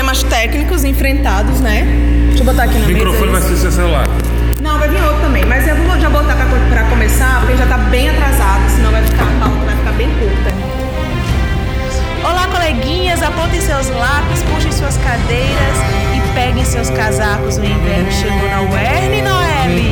problemas 0.00 0.22
técnicos 0.22 0.82
enfrentados, 0.82 1.60
né? 1.60 1.84
Deixa 2.28 2.40
eu 2.42 2.46
botar 2.46 2.62
aqui 2.64 2.78
na 2.78 2.86
O 2.86 2.88
microfone 2.88 3.32
vai 3.32 3.40
mesa. 3.42 3.48
ser 3.54 3.56
seu 3.60 3.70
celular. 3.72 4.06
Não, 4.62 4.78
vai 4.78 4.88
vir 4.88 5.02
outro 5.02 5.20
também, 5.20 5.44
mas 5.44 5.68
eu 5.68 5.76
vou 5.76 6.00
já 6.00 6.08
botar 6.08 6.34
pra, 6.36 6.46
pra 6.70 6.84
começar, 6.88 7.40
porque 7.40 7.56
já 7.58 7.66
tá 7.66 7.76
bem 7.76 8.08
atrasado, 8.08 8.70
senão 8.70 8.90
vai 8.92 9.02
ficar, 9.02 9.24
a 9.24 9.44
pauta 9.44 9.64
vai 9.66 9.76
ficar 9.76 9.92
bem 9.92 10.08
curta. 10.18 10.54
Olá, 12.24 12.46
coleguinhas, 12.48 13.22
apontem 13.22 13.60
seus 13.60 13.88
lápis, 13.90 14.42
puxem 14.44 14.72
suas 14.72 14.96
cadeiras 14.96 15.76
e 16.16 16.34
peguem 16.34 16.64
seus 16.64 16.88
casacos. 16.88 17.58
O 17.58 17.64
inverno 17.64 18.10
chegou 18.10 18.48
na 18.48 18.62
UERN, 18.62 19.22
Noelle. 19.22 19.89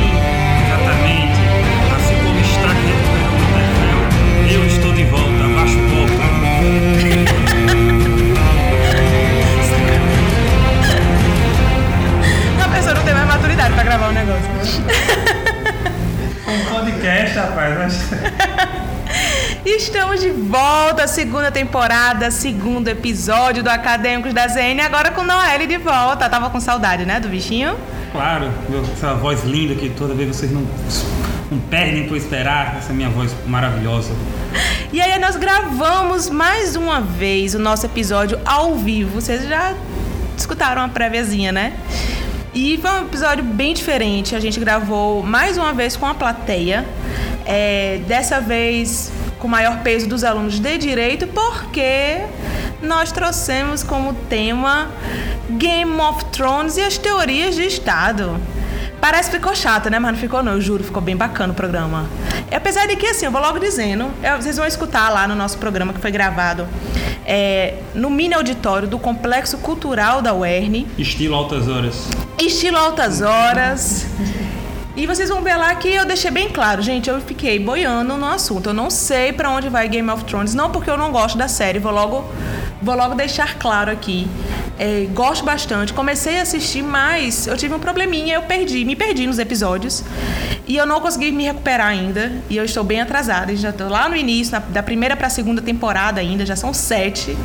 Maturidade 13.69 13.73
pra 13.73 13.83
gravar 13.83 14.09
o 14.09 14.11
negócio. 14.11 14.49
Um 16.49 16.65
podcast, 16.73 17.37
rapaz. 17.37 18.09
Estamos 19.63 20.19
de 20.19 20.31
volta, 20.31 21.05
segunda 21.07 21.51
temporada, 21.51 22.31
segundo 22.31 22.87
episódio 22.87 23.61
do 23.61 23.69
Acadêmicos 23.69 24.33
da 24.33 24.47
ZN, 24.47 24.79
agora 24.83 25.11
com 25.11 25.21
Noelle 25.21 25.67
de 25.67 25.77
volta. 25.77 26.27
Tava 26.27 26.49
com 26.49 26.59
saudade, 26.59 27.05
né, 27.05 27.19
do 27.19 27.27
bichinho? 27.27 27.77
Claro, 28.11 28.51
essa 28.91 29.13
voz 29.13 29.43
linda 29.43 29.75
que 29.75 29.91
toda 29.91 30.15
vez 30.15 30.35
vocês 30.35 30.51
não, 30.51 30.65
não 31.51 31.59
perdem 31.59 32.07
por 32.07 32.17
esperar. 32.17 32.77
Essa 32.79 32.93
minha 32.93 33.09
voz 33.09 33.31
maravilhosa. 33.45 34.11
E 34.91 34.99
aí 34.99 35.19
nós 35.19 35.35
gravamos 35.35 36.31
mais 36.31 36.75
uma 36.75 36.99
vez 36.99 37.53
o 37.53 37.59
nosso 37.59 37.85
episódio 37.85 38.39
ao 38.43 38.73
vivo. 38.73 39.21
Vocês 39.21 39.47
já 39.47 39.75
escutaram 40.35 40.81
uma 40.81 40.89
préviazinha, 40.89 41.51
né? 41.51 41.73
E 42.53 42.79
foi 42.81 42.89
um 42.91 43.05
episódio 43.05 43.43
bem 43.43 43.73
diferente. 43.73 44.35
A 44.35 44.39
gente 44.39 44.59
gravou 44.59 45.21
mais 45.21 45.57
uma 45.57 45.71
vez 45.71 45.95
com 45.95 46.05
a 46.05 46.15
plateia. 46.15 46.85
É, 47.45 47.99
dessa 48.07 48.39
vez 48.39 49.11
com 49.39 49.47
o 49.47 49.49
maior 49.49 49.81
peso 49.81 50.07
dos 50.07 50.23
alunos 50.23 50.59
de 50.59 50.77
direito, 50.77 51.25
porque 51.27 52.21
nós 52.81 53.11
trouxemos 53.11 53.83
como 53.83 54.13
tema 54.13 54.91
Game 55.51 55.99
of 56.01 56.25
Thrones 56.25 56.77
e 56.77 56.81
as 56.81 56.97
teorias 56.97 57.55
de 57.55 57.63
Estado. 57.63 58.39
Parece 59.01 59.29
que 59.29 59.37
ficou 59.37 59.55
chato, 59.55 59.89
né? 59.89 59.99
Mas 59.99 60.11
não 60.13 60.19
ficou 60.19 60.43
não, 60.43 60.53
eu 60.53 60.61
juro, 60.61 60.83
ficou 60.83 61.01
bem 61.01 61.15
bacana 61.15 61.53
o 61.53 61.55
programa. 61.55 62.05
E 62.51 62.55
apesar 62.55 62.85
de 62.87 62.95
que, 62.95 63.07
assim, 63.07 63.25
eu 63.25 63.31
vou 63.31 63.41
logo 63.41 63.59
dizendo, 63.59 64.11
vocês 64.37 64.57
vão 64.57 64.65
escutar 64.65 65.09
lá 65.09 65.27
no 65.27 65.35
nosso 65.35 65.57
programa 65.57 65.93
que 65.93 65.99
foi 65.99 66.11
gravado 66.11 66.67
é, 67.25 67.75
no 67.93 68.09
mini 68.09 68.33
auditório 68.33 68.87
do 68.87 68.97
Complexo 68.97 69.59
Cultural 69.59 70.21
da 70.21 70.33
UERN, 70.33 70.87
Estilo 70.97 71.35
altas 71.35 71.67
horas. 71.67 72.07
estilo 72.39 72.77
altas 72.77 73.21
horas. 73.21 74.05
E 74.99 75.07
vocês 75.07 75.29
vão 75.29 75.41
ver 75.41 75.55
lá 75.55 75.73
que 75.75 75.87
eu 75.87 76.03
deixei 76.05 76.29
bem 76.29 76.49
claro, 76.49 76.81
gente, 76.81 77.09
eu 77.09 77.21
fiquei 77.21 77.57
boiando 77.57 78.17
no 78.17 78.25
assunto. 78.25 78.69
Eu 78.71 78.73
não 78.73 78.89
sei 78.89 79.31
pra 79.31 79.49
onde 79.49 79.69
vai 79.69 79.87
Game 79.87 80.09
of 80.09 80.25
Thrones, 80.25 80.53
não 80.53 80.69
porque 80.71 80.89
eu 80.89 80.97
não 80.97 81.09
gosto 81.09 81.37
da 81.37 81.47
série, 81.47 81.79
vou 81.79 81.93
logo, 81.93 82.29
vou 82.81 82.95
logo 82.95 83.15
deixar 83.15 83.55
claro 83.57 83.89
aqui. 83.89 84.27
É, 84.77 85.07
gosto 85.13 85.45
bastante. 85.45 85.93
Comecei 85.93 86.37
a 86.39 86.41
assistir, 86.41 86.81
mas 86.83 87.47
eu 87.47 87.55
tive 87.55 87.73
um 87.73 87.79
probleminha, 87.79 88.35
eu 88.35 88.41
perdi, 88.41 88.83
me 88.83 88.95
perdi 88.95 89.25
nos 89.25 89.39
episódios. 89.39 90.03
E 90.67 90.77
eu 90.77 90.85
não 90.85 91.01
consegui 91.01 91.31
me 91.31 91.43
recuperar 91.45 91.87
ainda. 91.87 92.31
E 92.49 92.55
eu 92.57 92.63
estou 92.63 92.83
bem 92.83 93.01
atrasada. 93.01 93.53
Já 93.55 93.71
estou 93.71 93.89
lá 93.89 94.07
no 94.07 94.15
início, 94.15 94.51
na- 94.53 94.59
da 94.59 94.81
primeira 94.83 95.17
para 95.17 95.27
a 95.27 95.29
segunda 95.29 95.61
temporada 95.61 96.21
ainda, 96.21 96.45
já 96.45 96.55
são 96.55 96.73
sete. 96.73 97.37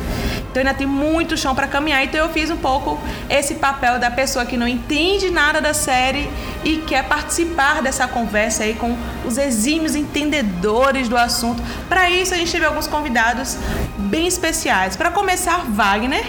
Então 0.49 0.61
ainda 0.61 0.73
tem 0.73 0.87
muito 0.87 1.35
chão 1.35 1.53
para 1.53 1.67
caminhar. 1.67 2.03
Então 2.05 2.21
eu 2.21 2.29
fiz 2.29 2.49
um 2.49 2.55
pouco 2.55 2.97
esse 3.29 3.55
papel 3.55 3.99
da 3.99 4.09
pessoa 4.11 4.45
que 4.45 4.55
não 4.55 4.67
entende 4.67 5.29
nada 5.29 5.59
da 5.59 5.73
série 5.73 6.29
e 6.63 6.77
quer 6.87 7.03
participar 7.03 7.44
dessa 7.83 8.07
conversa 8.07 8.63
aí 8.63 8.73
com 8.73 8.97
os 9.25 9.37
exímios 9.37 9.95
entendedores 9.95 11.07
do 11.07 11.17
assunto. 11.17 11.61
Para 11.87 12.09
isso 12.09 12.33
a 12.33 12.37
gente 12.37 12.51
teve 12.51 12.65
alguns 12.65 12.87
convidados 12.87 13.57
bem 13.97 14.27
especiais. 14.27 14.95
Para 14.95 15.11
começar, 15.11 15.65
Wagner, 15.69 16.25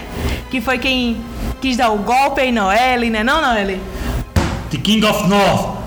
que 0.49 0.61
foi 0.61 0.77
quem 0.77 1.21
quis 1.61 1.77
dar 1.77 1.89
o 1.89 1.97
golpe 1.97 2.41
aí, 2.41 2.51
Noelle, 2.51 3.09
né? 3.09 3.23
Não, 3.23 3.41
Noelle? 3.41 3.81
The 4.69 4.77
King 4.77 5.05
of 5.05 5.27
North. 5.27 5.77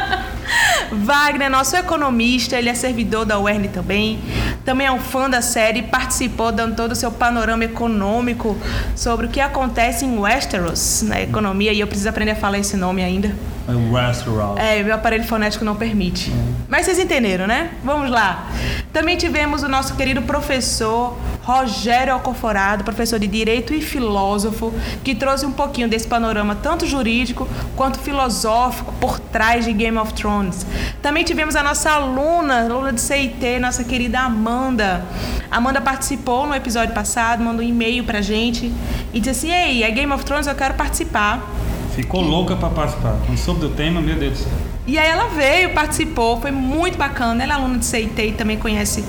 Wagner, 0.92 1.50
nosso 1.50 1.76
economista, 1.76 2.56
ele 2.56 2.68
é 2.68 2.74
servidor 2.74 3.24
da 3.24 3.38
UERN 3.38 3.68
também. 3.68 4.20
Também 4.66 4.88
é 4.88 4.90
um 4.90 4.98
fã 4.98 5.30
da 5.30 5.40
série, 5.40 5.80
participou 5.80 6.50
dando 6.50 6.74
todo 6.74 6.90
o 6.90 6.96
seu 6.96 7.12
panorama 7.12 7.64
econômico 7.64 8.58
sobre 8.96 9.26
o 9.26 9.28
que 9.28 9.40
acontece 9.40 10.04
em 10.04 10.18
Westeros, 10.18 11.02
na 11.02 11.22
economia, 11.22 11.72
e 11.72 11.78
eu 11.78 11.86
preciso 11.86 12.08
aprender 12.08 12.32
a 12.32 12.36
falar 12.36 12.58
esse 12.58 12.76
nome 12.76 13.00
ainda. 13.00 13.32
É 13.68 13.72
o 13.72 13.92
Westeros. 13.92 14.58
É, 14.58 14.82
meu 14.82 14.92
aparelho 14.92 15.22
fonético 15.22 15.64
não 15.64 15.76
permite. 15.76 16.32
Mas 16.68 16.84
vocês 16.84 16.98
entenderam, 16.98 17.46
né? 17.46 17.70
Vamos 17.84 18.10
lá. 18.10 18.48
Também 18.92 19.16
tivemos 19.16 19.62
o 19.62 19.68
nosso 19.68 19.94
querido 19.94 20.22
professor 20.22 21.16
Rogério 21.46 22.12
Alcoforado, 22.12 22.82
professor 22.82 23.20
de 23.20 23.28
Direito 23.28 23.72
e 23.72 23.80
filósofo, 23.80 24.74
que 25.04 25.14
trouxe 25.14 25.46
um 25.46 25.52
pouquinho 25.52 25.88
desse 25.88 26.04
panorama 26.04 26.56
tanto 26.56 26.84
jurídico 26.86 27.48
quanto 27.76 28.00
filosófico 28.00 28.92
por 29.00 29.20
trás 29.20 29.64
de 29.64 29.72
Game 29.72 29.96
of 29.96 30.12
Thrones. 30.12 30.66
Também 31.00 31.22
tivemos 31.22 31.54
a 31.54 31.62
nossa 31.62 31.92
aluna, 31.92 32.64
aluna 32.64 32.92
de 32.92 33.00
CIT, 33.00 33.60
nossa 33.60 33.84
querida 33.84 34.18
Amanda. 34.22 35.04
Amanda 35.48 35.80
participou 35.80 36.48
no 36.48 36.54
episódio 36.54 36.92
passado, 36.92 37.44
mandou 37.44 37.64
um 37.64 37.68
e-mail 37.68 38.02
pra 38.02 38.20
gente 38.20 38.72
e 39.14 39.20
disse 39.20 39.46
assim: 39.46 39.52
Ei, 39.52 39.84
é 39.84 39.90
Game 39.92 40.12
of 40.12 40.24
Thrones, 40.24 40.48
eu 40.48 40.54
quero 40.56 40.74
participar. 40.74 41.48
Ficou 41.94 42.22
louca 42.22 42.56
pra 42.56 42.70
participar. 42.70 43.16
Quando 43.24 43.38
soube 43.38 43.60
do 43.60 43.68
tema, 43.68 44.00
meu 44.00 44.16
Deus 44.16 44.32
do 44.32 44.38
céu. 44.38 44.52
E 44.84 44.98
aí 44.98 45.08
ela 45.08 45.28
veio, 45.28 45.72
participou, 45.74 46.40
foi 46.40 46.50
muito 46.50 46.98
bacana. 46.98 47.44
Ela 47.44 47.52
é 47.52 47.56
aluna 47.56 47.78
de 47.78 47.84
CIT 47.84 48.20
e 48.20 48.32
também 48.32 48.58
conhece 48.58 49.04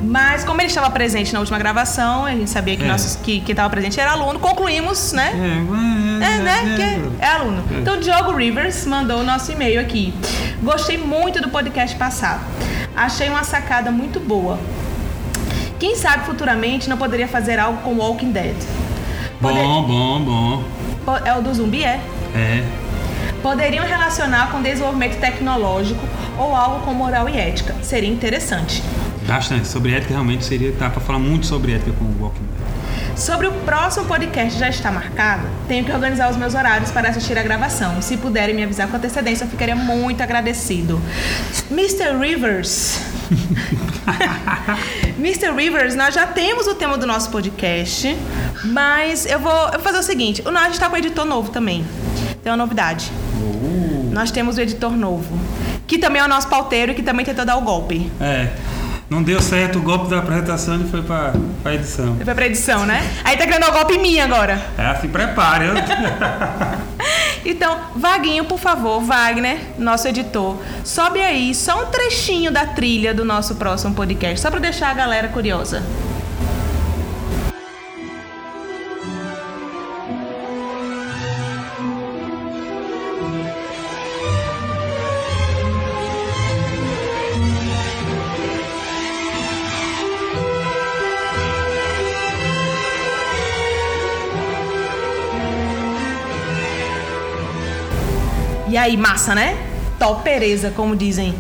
Mas 0.01 0.43
como 0.43 0.59
ele 0.59 0.67
estava 0.69 0.89
presente 0.89 1.31
na 1.33 1.39
última 1.39 1.57
gravação, 1.59 2.25
a 2.25 2.31
gente 2.31 2.49
sabia 2.49 2.75
que 2.75 2.83
É. 2.83 2.87
nossos, 2.87 3.15
que 3.17 3.41
quem 3.41 3.51
estava 3.53 3.69
presente 3.69 3.99
era 3.99 4.11
aluno, 4.11 4.39
concluímos, 4.39 5.13
né? 5.13 5.31
É, 6.21 6.25
É, 6.25 6.37
né? 6.39 6.73
Que 6.75 6.81
é, 6.81 7.27
é 7.27 7.31
aluno. 7.35 7.63
Então, 7.79 7.95
o 7.95 7.99
Diogo 7.99 8.31
Rivers 8.35 8.85
mandou 8.85 9.19
o 9.19 9.23
nosso 9.23 9.51
e-mail 9.51 9.79
aqui. 9.79 10.13
Gostei 10.63 10.97
muito 10.97 11.41
do 11.41 11.49
podcast 11.49 11.95
passado. 11.95 12.41
Achei 12.95 13.29
uma 13.29 13.43
sacada 13.43 13.91
muito 13.91 14.19
boa. 14.19 14.59
Quem 15.77 15.95
sabe 15.95 16.25
futuramente 16.25 16.89
não 16.89 16.97
poderia 16.97 17.27
fazer 17.27 17.59
algo 17.59 17.81
com 17.83 17.93
Walking 17.95 18.31
Dead? 18.31 18.55
Poder- 19.41 19.63
Bom, 19.63 19.83
bom, 19.83 20.21
bom. 21.05 21.17
É 21.25 21.33
o 21.35 21.41
do 21.41 21.53
zumbi, 21.53 21.83
é? 21.83 21.99
É. 22.35 22.63
Poderiam 23.41 23.85
relacionar 23.85 24.51
com 24.51 24.61
desenvolvimento 24.61 25.17
tecnológico 25.19 26.01
ou 26.37 26.53
algo 26.53 26.81
com 26.85 26.93
moral 26.93 27.29
e 27.29 27.37
ética. 27.37 27.73
Seria 27.81 28.09
interessante. 28.09 28.83
Bastante. 29.25 29.67
Sobre 29.67 29.93
ética 29.93 30.13
realmente 30.13 30.43
seria. 30.43 30.71
Dá 30.73 30.89
pra 30.89 30.99
falar 30.99 31.19
muito 31.19 31.45
sobre 31.45 31.73
ética 31.73 31.91
com 31.97 32.03
o 32.05 32.15
Walking. 32.23 32.43
Sobre 33.15 33.47
o 33.47 33.51
próximo 33.51 34.05
podcast 34.05 34.57
já 34.57 34.69
está 34.69 34.91
marcado, 34.91 35.43
tenho 35.67 35.85
que 35.85 35.91
organizar 35.91 36.29
os 36.29 36.37
meus 36.37 36.55
horários 36.55 36.91
para 36.91 37.09
assistir 37.09 37.37
a 37.37 37.43
gravação. 37.43 38.01
Se 38.01 38.17
puderem 38.17 38.55
me 38.55 38.63
avisar 38.63 38.87
com 38.87 38.97
antecedência, 38.97 39.43
eu 39.43 39.49
ficaria 39.49 39.75
muito 39.75 40.21
agradecido. 40.21 41.01
Mr. 41.69 42.17
Rivers. 42.17 42.99
Mr. 45.19 45.51
Rivers, 45.55 45.95
nós 45.95 46.13
já 46.13 46.25
temos 46.25 46.67
o 46.67 46.75
tema 46.75 46.97
do 46.97 47.05
nosso 47.05 47.29
podcast, 47.29 48.17
mas 48.63 49.25
eu 49.25 49.39
vou, 49.39 49.65
eu 49.67 49.73
vou 49.73 49.81
fazer 49.81 49.99
o 49.99 50.03
seguinte: 50.03 50.41
o 50.45 50.51
Nós 50.51 50.73
está 50.73 50.89
com 50.89 50.97
editor 50.97 51.25
novo 51.25 51.51
também. 51.51 51.85
Tem 52.41 52.51
uma 52.51 52.57
novidade. 52.57 53.11
Nós 54.11 54.31
temos 54.31 54.57
o 54.57 54.61
editor 54.61 54.97
novo, 54.97 55.37
que 55.85 55.97
também 55.97 56.21
é 56.21 56.25
o 56.25 56.27
nosso 56.27 56.47
pauteiro 56.47 56.91
e 56.91 56.95
que 56.95 57.03
também 57.03 57.25
tentou 57.25 57.45
dar 57.45 57.57
o 57.57 57.61
golpe. 57.61 58.11
É. 58.19 58.49
Não 59.09 59.23
deu 59.23 59.41
certo 59.41 59.79
o 59.79 59.81
golpe 59.81 60.07
da 60.09 60.19
apresentação 60.19 60.79
e 60.81 60.83
foi 60.87 61.01
pra, 61.01 61.33
pra 61.63 61.73
edição. 61.73 62.15
Foi 62.23 62.35
pra 62.35 62.45
edição, 62.45 62.85
né? 62.85 63.01
Aí 63.23 63.35
tá 63.35 63.45
querendo 63.45 63.61
dar 63.61 63.69
o 63.69 63.73
golpe 63.73 63.95
em 63.95 63.99
mim 64.01 64.19
agora. 64.19 64.61
É, 64.77 64.93
se 64.95 65.07
prepare. 65.07 65.65
eu- 65.65 65.73
Então, 67.43 67.79
Vaguinho, 67.95 68.43
por 68.45 68.59
favor, 68.59 69.01
Wagner, 69.01 69.57
nosso 69.79 70.07
editor, 70.07 70.57
sobe 70.83 71.21
aí 71.21 71.55
só 71.55 71.83
um 71.83 71.85
trechinho 71.87 72.51
da 72.51 72.65
trilha 72.65 73.13
do 73.13 73.23
nosso 73.25 73.55
próximo 73.55 73.95
podcast, 73.95 74.39
só 74.41 74.51
pra 74.51 74.59
deixar 74.59 74.89
a 74.89 74.93
galera 74.93 75.29
curiosa. 75.29 75.81
E 98.69 98.77
aí, 98.77 98.95
massa, 98.95 99.33
né? 99.33 99.57
Topereza, 99.97 100.69
como 100.69 100.95
dizem. 100.95 101.33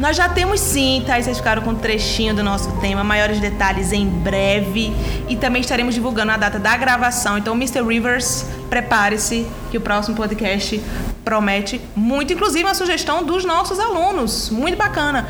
Nós 0.00 0.16
já 0.16 0.28
temos 0.28 0.58
sim, 0.58 1.04
tá? 1.06 1.16
E 1.16 1.22
Vocês 1.22 1.38
ficaram 1.38 1.62
com 1.62 1.70
um 1.70 1.76
trechinho 1.76 2.34
do 2.34 2.42
nosso 2.42 2.72
tema, 2.80 3.04
maiores 3.04 3.38
detalhes 3.38 3.92
em 3.92 4.04
breve. 4.04 4.92
E 5.28 5.36
também 5.36 5.60
estaremos 5.60 5.94
divulgando 5.94 6.32
a 6.32 6.36
data 6.36 6.58
da 6.58 6.76
gravação. 6.76 7.38
Então, 7.38 7.54
Mr. 7.54 7.82
Rivers, 7.82 8.44
prepare-se 8.68 9.46
que 9.70 9.78
o 9.78 9.80
próximo 9.80 10.16
podcast 10.16 10.82
promete 11.24 11.80
muito, 11.94 12.32
inclusive 12.32 12.64
uma 12.64 12.74
sugestão 12.74 13.22
dos 13.22 13.44
nossos 13.44 13.78
alunos. 13.78 14.50
Muito 14.50 14.76
bacana. 14.76 15.28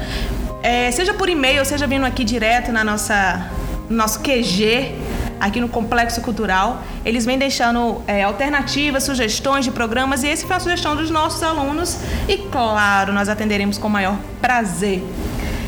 É, 0.62 0.90
seja 0.90 1.12
por 1.12 1.28
e-mail, 1.28 1.66
seja 1.66 1.86
vindo 1.86 2.06
aqui 2.06 2.24
direto 2.24 2.72
na 2.72 2.82
nossa, 2.82 3.50
no 3.90 3.96
nosso 3.96 4.20
QG, 4.20 4.94
aqui 5.42 5.60
no 5.60 5.68
Complexo 5.68 6.20
Cultural. 6.20 6.82
Eles 7.04 7.26
vêm 7.26 7.36
deixando 7.36 8.00
é, 8.06 8.22
alternativas, 8.22 9.02
sugestões 9.02 9.64
de 9.64 9.72
programas 9.72 10.22
e 10.22 10.28
esse 10.28 10.46
foi 10.46 10.54
a 10.54 10.60
sugestão 10.60 10.94
dos 10.94 11.10
nossos 11.10 11.42
alunos 11.42 11.98
e, 12.28 12.38
claro, 12.38 13.12
nós 13.12 13.28
atenderemos 13.28 13.76
com 13.76 13.88
o 13.88 13.90
maior 13.90 14.16
prazer. 14.40 15.02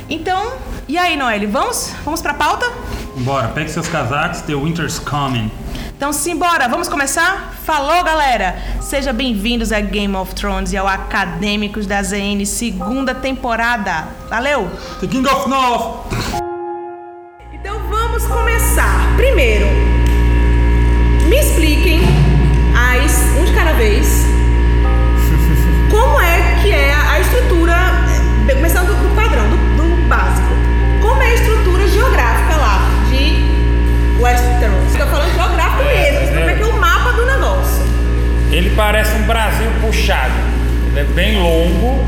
Então, 0.08 0.52
e 0.86 0.96
aí, 0.96 1.16
Noelle, 1.16 1.46
vamos? 1.46 1.92
Vamos 2.04 2.22
pra 2.22 2.34
pauta? 2.34 2.70
Bora, 3.16 3.48
pegue 3.48 3.68
seus 3.68 3.88
casacos, 3.88 4.42
The 4.42 4.54
Winter's 4.54 5.00
Coming. 5.00 5.50
Então, 5.96 6.12
simbora, 6.12 6.68
vamos 6.68 6.88
começar? 6.88 7.54
Falou, 7.64 8.04
galera! 8.04 8.56
Sejam 8.80 9.14
bem-vindos 9.14 9.72
a 9.72 9.80
Game 9.80 10.14
of 10.14 10.34
Thrones 10.34 10.72
e 10.72 10.76
ao 10.76 10.86
Acadêmicos 10.86 11.86
da 11.86 12.02
ZN, 12.02 12.44
segunda 12.44 13.14
temporada. 13.14 14.08
Valeu! 14.28 14.70
The 15.00 15.06
King 15.06 15.26
of 15.28 15.48
North! 15.48 16.43
Parece 38.76 39.14
um 39.16 39.22
Brasil 39.22 39.70
puxado. 39.80 40.32
Ele 40.90 41.00
é 41.00 41.04
bem 41.04 41.36
longo, 41.40 42.04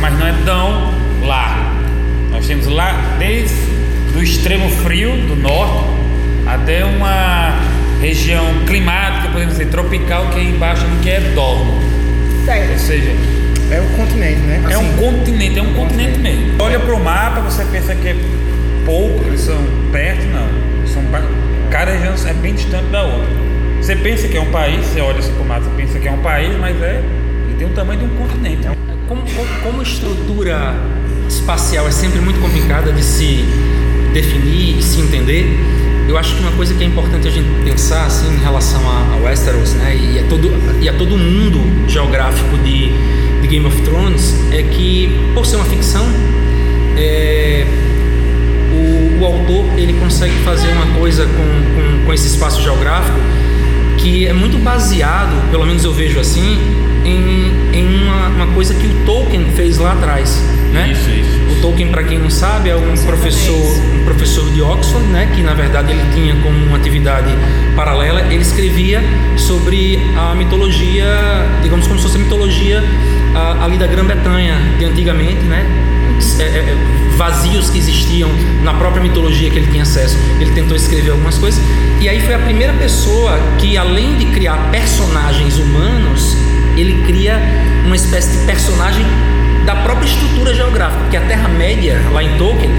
mas 0.00 0.18
não 0.18 0.26
é 0.26 0.34
tão 0.44 0.94
largo. 1.22 1.78
Nós 2.30 2.46
temos 2.46 2.66
lá 2.66 2.94
desde 3.18 3.54
o 4.16 4.22
extremo 4.22 4.68
frio 4.70 5.12
do 5.26 5.36
norte 5.36 5.84
até 6.46 6.84
uma 6.84 7.58
região 8.00 8.44
climática, 8.66 9.28
podemos 9.28 9.54
dizer, 9.54 9.66
tropical, 9.66 10.28
que 10.30 10.38
é 10.38 10.44
embaixo 10.44 10.84
do 10.86 11.00
que 11.02 11.10
é 11.10 11.20
Dorno. 11.34 11.72
Ou 11.74 12.44
Certo. 12.44 12.78
seja, 12.78 13.10
É 13.70 13.80
o 13.80 13.84
continente, 13.96 14.40
né? 14.40 14.62
é 14.70 14.78
um 14.78 14.80
Assim, 14.80 14.96
continente, 14.96 15.58
é 15.58 15.62
um 15.62 15.74
continente 15.74 16.18
mesmo. 16.20 16.54
Olha 16.58 16.78
pro 16.80 16.98
mapa, 16.98 17.40
você 17.40 17.64
pensa 17.66 17.94
que 17.94 18.08
é 18.08 18.16
pouco, 18.86 19.24
eles 19.26 19.40
são 19.42 19.58
perto, 19.92 20.22
não. 20.28 20.86
São 20.86 21.02
ba- 21.04 21.22
cada 21.70 21.90
região 21.92 22.14
é 22.26 22.32
bem 22.34 22.54
distante 22.54 22.86
da 22.86 23.02
outra. 23.02 23.28
Você 23.88 23.96
pensa 23.96 24.28
que 24.28 24.36
é 24.36 24.40
um 24.42 24.50
país, 24.50 24.84
você 24.84 25.00
olha 25.00 25.18
assim 25.18 25.32
pro 25.32 25.46
mapa, 25.46 25.62
você 25.62 25.70
pensa 25.74 25.98
que 25.98 26.06
é 26.06 26.12
um 26.12 26.18
país, 26.18 26.54
mas 26.58 26.76
é. 26.82 27.02
Ele 27.46 27.54
tem 27.56 27.66
o 27.66 27.70
tamanho 27.70 28.00
de 28.00 28.04
um 28.04 28.16
continente. 28.18 28.68
Como, 29.08 29.22
como, 29.22 29.48
como 29.62 29.82
estrutura 29.82 30.74
espacial 31.26 31.88
é 31.88 31.90
sempre 31.90 32.20
muito 32.20 32.38
complicada 32.38 32.92
de 32.92 33.02
se 33.02 33.46
definir 34.12 34.78
e 34.78 34.82
se 34.82 35.00
entender, 35.00 35.46
eu 36.06 36.18
acho 36.18 36.34
que 36.34 36.42
uma 36.42 36.52
coisa 36.52 36.74
que 36.74 36.84
é 36.84 36.86
importante 36.86 37.28
a 37.28 37.30
gente 37.30 37.48
pensar 37.64 38.04
assim 38.04 38.30
em 38.30 38.36
relação 38.36 38.78
a, 38.86 39.14
a 39.14 39.16
Westeros, 39.24 39.72
né, 39.72 39.96
e 39.96 40.18
a 40.18 40.28
todo 40.28 40.50
e 40.82 40.86
a 40.86 40.92
todo 40.92 41.16
mundo 41.16 41.88
geográfico 41.88 42.58
de, 42.58 42.92
de 43.40 43.48
Game 43.48 43.64
of 43.64 43.80
Thrones 43.80 44.34
é 44.52 44.64
que 44.64 45.18
por 45.32 45.46
ser 45.46 45.56
uma 45.56 45.64
ficção, 45.64 46.04
é, 46.94 47.66
o, 48.70 49.22
o 49.22 49.24
autor 49.24 49.64
ele 49.78 49.94
consegue 49.94 50.34
fazer 50.44 50.68
uma 50.72 50.98
coisa 50.98 51.24
com, 51.24 51.30
com, 51.32 52.04
com 52.04 52.12
esse 52.12 52.26
espaço 52.26 52.60
geográfico 52.60 53.18
que 54.08 54.26
é 54.26 54.32
muito 54.32 54.56
baseado, 54.58 55.50
pelo 55.50 55.66
menos 55.66 55.84
eu 55.84 55.92
vejo 55.92 56.18
assim, 56.18 56.58
em, 57.04 57.78
em 57.78 58.02
uma, 58.02 58.28
uma 58.28 58.46
coisa 58.54 58.72
que 58.72 58.86
o 58.86 59.04
Tolkien 59.04 59.44
fez 59.54 59.76
lá 59.76 59.92
atrás, 59.92 60.42
né? 60.72 60.90
Isso, 60.92 61.10
isso. 61.10 61.58
O 61.58 61.60
Tolkien, 61.60 61.88
para 61.88 62.02
quem 62.04 62.18
não 62.18 62.30
sabe, 62.30 62.70
é 62.70 62.76
um 62.76 62.96
professor, 63.04 63.54
um 64.00 64.04
professor 64.06 64.50
de 64.50 64.62
Oxford, 64.62 65.06
né? 65.08 65.30
Que 65.34 65.42
na 65.42 65.52
verdade 65.52 65.92
ele 65.92 66.02
tinha 66.14 66.34
como 66.36 66.56
uma 66.56 66.78
atividade 66.78 67.28
paralela, 67.76 68.22
ele 68.32 68.40
escrevia 68.40 69.02
sobre 69.36 69.98
a 70.16 70.34
mitologia, 70.34 71.06
digamos 71.62 71.86
como 71.86 71.98
se 71.98 72.04
fosse 72.04 72.16
a 72.16 72.20
mitologia 72.20 72.82
ah, 73.34 73.64
ali 73.64 73.76
da 73.76 73.86
Grã-Bretanha 73.86 74.54
de 74.78 74.86
antigamente, 74.86 75.42
né? 75.42 75.66
É, 76.38 76.42
é, 76.42 76.46
é, 76.46 77.07
vazios 77.18 77.68
que 77.68 77.78
existiam 77.78 78.30
na 78.62 78.72
própria 78.74 79.02
mitologia 79.02 79.50
que 79.50 79.58
ele 79.58 79.66
tinha 79.66 79.82
acesso. 79.82 80.16
Ele 80.40 80.52
tentou 80.52 80.76
escrever 80.76 81.10
algumas 81.10 81.36
coisas 81.36 81.60
e 82.00 82.08
aí 82.08 82.20
foi 82.20 82.34
a 82.34 82.38
primeira 82.38 82.72
pessoa 82.74 83.36
que, 83.58 83.76
além 83.76 84.14
de 84.14 84.26
criar 84.26 84.70
personagens 84.70 85.58
humanos, 85.58 86.36
ele 86.76 87.02
cria 87.04 87.36
uma 87.84 87.96
espécie 87.96 88.38
de 88.38 88.46
personagem 88.46 89.04
da 89.66 89.74
própria 89.74 90.06
estrutura 90.06 90.54
geográfica, 90.54 91.02
porque 91.02 91.16
a 91.16 91.22
Terra-média, 91.22 92.00
lá 92.12 92.22
em 92.22 92.38
Tolkien, 92.38 92.70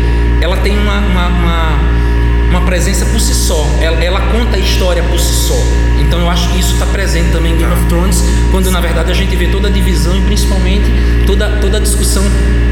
ela 0.42 0.56
tem 0.58 0.78
uma, 0.78 1.00
uma, 1.00 1.28
uma, 1.28 1.80
uma 2.50 2.62
presença 2.62 3.06
por 3.08 3.20
si 3.20 3.36
só, 3.36 3.68
ela, 3.82 4.02
ela 4.04 4.22
conta 4.32 4.56
a 4.56 4.60
história 4.60 5.04
por 5.04 5.20
si 5.20 5.34
só. 5.34 5.89
Então 6.10 6.20
eu 6.22 6.30
acho 6.30 6.50
que 6.50 6.60
isso 6.60 6.74
está 6.74 6.88
presente 6.88 7.32
também 7.32 7.54
em 7.54 7.58
Game 7.58 7.72
of 7.72 7.86
Thrones, 7.86 8.24
quando 8.50 8.72
na 8.72 8.82
verdade 8.82 9.12
a 9.12 9.14
gente 9.14 9.36
vê 9.36 9.46
toda 9.46 9.68
a 9.68 9.72
divisão 9.72 10.18
e 10.18 10.22
principalmente 10.22 10.86
toda, 11.28 11.48
toda 11.62 11.78
a 11.78 11.80
discussão 11.80 12.24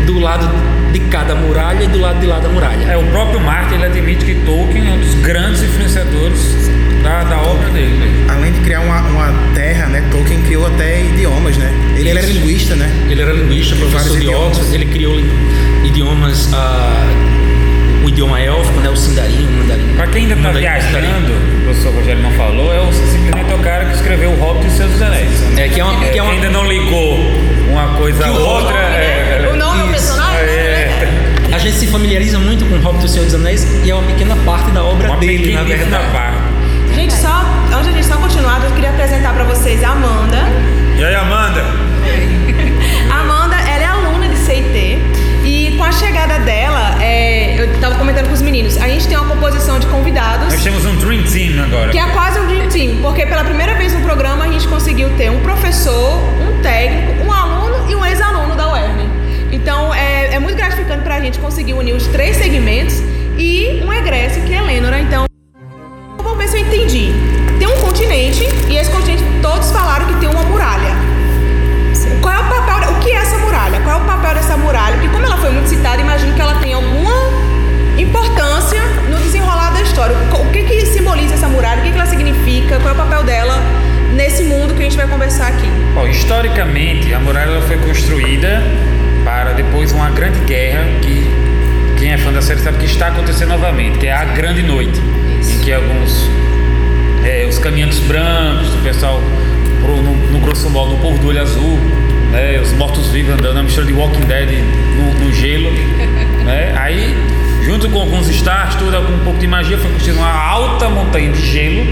do 0.08 0.18
lado 0.18 0.50
de 0.92 1.00
cada 1.02 1.36
muralha 1.36 1.84
e 1.84 1.88
do 1.88 2.00
lado 2.00 2.20
de 2.20 2.26
lá 2.26 2.40
da 2.40 2.50
muralha. 2.50 2.84
É, 2.86 2.98
o 2.98 3.04
próprio 3.12 3.40
Martin 3.40 3.76
ele 3.76 3.86
admite 3.86 4.26
que 4.26 4.34
Tolkien 4.44 4.88
é 4.88 4.92
um 4.94 5.00
dos 5.00 5.14
grandes 5.22 5.62
influenciadores 5.62 6.68
da, 7.04 7.26
da 7.26 7.38
obra 7.38 7.70
dele. 7.70 8.26
além 8.28 8.54
de 8.54 8.60
criar 8.62 8.80
uma, 8.80 9.02
uma 9.02 9.54
terra, 9.54 9.86
né? 9.86 10.04
Tolkien 10.10 10.42
criou 10.42 10.66
até 10.66 11.06
idiomas, 11.06 11.58
né? 11.58 11.72
Ele 11.96 12.10
era 12.10 12.22
linguista, 12.22 12.76
né? 12.76 12.92
Ele 13.08 13.22
era 13.22 13.34
linguista, 13.34 13.76
professor 13.76 14.00
vários 14.00 14.14
de 14.14 14.24
idiomas. 14.24 14.58
Oxford, 14.58 14.76
ele 14.76 14.86
criou 14.88 15.16
idiomas, 15.86 16.50
ah, 16.54 17.37
o 18.08 18.10
idioma 18.10 18.40
élfico, 18.40 18.80
né, 18.80 18.90
o 18.90 18.96
sindarin, 18.96 19.46
o 19.48 19.52
mandarim. 19.60 19.94
Pra 19.96 20.08
quem 20.08 20.24
ainda 20.24 20.36
tá 20.36 20.42
Mandarim, 20.42 20.60
viajando, 20.62 21.34
o 21.34 21.62
professor 21.66 21.94
Rogério 21.94 22.24
não 22.24 22.32
falou, 22.32 22.74
é 22.74 22.80
o, 22.80 22.92
simplesmente 22.94 23.54
o 23.54 23.58
cara 23.60 23.86
que 23.86 23.94
escreveu 23.96 24.30
o 24.32 24.36
Hobbit 24.40 24.66
e 24.66 24.68
os 24.70 24.74
seus 24.78 25.02
anéis. 25.02 25.30
É 25.58 25.68
que 25.68 25.80
é 25.80 25.84
uma, 25.84 26.06
É, 26.06 26.10
que 26.10 26.18
é 26.20 26.24
uma, 26.24 26.32
ainda 26.32 26.50
não 26.50 26.66
ligou 26.66 27.18
uma 27.70 27.88
coisa 27.98 28.24
a 28.24 28.24
Que 28.24 28.30
o 28.30 28.42
outra. 28.42 28.74
nome, 28.74 28.96
é, 28.96 29.50
O 29.52 29.56
nome 29.58 29.82
do 29.84 29.90
personagem? 29.90 30.46
né? 30.46 30.48
é, 30.54 31.10
A 31.54 31.58
gente 31.58 31.76
se 31.76 31.88
familiariza 31.88 32.40
muito 32.40 32.66
com 32.66 32.76
o 32.76 32.80
Hobbit 32.82 33.04
e 33.04 33.06
o 33.06 33.10
Senhor 33.10 33.26
dos 33.26 33.36
Anéis 33.36 33.68
e 33.84 33.92
é 33.92 33.94
uma 33.94 34.04
pequena 34.08 34.36
parte 34.46 34.72
da 34.72 34.84
obra 34.84 35.10
uma 35.10 35.18
dele, 35.18 35.54
na 35.54 35.64
verdade. 35.64 36.12
parte. 36.14 36.38
Gente, 36.96 37.14
só 37.14 37.46
antes 37.74 37.84
de 37.84 37.90
a 37.90 37.92
gente 37.92 38.06
só 38.06 38.16
continuar, 38.16 38.64
eu 38.64 38.72
queria 38.72 38.90
apresentar 38.90 39.34
pra 39.34 39.44
vocês 39.44 39.84
a 39.84 39.90
Amanda. 39.90 40.38
E 40.98 41.04
aí, 41.04 41.14
Amanda? 41.14 41.62
A 43.12 43.20
Amanda, 43.22 43.56
ela 43.58 43.84
é 43.84 43.86
aluna 43.86 44.28
de 44.30 44.38
CIT 44.38 44.98
e 45.44 45.76
com 45.78 45.84
a 45.84 45.92
chegada 45.92 46.40
dela, 46.40 46.48
é, 46.66 46.67
Tava 47.80 47.96
comentando 47.96 48.28
com 48.28 48.34
os 48.34 48.42
meninos. 48.42 48.76
A 48.78 48.88
gente 48.88 49.08
tem 49.08 49.16
uma 49.18 49.28
composição 49.28 49.78
de 49.78 49.86
convidados. 49.88 50.52
Nós 50.52 50.64
temos 50.64 50.84
um 50.86 50.96
Dream 50.96 51.24
Team 51.24 51.64
agora. 51.64 51.92
Que 51.92 52.00
é 52.00 52.08
quase 52.08 52.40
um 52.40 52.48
Dream 52.48 52.70
Team, 52.70 52.98
porque 53.02 53.26
pela 53.26 53.44
primeira 53.44 53.76
vez 53.76 53.94
no 53.94 54.02
programa 54.02 54.46
a 54.46 54.52
gente 54.52 54.68
conseguiu 54.68 55.10
ter 55.16 55.30
um 55.30 55.40
professor, 55.42 56.20
um 56.42 56.62
técnico, 56.62 57.24
um 57.24 57.32
aluno 57.32 57.90
e 57.90 57.96
um 57.96 58.04
ex-aluno 58.04 58.56
da 58.56 58.72
UERN. 58.74 59.10
Então 59.52 59.94
é, 59.94 60.34
é 60.34 60.40
muito 60.40 60.58
gratificante 60.58 61.04
para 61.04 61.16
a 61.16 61.20
gente 61.20 61.38
conseguir 61.40 61.74
unir 61.74 61.94
os 61.94 62.08
três 62.08 62.38
segmentos 62.38 62.96
e 63.38 63.82
um 63.86 63.94
egresso 63.94 64.42
que 64.42 64.54
é 64.54 64.62
Lenora. 64.62 65.00
Então, 65.00 65.26
vamos 66.18 66.38
ver 66.40 66.48
se 66.48 66.58
eu 66.58 66.62
entendi. 66.62 67.12
Tem 67.60 67.68
um 67.68 67.80
continente 67.80 68.44
e 68.70 68.76
esse 68.76 68.90
continente 68.90 69.24
todos 69.42 69.72
falaram 69.72 70.08
que 70.08 70.16
tem 70.16 70.30
uma 70.30 70.44
muralha. 70.44 70.96
Qual 72.22 72.34
é 72.34 72.40
o 72.40 72.44
papel? 72.44 72.92
O 72.92 73.00
que 73.00 73.12
é 73.12 73.16
essa 73.16 73.38
muralha? 73.38 73.80
Qual 73.82 74.00
é 74.00 74.02
o 74.02 74.06
papel 74.06 74.34
dessa 74.34 74.58
muralha? 74.58 74.96
Porque 74.96 75.10
como 75.10 75.26
ela 75.26 75.38
foi 75.38 75.52
muito 75.52 75.70
citada, 75.70 76.02
imagino 76.02 76.34
que 76.34 76.42
ela 76.42 76.56
tem 76.56 76.74
alguma 76.74 77.17
importância 78.08 78.82
no 79.10 79.18
desenrolar 79.18 79.72
da 79.72 79.82
história. 79.82 80.16
O 80.40 80.50
que, 80.52 80.64
que 80.64 80.86
simboliza 80.86 81.34
essa 81.34 81.48
muralha? 81.48 81.82
O 81.82 81.84
que, 81.84 81.92
que 81.92 81.98
ela 81.98 82.06
significa? 82.06 82.80
Qual 82.80 82.90
é 82.90 82.94
o 82.94 82.96
papel 82.96 83.24
dela 83.24 83.56
nesse 84.14 84.44
mundo 84.44 84.74
que 84.74 84.82
a 84.82 84.84
gente 84.84 84.98
vai 84.98 85.08
conversar 85.08 85.48
aqui? 85.48 85.68
Bom, 85.94 86.08
historicamente, 86.08 87.14
a 87.14 87.20
muralha 87.20 87.62
foi 87.62 87.78
construída 87.78 88.64
para 89.24 89.54
depois 89.54 89.92
uma 89.92 90.10
grande 90.10 90.40
guerra 90.46 90.86
que 91.02 91.28
quem 91.98 92.14
é 92.14 92.18
fã 92.18 92.32
da 92.32 92.42
série 92.42 92.60
sabe 92.62 92.78
que 92.78 92.86
está 92.86 93.08
acontecendo 93.08 93.50
novamente, 93.50 93.98
que 93.98 94.08
é 94.08 94.14
a 94.14 94.24
Grande 94.24 94.62
Noite, 94.62 95.02
Isso. 95.40 95.54
em 95.54 95.60
que 95.60 95.74
alguns 95.74 96.30
é, 97.26 97.46
os 97.46 97.58
caminhantes 97.60 98.00
brancos, 98.00 98.74
o 98.74 98.78
pessoal 98.78 99.22
no, 99.82 100.14
no, 100.32 100.40
grosso 100.40 100.70
modo, 100.70 100.94
o 100.94 100.98
povo 101.00 101.18
do 101.18 101.28
olho 101.28 101.42
azul, 101.42 101.78
né, 102.32 102.60
os 102.62 102.72
mortos-vivos 102.74 103.34
andando, 103.34 103.58
a 103.60 103.64
mistura 103.64 103.86
de 103.86 103.94
Walking 103.94 104.26
Dead 104.26 104.50
no, 104.96 105.26
no 105.26 105.34
gelo, 105.34 105.72
né, 106.46 106.74
aí 106.78 107.16
junto 107.78 107.90
com 107.92 108.00
alguns 108.00 108.28
stars, 108.30 108.74
tudo 108.76 109.00
com 109.06 109.14
um 109.14 109.20
pouco 109.20 109.40
de 109.40 109.46
magia, 109.46 109.78
foi 109.78 109.92
construída 109.92 110.20
uma 110.20 110.34
alta 110.34 110.90
montanha 110.90 111.32
de 111.32 111.40
gelo, 111.40 111.86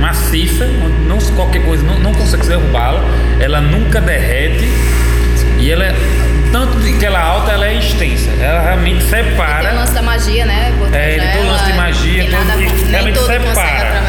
maciça, 0.00 0.66
não 1.08 1.18
qualquer 1.34 1.64
coisa 1.64 1.82
não, 1.82 1.98
não 1.98 2.14
consegue 2.14 2.46
derrubá-la, 2.46 3.02
ela 3.40 3.60
nunca 3.60 4.00
derrete 4.00 4.64
e 5.58 5.68
ela 5.68 5.84
é 5.84 5.94
tanto 6.52 6.78
de 6.78 6.92
que 6.92 7.04
ela 7.04 7.18
é 7.18 7.22
alta, 7.22 7.50
ela 7.50 7.66
é 7.66 7.76
extensa, 7.76 8.30
ela 8.40 8.62
realmente 8.62 9.04
Tem 9.04 9.20
o 9.20 9.24
separa. 9.24 9.72
lance 9.72 9.94
da 9.94 10.02
magia, 10.02 10.46
né? 10.46 10.72
Por 10.78 10.88
trás 10.90 11.04
É, 11.04 11.14
ele 11.16 11.26
tem 11.26 11.40
o 11.40 11.46
lance 11.46 11.64
de 11.64 11.72
magia, 11.72 12.24
tudo 12.24 12.32
nada, 12.32 12.52
realmente 12.88 13.18
separa. 13.18 14.02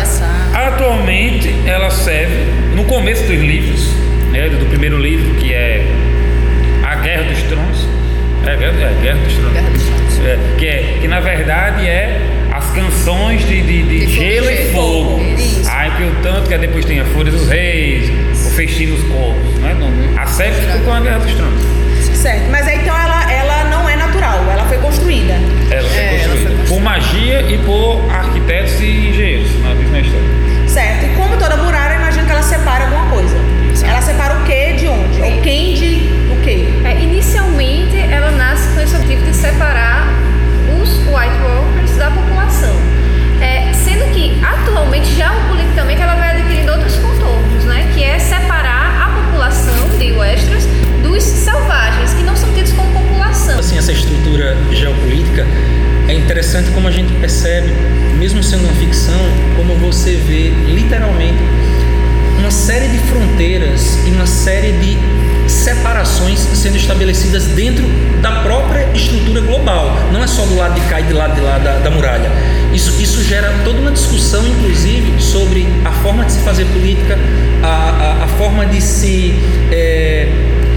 Atualmente 0.54 1.56
ela 1.66 1.90
serve, 1.90 2.46
no 2.76 2.84
começo 2.84 3.24
dos 3.24 3.42
livros, 3.42 3.90
né, 4.32 4.50
do 4.50 4.68
primeiro 4.70 5.00
livro, 5.00 5.34
que 5.40 5.52
é 5.52 5.84
A 6.84 6.94
Guerra 6.96 7.24
dos 7.24 7.42
Tronos. 7.42 7.88
É, 8.46 8.52
é, 8.52 9.02
Guerra 9.02 9.18
dos 9.18 9.34
Tronos. 9.34 9.54
Guerra 9.54 9.70
dos 9.72 9.84
Tronos. 9.84 10.07
É, 10.26 10.38
que, 10.58 10.68
é, 10.68 10.98
que 11.02 11.08
na 11.08 11.20
verdade 11.20 11.88
é 11.88 12.20
as 12.52 12.66
canções 12.72 13.42
de, 13.48 13.62
de, 13.62 13.84
de 13.84 14.06
De 14.06 14.14
gelo 14.14 14.50
e 14.50 14.58
fogo, 14.72 15.22
isso. 15.38 15.70
Aí 15.70 15.92
que 15.92 16.04
o 16.04 16.12
tanto 16.24 16.50
que 16.50 16.58
depois 16.58 16.86
tem 16.86 17.00
a 17.00 17.06
Fúria 17.06 17.32
dos 17.32 17.48
Reis, 17.48 18.10
o 18.48 18.50
Festim 18.52 18.88
dos 18.88 19.04
Corvos. 19.04 19.56
Né? 19.60 19.76
Não, 19.80 20.22
a 20.22 20.26
série 20.26 20.54
ficou 20.56 20.80
com 20.82 20.94
a 20.94 21.00
Guerra 21.00 21.20
dos 21.20 21.34
Tronos. 21.34 21.62
Certo. 22.16 22.50
Mas 22.50 22.68
aí 22.68 22.78
então 22.80 22.98
ela, 23.00 23.32
ela 23.32 23.64
não 23.66 23.88
é 23.88 23.96
natural, 23.96 24.44
ela 24.52 24.66
foi 24.66 24.78
construída. 24.80 25.34
Ela 25.70 25.88
foi 25.88 26.00
É, 26.00 26.08
ela 26.08 26.20
foi 26.20 26.20
construída 26.20 26.50
por 26.50 26.58
construída. 26.58 26.84
magia 26.84 27.42
e 27.42 27.58
por 27.60 28.02
arquitetos 28.12 28.82
e 28.82 29.10
engenheiros, 29.10 29.50
na 29.62 29.76
na 29.76 30.00
história. 30.00 30.28
Certo. 30.68 31.06
E 31.06 31.10
como 31.16 31.38
toda 31.38 31.58
muralha, 31.58 31.96
imagino 31.96 32.26
que 32.26 32.32
ela 32.32 32.42
separa 32.44 32.86
alguma 32.86 33.06
coisa. 33.10 33.38
Ela 33.88 34.02
separa 34.02 34.34
o 34.40 34.44
que 34.44 34.74
de 34.74 34.88
onde? 34.88 35.22
Ou 35.22 35.42
quem 35.42 35.76
de 35.76 36.10
com 38.78 38.82
esse 38.82 38.96
objetivo 38.96 39.26
de 39.26 39.36
separar 39.36 40.08
os 40.80 40.90
White 41.00 41.42
Walkers 41.42 41.98
da 41.98 42.12
população. 42.12 42.76
É, 43.42 43.74
sendo 43.74 44.14
que, 44.14 44.40
atualmente, 44.46 45.16
já 45.16 45.32
politicamente, 45.50 46.00
ela 46.00 46.14
vai 46.14 46.40
adquirindo 46.40 46.72
outros 46.72 46.96
contornos, 46.98 47.66
né? 47.66 47.90
Que 47.96 48.04
é 48.04 48.20
separar 48.20 49.02
a 49.02 49.24
população 49.24 49.98
de 49.98 50.12
Westeros 50.12 50.66
dos 51.02 51.24
selvagens, 51.24 52.14
que 52.14 52.22
não 52.22 52.36
são 52.36 52.54
tidos 52.54 52.72
como 52.74 52.92
população. 52.92 53.58
assim 53.58 53.80
essa 53.80 53.92
estrutura 53.92 54.56
geopolítica 54.72 55.48
é 56.08 56.14
interessante 56.14 56.70
como 56.70 56.88
a 56.88 56.92
gente 56.92 57.12
percebe 57.14 57.74
mesmo 58.20 58.44
sendo 58.44 58.66
uma 58.66 58.74
ficção 58.74 59.20
como 59.56 59.74
você 59.76 60.14
vê 60.16 60.50
literalmente 60.72 61.40
uma 62.38 62.52
série 62.52 62.88
de 62.90 63.00
fronteiras 63.00 63.98
e 64.06 64.12
uma 64.12 64.28
série 64.28 64.74
de 64.74 64.98
separações 65.68 66.40
sendo 66.54 66.78
estabelecidas 66.78 67.44
dentro 67.48 67.84
da 68.22 68.32
própria 68.42 68.88
estrutura 68.94 69.42
global 69.42 69.98
não 70.14 70.24
é 70.24 70.28
só 70.28 70.46
do 70.46 70.56
lado 70.56 70.76
de 70.76 70.82
cá 70.88 71.02
e 71.02 71.04
do 71.04 71.14
lado 71.18 71.36
de 71.36 71.42
lá 71.42 71.58
da, 71.58 71.74
da 71.80 71.92
muralha 71.92 72.32
isso, 72.74 73.02
isso 73.02 73.22
gera 73.22 73.54
toda 73.66 73.78
uma 73.80 73.92
discussão 73.92 74.48
inclusive 74.48 75.22
sobre 75.22 75.68
a 75.84 75.92
forma 75.92 76.24
de 76.24 76.32
se 76.32 76.40
fazer 76.40 76.64
política 76.68 77.20
a, 77.62 77.68
a, 77.68 78.24
a 78.24 78.28
forma 78.30 78.66
de 78.66 78.80
se 78.80 79.36
é, 79.70 80.30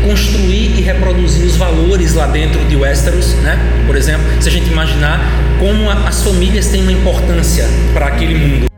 construir 0.05 0.77
e 0.77 0.81
reproduzir 0.83 1.47
os 1.47 1.55
valores 1.57 2.15
lá 2.15 2.27
dentro 2.27 2.59
de 2.65 2.75
Westeros, 2.75 3.35
né? 3.43 3.59
Por 3.87 3.95
exemplo, 3.95 4.25
se 4.41 4.49
a 4.49 4.53
gente 4.53 4.71
imaginar 4.71 5.21
como 5.61 5.89
a- 5.91 6.09
as 6.09 6.23
famílias 6.23 6.67
têm 6.69 6.83
uma 6.83 6.93
importância 6.93 7.65
para 7.93 8.07
aquele 8.07 8.35
mundo. 8.35 8.70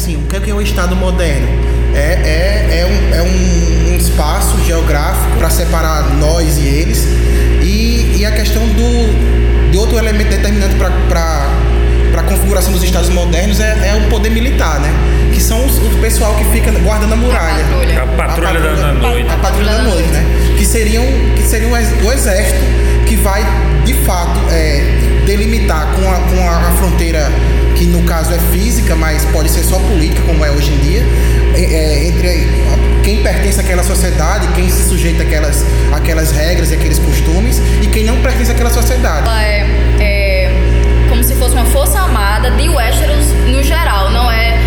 Assim, 0.00 0.16
o 0.16 0.20
que 0.26 0.36
é, 0.36 0.40
que 0.40 0.50
é 0.50 0.54
o 0.54 0.62
Estado 0.62 0.96
moderno? 0.96 1.46
É, 1.94 1.98
é, 1.98 2.78
é, 2.80 2.86
um, 2.86 3.14
é 3.14 3.22
um, 3.22 3.92
um 3.92 3.96
espaço 3.98 4.56
geográfico 4.64 5.36
para 5.36 5.50
separar 5.50 6.08
nós 6.14 6.56
e 6.56 6.66
eles 6.66 7.04
e, 7.62 8.16
e 8.18 8.24
a 8.24 8.30
questão 8.32 8.66
do, 8.66 9.70
de 9.70 9.76
outro 9.76 9.98
elemento 9.98 10.30
determinante 10.30 10.74
para 10.76 10.88
a 12.18 12.22
configuração 12.22 12.72
dos 12.72 12.82
Estados 12.82 13.10
modernos 13.10 13.60
é, 13.60 13.90
é 13.90 13.94
o 14.02 14.08
poder 14.08 14.30
militar, 14.30 14.80
né? 14.80 14.90
Que 15.34 15.40
são 15.42 15.66
os, 15.66 15.76
o 15.76 15.98
pessoal 16.00 16.34
que 16.36 16.44
fica 16.46 16.70
guardando 16.80 17.12
a 17.12 17.16
muralha. 17.16 17.62
patrulha. 17.64 18.02
A 18.02 18.06
patrulha 18.06 18.60
da- 18.60 18.74
da 18.74 18.92
noite. 18.94 19.30
A 19.30 19.36
patrulha 19.36 19.72
da 19.72 19.82
noite, 19.82 20.08
né? 20.08 20.24
Que 20.56 20.64
seriam, 20.64 21.04
que 21.36 21.42
seriam 21.42 21.72
o 21.72 21.76
ex- 21.76 21.92
o 22.02 22.10
exército 22.10 22.58
que 23.06 23.16
vai, 23.16 23.44
de 23.84 23.92
fato, 23.92 24.38
é, 24.50 24.82
delimitar 25.26 25.88
com, 25.94 26.10
a, 26.10 26.14
com 26.14 26.48
a, 26.48 26.56
a 26.68 26.72
fronteira 26.78 27.30
que 27.80 27.86
no 27.86 28.02
caso 28.02 28.34
é 28.34 28.38
física, 28.52 28.94
mas 28.94 29.24
pode 29.24 29.48
ser 29.48 29.62
só 29.64 29.78
política, 29.78 30.20
como 30.26 30.44
é 30.44 30.50
hoje 30.50 30.70
em 30.70 30.78
dia, 30.80 31.02
é, 31.56 31.62
é, 31.62 32.08
entre 32.08 32.46
quem 33.02 33.22
pertence 33.22 33.58
àquela 33.58 33.82
sociedade, 33.82 34.48
quem 34.48 34.68
se 34.68 34.86
sujeita 34.86 35.22
àquelas, 35.22 35.64
àquelas 35.90 36.30
regras 36.30 36.70
e 36.70 36.74
aqueles 36.74 36.98
costumes, 36.98 37.58
e 37.80 37.86
quem 37.86 38.04
não 38.04 38.20
pertence 38.20 38.52
àquela 38.52 38.68
sociedade. 38.68 39.26
Ela 39.26 39.42
é, 39.42 39.66
é 39.98 40.50
como 41.08 41.24
se 41.24 41.34
fosse 41.36 41.54
uma 41.54 41.64
força 41.64 41.98
armada 41.98 42.50
de 42.50 42.68
Westeros 42.68 43.28
no 43.46 43.62
geral, 43.62 44.10
não 44.10 44.30
é? 44.30 44.58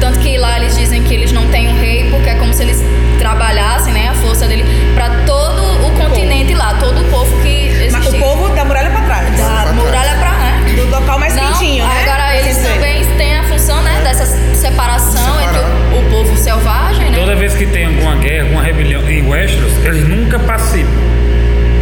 Tanto 0.00 0.18
que 0.18 0.36
lá 0.36 0.58
eles 0.58 0.76
dizem 0.76 1.04
que 1.04 1.14
eles 1.14 1.30
não 1.30 1.46
têm 1.50 1.68
um 1.68 1.78
rei, 1.78 2.10
porque 2.10 2.28
é 2.30 2.34
como 2.34 2.52
se 2.52 2.64
eles 2.64 2.82
trabalhassem, 3.20 3.92
né, 3.92 4.08
a 4.08 4.14
força 4.14 4.48
dele 4.48 4.64
para 4.94 5.10
todo 5.24 5.86
o 5.86 5.90
continente 5.92 6.54
lá, 6.54 6.74
todo 6.74 7.02
o 7.02 7.04
povo 7.04 7.40
que 7.40 7.88
Mas 7.92 8.04
existia. 8.04 8.18
o 8.18 8.36
povo 8.36 8.48
da 8.48 8.64
muralha 8.64 8.90
pra 8.90 9.02
trás. 9.02 9.36
da 9.36 9.72
muralha 9.72 10.16
pra, 10.16 10.30
né? 10.32 10.72
Do 10.74 10.90
local 10.90 11.18
mais 11.20 11.34
Não, 11.36 11.52
quentinho, 11.52 11.84
né? 11.84 12.04
Dizer, 12.48 12.72
também 12.74 13.04
têm 13.16 13.36
a 13.36 13.42
função, 13.44 13.82
né, 13.82 14.00
dessa 14.02 14.26
separação 14.54 15.40
entre 15.42 15.58
o, 15.58 16.00
o 16.00 16.10
povo 16.10 16.36
selvagem, 16.36 17.10
né? 17.10 17.18
Toda 17.18 17.34
vez 17.36 17.54
que 17.54 17.66
tem 17.66 17.86
alguma 17.86 18.16
guerra, 18.16 18.44
alguma 18.44 18.62
rebelião 18.62 19.08
em 19.08 19.28
Westeros, 19.28 19.72
eles 19.84 20.08
nunca 20.08 20.38
participam. 20.38 20.90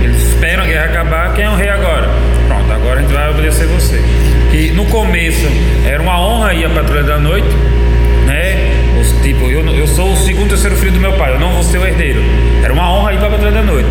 Eles 0.03 0.23
esperam 0.29 0.65
a 0.65 0.67
guerra 0.67 0.85
acabar. 0.85 1.35
Quem 1.35 1.45
é 1.45 1.51
o 1.51 1.57
rei 1.57 1.69
agora? 1.69 2.09
Pronto, 2.47 2.73
agora 2.73 3.01
a 3.01 3.03
gente 3.03 3.13
vai 3.13 3.31
obedecer 3.31 3.67
você. 3.67 4.01
Que 4.51 4.71
no 4.73 4.85
começo 4.87 5.47
era 5.87 6.03
uma 6.03 6.21
honra 6.21 6.55
ir 6.55 6.65
à 6.65 6.71
Patrulha 6.71 7.03
da 7.03 7.19
Noite, 7.19 7.49
né? 8.27 8.73
Os, 9.01 9.11
tipo, 9.23 9.47
eu, 9.47 9.67
eu 9.75 9.87
sou 9.87 10.13
o 10.13 10.17
segundo, 10.17 10.49
terceiro 10.49 10.77
filho 10.77 10.93
do 10.93 11.01
meu 11.01 11.13
pai, 11.15 11.35
eu 11.35 11.41
não 11.41 11.53
vou 11.53 11.63
ser 11.63 11.79
o 11.79 11.87
herdeiro. 11.87 12.21
Era 12.63 12.73
uma 12.73 12.93
honra 12.93 13.15
ir 13.15 13.19
para 13.19 13.29
a 13.29 13.31
Patrulha 13.31 13.53
da 13.53 13.63
Noite. 13.63 13.89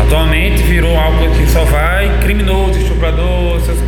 Atualmente 0.00 0.62
virou 0.62 0.96
algo 0.98 1.30
que 1.36 1.46
só 1.46 1.64
vai 1.64 2.10
criminoso, 2.20 2.78
estuprador, 2.78 3.56
essas 3.56 3.76
tipo 3.76 3.76
de 3.78 3.78
coisa. 3.78 3.87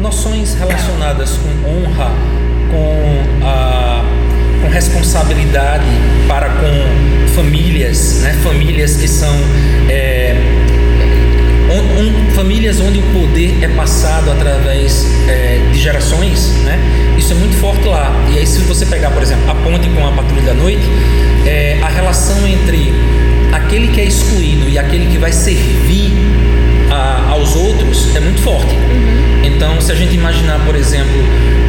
Noções 0.00 0.54
relacionadas 0.54 1.32
com 1.38 1.68
honra, 1.68 2.12
com 2.70 3.44
a 3.46 4.04
com 4.62 4.68
responsabilidade 4.68 5.84
para 6.28 6.48
com 6.50 7.28
famílias, 7.34 8.20
né? 8.22 8.32
Famílias 8.42 8.96
que 8.96 9.06
são 9.08 9.32
é, 9.88 10.34
on- 11.70 12.00
on- 12.00 12.30
famílias 12.34 12.80
onde 12.80 12.98
o 12.98 13.02
poder 13.12 13.58
é 13.62 13.68
passado 13.68 14.30
através 14.30 15.04
é, 15.28 15.60
de 15.72 15.78
gerações, 15.78 16.50
né? 16.64 16.78
Isso 17.16 17.32
é 17.32 17.36
muito 17.36 17.56
forte 17.56 17.86
lá. 17.86 18.12
E 18.32 18.38
aí, 18.38 18.46
se 18.46 18.60
você 18.60 18.86
pegar, 18.86 19.10
por 19.10 19.22
exemplo, 19.22 19.50
a 19.50 19.54
ponte 19.56 19.88
com 19.90 20.06
a 20.06 20.12
patrulha 20.12 20.42
da 20.42 20.54
noite, 20.54 20.82
é, 21.46 21.78
a 21.82 21.88
relação 21.88 22.46
entre 22.46 22.92
aquele 23.52 23.88
que 23.88 24.00
é 24.00 24.04
excluído 24.04 24.68
e 24.68 24.78
aquele 24.78 25.06
que 25.06 25.18
vai 25.18 25.32
servir 25.32 26.12
a- 26.90 27.28
aos 27.30 27.54
outros 27.56 28.14
é 28.16 28.20
muito 28.20 28.40
forte. 28.42 28.74
Então, 29.44 29.80
se 29.80 29.90
a 29.92 29.94
gente 29.94 30.14
imaginar, 30.14 30.58
por 30.64 30.74
exemplo, 30.76 31.20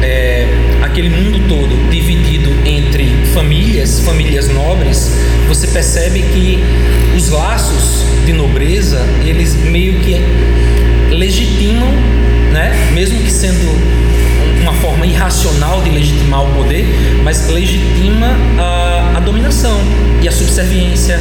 é, 0.02 0.46
aquele 0.82 1.08
mundo 1.10 1.40
todo 1.48 1.90
dividido 1.90 2.50
entre 2.64 3.06
famílias, 3.34 4.00
famílias 4.00 4.48
nobres, 4.48 5.12
você 5.48 5.66
percebe 5.66 6.20
que 6.22 6.62
os 7.16 7.28
laços 7.30 8.04
de 8.24 8.32
nobreza, 8.32 9.00
eles 9.24 9.54
meio 9.54 9.94
que 10.00 10.20
legitimam, 11.10 11.88
né? 12.52 12.72
mesmo 12.92 13.18
que 13.20 13.30
sendo 13.30 13.70
uma 14.62 14.72
forma 14.74 15.06
irracional 15.06 15.82
de 15.82 15.90
legitimar 15.90 16.44
o 16.44 16.54
poder, 16.54 16.84
mas 17.24 17.48
legitima 17.48 18.36
a, 18.58 19.14
a 19.16 19.20
dominação 19.20 19.80
e 20.22 20.28
a 20.28 20.32
subserviência, 20.32 21.16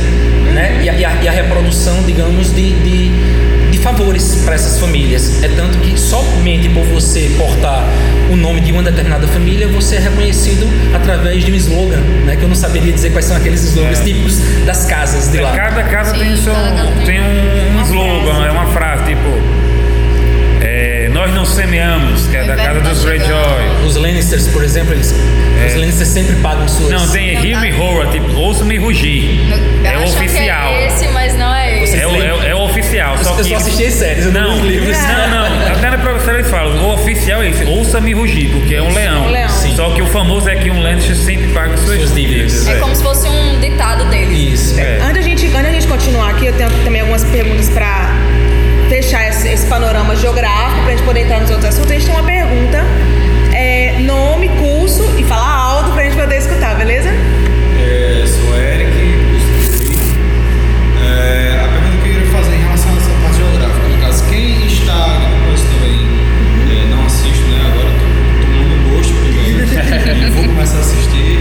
né? 0.54 0.82
E 0.84 0.90
a, 0.90 0.94
e 0.94 1.06
a- 1.06 1.20
e 1.24 1.28
a 1.28 1.32
reprodução, 1.32 2.04
digamos, 2.06 2.54
de, 2.54 2.72
de 2.74 3.12
favores 3.80 4.42
para 4.46 4.56
essas 4.56 4.80
famílias. 4.80 5.44
É 5.44 5.48
tanto 5.50 5.78
que 5.80 6.00
somente 6.00 6.70
por 6.70 6.84
você 6.86 7.32
portar 7.38 7.84
o 8.32 8.36
nome 8.36 8.62
de 8.62 8.72
uma 8.72 8.84
determinada 8.84 9.28
família, 9.28 9.68
você 9.68 9.96
é 9.96 10.00
reconhecido 10.00 10.68
através 10.96 11.44
de 11.44 11.52
um 11.52 11.56
slogan, 11.56 12.00
né? 12.26 12.36
Que 12.36 12.44
eu 12.44 12.48
não 12.50 12.56
saberia 12.56 12.92
dizer 12.92 13.12
quais 13.12 13.26
são 13.26 13.36
aqueles 13.38 13.64
slogans 13.64 14.00
típicos 14.00 14.38
das 14.66 14.86
casas. 14.86 15.30
cada 15.56 15.84
casa 15.84 16.14
Sim, 16.14 16.20
tem, 16.20 16.38
seu, 16.38 16.54
cada 16.54 16.72
casa 16.72 16.92
tem 17.06 17.20
um, 17.20 17.80
um 17.80 17.82
slogan, 17.84 18.32
frase. 18.36 18.48
é 18.48 18.52
uma 18.52 18.66
frase, 18.68 19.04
tipo. 19.06 19.30
é, 20.62 21.10
nós 21.14 21.34
não 21.34 21.46
semeamos, 21.46 22.28
que 22.28 22.36
é 22.38 22.44
O 22.44 22.48
da 22.48 22.56
casa 22.56 22.82
dos 22.82 23.04
Greyjoy. 23.06 23.86
Os 23.86 23.96
Lannisters, 23.96 24.48
por 24.50 24.64
exemplo, 24.64 24.94
eles, 24.94 25.14
os 25.68 25.76
Lannisters 25.76 26.10
sempre 26.10 26.36
pagam 26.38 26.68
suas. 26.68 26.92
Não, 26.92 27.08
tem 27.10 27.36
Não 27.36 27.46
Hear 27.46 27.62
Me 27.62 27.72
Horror, 27.74 28.08
tipo, 28.12 28.32
ouça-me 28.36 28.78
rugir. 28.78 29.40
Eu 29.84 29.92
É 29.92 29.98
o 29.98 30.04
acho 30.04 30.14
oficial. 30.18 30.68
Que 30.70 30.74
é 30.76 30.88
esse, 30.88 31.08
mas 31.08 31.38
não 31.38 31.54
é 31.54 31.84
esse. 31.84 31.98
É 31.98 32.08
o, 32.08 32.16
é, 32.16 32.56
o- 32.70 32.72
é 32.72 32.76
o 32.78 32.80
oficial. 32.82 33.16
Eu 33.18 33.24
Só 33.24 33.36
só 33.36 33.44
que 33.44 33.54
assisti 33.54 33.86
as 33.86 33.94
séries, 33.94 34.26
eu 34.26 34.32
não 34.32 34.42
não, 34.58 34.66
li 34.66 34.80
os 34.80 34.86
livros. 34.88 34.98
Não, 34.98 35.30
não. 35.50 35.68
Até 35.76 35.90
na 35.90 35.98
professora 35.98 36.40
eles 36.40 36.50
falam, 36.52 36.78
o 36.90 36.94
oficial 36.94 37.42
é 37.44 37.50
esse, 37.50 37.64
ouça-me 37.66 38.14
rugir, 38.14 38.50
porque 38.50 38.76
é 38.76 38.82
um 38.82 38.94
leão. 38.94 39.26
um 39.28 39.32
leão. 39.32 39.50
Sim. 39.50 39.76
Só 39.76 39.90
que 39.92 40.02
o 40.02 40.08
famoso 40.08 40.50
é 40.50 40.56
que 40.56 40.70
um 40.70 40.82
Lannister 40.82 41.16
sempre 41.16 41.48
paga 41.50 41.76
suas, 41.78 41.98
Suas 42.00 42.14
dívidas. 42.14 42.68
É 42.68 42.76
como 42.76 42.96
se 42.96 43.04
fosse 43.04 43.28
um 43.28 43.60
ditado 43.60 44.06
dele. 44.06 44.54
Isso. 44.54 44.80
É. 44.80 45.00
Antes 45.02 45.14
da 45.16 45.22
gente, 45.22 45.46
antes 45.48 45.64
da 45.64 45.72
gente 45.72 45.88
continuar 45.88 46.30
aqui, 46.32 46.46
eu 46.46 46.54
tenho 46.54 46.70
também 46.84 47.02
algumas 47.02 47.24
perguntas 47.26 47.70
pra 47.70 48.10
fechar 48.90 49.28
esse, 49.30 49.48
esse 49.50 49.66
panorama 49.68 50.16
geográfico, 50.16 50.82
pra 50.84 50.92
gente 50.92 51.04
poder 51.04 51.22
entrar 51.22 51.40
nos 51.42 51.50
outros 51.52 51.70
assuntos. 51.70 51.92
A 51.92 51.94
gente 51.96 52.06
tem 52.06 52.14
uma 52.16 52.24
pergunta, 52.24 52.84
é, 53.54 53.96
nome, 54.00 54.50
curso 54.50 55.04
e 55.18 55.24
falar 55.24 55.48
alto 55.48 55.92
pra 55.92 56.04
gente 56.04 56.16
poder 56.16 56.38
escutar, 56.38 56.76
beleza? 56.76 57.10
É, 57.10 58.24
sou 58.26 58.58
Eric, 58.58 58.92
curso 59.32 59.84
de. 59.84 60.00
É, 61.06 61.59
pelo 70.16 70.32
vou 70.32 70.44
começar 70.44 70.78
a 70.78 70.80
assistir. 70.80 71.40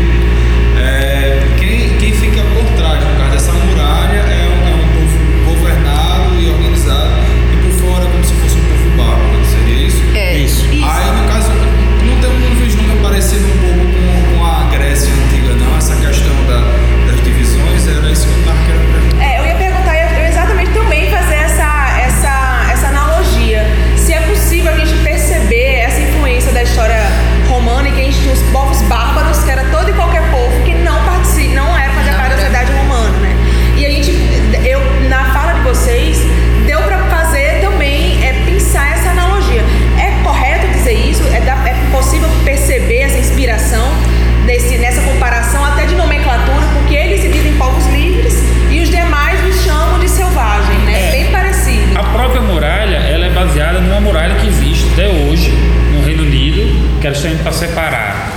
É, 0.77 1.41
quem, 1.59 1.97
quem 1.99 2.13
fica 2.13 2.43
por 2.43 2.65
trás, 2.77 3.03
no 3.03 3.17
caso 3.17 3.31
dessa 3.33 3.53
muralha, 3.53 4.19
é 4.19 4.47
um, 4.47 4.69
é 4.69 4.75
um 4.75 4.89
povo 4.95 5.55
governado 5.55 6.41
e 6.41 6.49
organizado, 6.51 7.23
e 7.53 7.57
por 7.57 7.73
fora 7.81 8.07
como 8.07 8.25
se 8.25 8.35
fosse 8.35 8.57
um 8.57 8.65
povo 8.65 8.97
bárbaro, 8.97 9.45
seria 9.47 9.87
isso? 9.87 10.03
É. 10.15 10.39
Isso. 10.39 10.65
Aí, 10.65 11.21
no 11.21 11.29
caso, 11.29 11.51
não 12.05 12.21
tem 12.21 12.31
um 12.31 12.55
vislumbre 12.57 12.97
parecido 13.03 13.58
numa 54.01 54.13
muralha 54.13 54.35
que 54.37 54.47
existe 54.47 54.87
até 54.93 55.09
hoje 55.09 55.51
no 55.93 56.05
Reino 56.05 56.23
Unido, 56.23 57.01
que 57.01 57.07
estão 57.09 57.31
indo 57.31 57.43
para 57.43 57.53
separar 57.53 58.31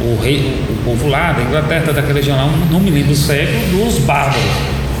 o, 0.00 0.20
rei, 0.22 0.62
o 0.68 0.84
povo 0.84 1.08
lá 1.08 1.32
da 1.32 1.42
Inglaterra, 1.42 1.92
daquela 1.92 2.14
região 2.14 2.36
lá, 2.36 2.46
não 2.70 2.78
me 2.80 2.90
lembro 2.90 3.12
o 3.12 3.16
século, 3.16 3.84
dos 3.84 3.98
bárbaros. 3.98 4.42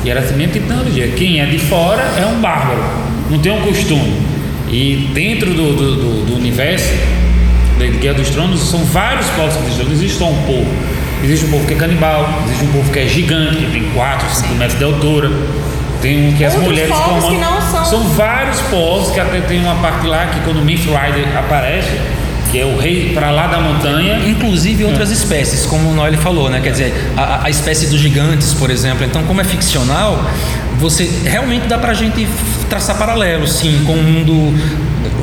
E 0.04 0.10
era 0.10 0.20
assim 0.20 0.34
mesmo 0.34 0.52
de 0.52 0.60
tecnologia. 0.60 1.08
Quem 1.16 1.40
é 1.40 1.46
de 1.46 1.58
fora 1.58 2.02
é 2.18 2.26
um 2.26 2.40
bárbaro, 2.40 2.82
não 3.30 3.38
tem 3.38 3.52
um 3.52 3.60
costume. 3.62 4.14
E 4.70 5.08
dentro 5.14 5.52
do, 5.54 5.74
do, 5.74 5.96
do- 5.96 6.26
do 6.26 6.34
universo 6.36 6.92
da 7.78 7.86
Guerra 7.86 8.14
dos 8.14 8.30
Tronos, 8.30 8.60
são 8.60 8.80
vários 8.84 9.26
povos 9.30 9.54
que 9.56 9.62
existem. 9.64 9.84
Não 9.86 9.92
existe 9.92 10.18
só 10.18 10.28
um 10.28 10.42
povo. 10.42 10.66
Existe 11.22 11.46
um 11.46 11.50
povo 11.50 11.66
que 11.66 11.72
é 11.74 11.76
canibal, 11.76 12.28
existe 12.46 12.64
um 12.64 12.72
povo 12.72 12.92
que 12.92 12.98
é 12.98 13.06
gigante, 13.06 13.56
que 13.56 13.70
tem 13.72 13.82
4, 13.94 14.28
5 14.34 14.54
metros 14.54 14.78
de 14.78 14.84
altura. 14.84 15.30
Tem 16.04 16.28
um 16.28 16.32
que 16.36 16.44
as 16.44 16.52
Outros 16.52 16.70
mulheres 16.70 16.94
povos 16.94 17.24
que 17.24 17.36
comandam. 17.36 17.50
não 17.60 17.84
são- 17.84 18.08
vários 18.10 18.60
povos 18.62 19.10
que 19.10 19.18
até 19.20 19.40
tem 19.40 19.58
uma 19.60 19.74
parte 19.76 20.06
lá 20.06 20.26
que 20.26 20.40
quando 20.40 20.58
o 20.58 20.64
Myth 20.64 20.80
Rider 20.84 21.26
aparece, 21.38 21.88
que 22.52 22.60
é 22.60 22.64
o 22.66 22.76
rei 22.78 23.12
para 23.14 23.30
lá 23.30 23.46
da 23.46 23.58
montanha. 23.58 24.20
Inclusive 24.28 24.84
outras 24.84 25.10
espécies, 25.10 25.64
como 25.64 25.88
o 25.90 25.94
Noelle 25.94 26.18
falou, 26.18 26.50
né? 26.50 26.60
Quer 26.62 26.72
dizer, 26.72 26.94
a, 27.16 27.46
a 27.46 27.50
espécie 27.50 27.86
dos 27.86 27.98
gigantes, 27.98 28.52
por 28.52 28.70
exemplo. 28.70 29.02
Então, 29.04 29.22
como 29.24 29.40
é 29.40 29.44
ficcional, 29.44 30.22
você 30.78 31.10
realmente 31.24 31.66
dá 31.68 31.78
pra 31.78 31.94
gente 31.94 32.28
traçar 32.68 32.96
paralelos, 32.98 33.54
sim, 33.54 33.82
com 33.86 33.94
o 33.94 34.02
mundo, 34.02 34.32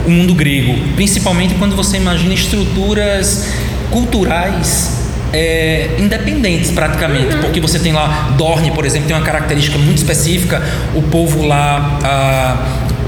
o 0.07 0.09
mundo 0.09 0.33
grego. 0.33 0.75
Principalmente 0.95 1.53
quando 1.59 1.75
você 1.75 1.97
imagina 1.97 2.33
estruturas 2.33 3.47
culturais 3.91 5.00
é, 5.33 5.95
independentes 5.97 6.71
praticamente, 6.71 7.37
porque 7.37 7.59
você 7.59 7.79
tem 7.79 7.93
lá 7.93 8.33
Dorne, 8.37 8.71
por 8.71 8.85
exemplo, 8.85 9.07
tem 9.07 9.15
uma 9.15 9.25
característica 9.25 9.77
muito 9.77 9.97
específica. 9.97 10.61
O 10.93 11.01
povo 11.01 11.45
lá, 11.45 11.99
ah, 12.03 12.57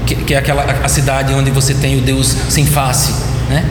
que, 0.06 0.14
que 0.16 0.34
é 0.34 0.38
aquela 0.38 0.64
a 0.64 0.88
cidade 0.88 1.32
onde 1.34 1.50
você 1.50 1.74
tem 1.74 1.98
o 1.98 2.00
Deus 2.00 2.34
sem 2.48 2.66
face, 2.66 3.12
né? 3.48 3.64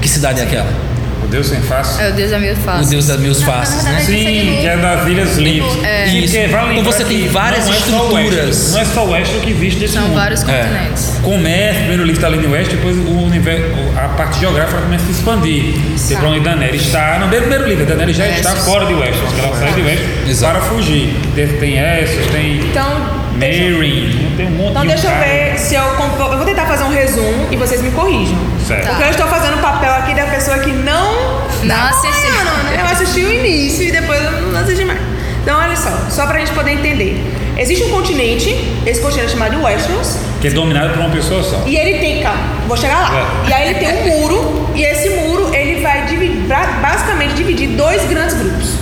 Que 0.00 0.08
cidade 0.08 0.40
é 0.40 0.44
aquela? 0.44 0.88
O 1.28 1.30
Deus 1.30 1.46
sem 1.46 1.60
face. 1.60 2.00
É, 2.02 2.08
o 2.08 2.12
Deus 2.14 2.32
é 2.32 2.38
meio 2.38 2.54
O 2.54 2.56
fácil. 2.56 2.88
Deus 2.88 3.06
das 3.06 3.20
mil 3.20 3.34
faces, 3.34 3.84
né? 3.84 4.00
Sim, 4.00 4.14
que 4.62 4.66
é 4.66 4.76
das 4.78 5.06
Ilhas 5.06 5.36
Livres. 5.36 5.84
É. 5.84 6.06
Isso. 6.08 6.34
porque 6.34 6.48
vale 6.48 6.78
Então 6.80 6.84
você 6.92 7.04
tem 7.04 7.28
várias 7.28 7.66
não 7.66 7.74
é 7.74 7.76
só 7.76 7.82
o 7.82 8.18
estruturas. 8.18 8.24
Westeros, 8.24 8.72
não 8.72 8.80
é 8.80 8.84
só 8.86 9.04
o 9.04 9.10
Westeros 9.10 9.44
que 9.44 9.50
existe 9.50 9.80
desse 9.80 9.92
São 9.92 10.02
mundo. 10.04 10.14
vários 10.14 10.42
É. 10.42 10.44
continentes. 10.46 11.12
Começa, 11.22 11.78
primeiro 11.80 12.02
livro 12.04 12.18
está 12.18 12.26
ali 12.28 12.38
no 12.38 12.50
Oeste, 12.54 12.76
depois 12.76 12.96
o 12.96 13.10
universo, 13.26 13.66
a 13.96 14.08
parte 14.08 14.40
geográfica 14.40 14.80
começa 14.80 15.04
a 15.04 15.06
se 15.06 15.12
expandir. 15.12 15.74
Tem 16.08 16.16
pra 16.16 16.28
onde 16.28 16.40
Daenerys 16.40 16.80
está. 16.82 17.18
No 17.18 17.28
primeiro 17.28 17.68
livro, 17.68 17.82
a 17.84 17.86
Daenerys 17.86 18.16
já 18.16 18.26
está 18.26 18.52
Essos. 18.54 18.64
fora 18.64 18.86
de 18.86 18.94
porque 19.26 19.40
ela 19.42 19.54
sai 19.56 19.72
de 19.74 19.82
Exato. 20.30 20.52
para 20.58 20.62
fugir. 20.64 21.14
Tem, 21.34 21.46
tem 21.46 21.78
Essos, 21.78 22.26
tem 22.32 22.56
Então, 22.70 23.17
Meryn, 23.38 24.32
tem 24.36 24.46
um 24.46 24.50
monte 24.50 24.70
então 24.70 24.82
de 24.82 24.88
deixa 24.88 25.08
eu 25.08 25.18
ver 25.18 25.58
se 25.58 25.74
eu. 25.74 25.82
Eu 25.82 26.36
vou 26.36 26.44
tentar 26.44 26.66
fazer 26.66 26.84
um 26.84 26.90
resumo 26.90 27.48
e 27.50 27.56
vocês 27.56 27.80
me 27.82 27.90
corrijam. 27.90 28.36
Certo. 28.66 28.86
Porque 28.88 29.02
eu 29.04 29.10
estou 29.10 29.26
fazendo 29.28 29.54
o 29.58 29.62
papel 29.62 29.92
aqui 29.94 30.14
da 30.14 30.26
pessoa 30.26 30.58
que 30.58 30.70
não. 30.72 31.38
Não 31.64 31.84
assistiu. 31.88 32.30
Não, 32.44 32.64
né? 32.64 32.76
Eu 32.80 32.86
assisti 32.86 33.20
o 33.20 33.32
início 33.32 33.84
e 33.86 33.92
depois 33.92 34.22
eu 34.22 34.30
não 34.52 34.60
assisti 34.60 34.84
mais. 34.84 34.98
Então, 35.42 35.58
olha 35.58 35.76
só, 35.76 35.90
só 36.10 36.26
pra 36.26 36.38
gente 36.40 36.52
poder 36.52 36.72
entender. 36.72 37.22
Existe 37.56 37.84
um 37.84 37.90
continente, 37.90 38.54
esse 38.86 39.00
continente 39.00 39.26
é 39.26 39.32
chamado 39.32 39.60
Westeros, 39.62 40.16
Que 40.40 40.46
é 40.46 40.50
dominado 40.50 40.90
por 40.90 41.00
uma 41.00 41.10
pessoa 41.10 41.42
só. 41.42 41.62
e 41.66 41.76
ele 41.76 41.98
tem, 41.98 42.22
calma, 42.22 42.38
vou 42.68 42.76
chegar 42.76 43.00
lá. 43.00 43.18
É. 43.46 43.50
E 43.50 43.52
aí 43.52 43.70
ele 43.70 43.78
tem 43.80 43.88
um 43.88 44.18
muro, 44.20 44.70
e 44.76 44.82
esse 44.84 45.08
muro 45.10 45.52
ele 45.52 45.80
vai 45.80 46.04
dividir, 46.06 46.36
ba- 46.46 46.78
basicamente 46.80 47.34
dividir 47.34 47.68
dois 47.70 48.04
grandes 48.08 48.34
grupos. 48.34 48.74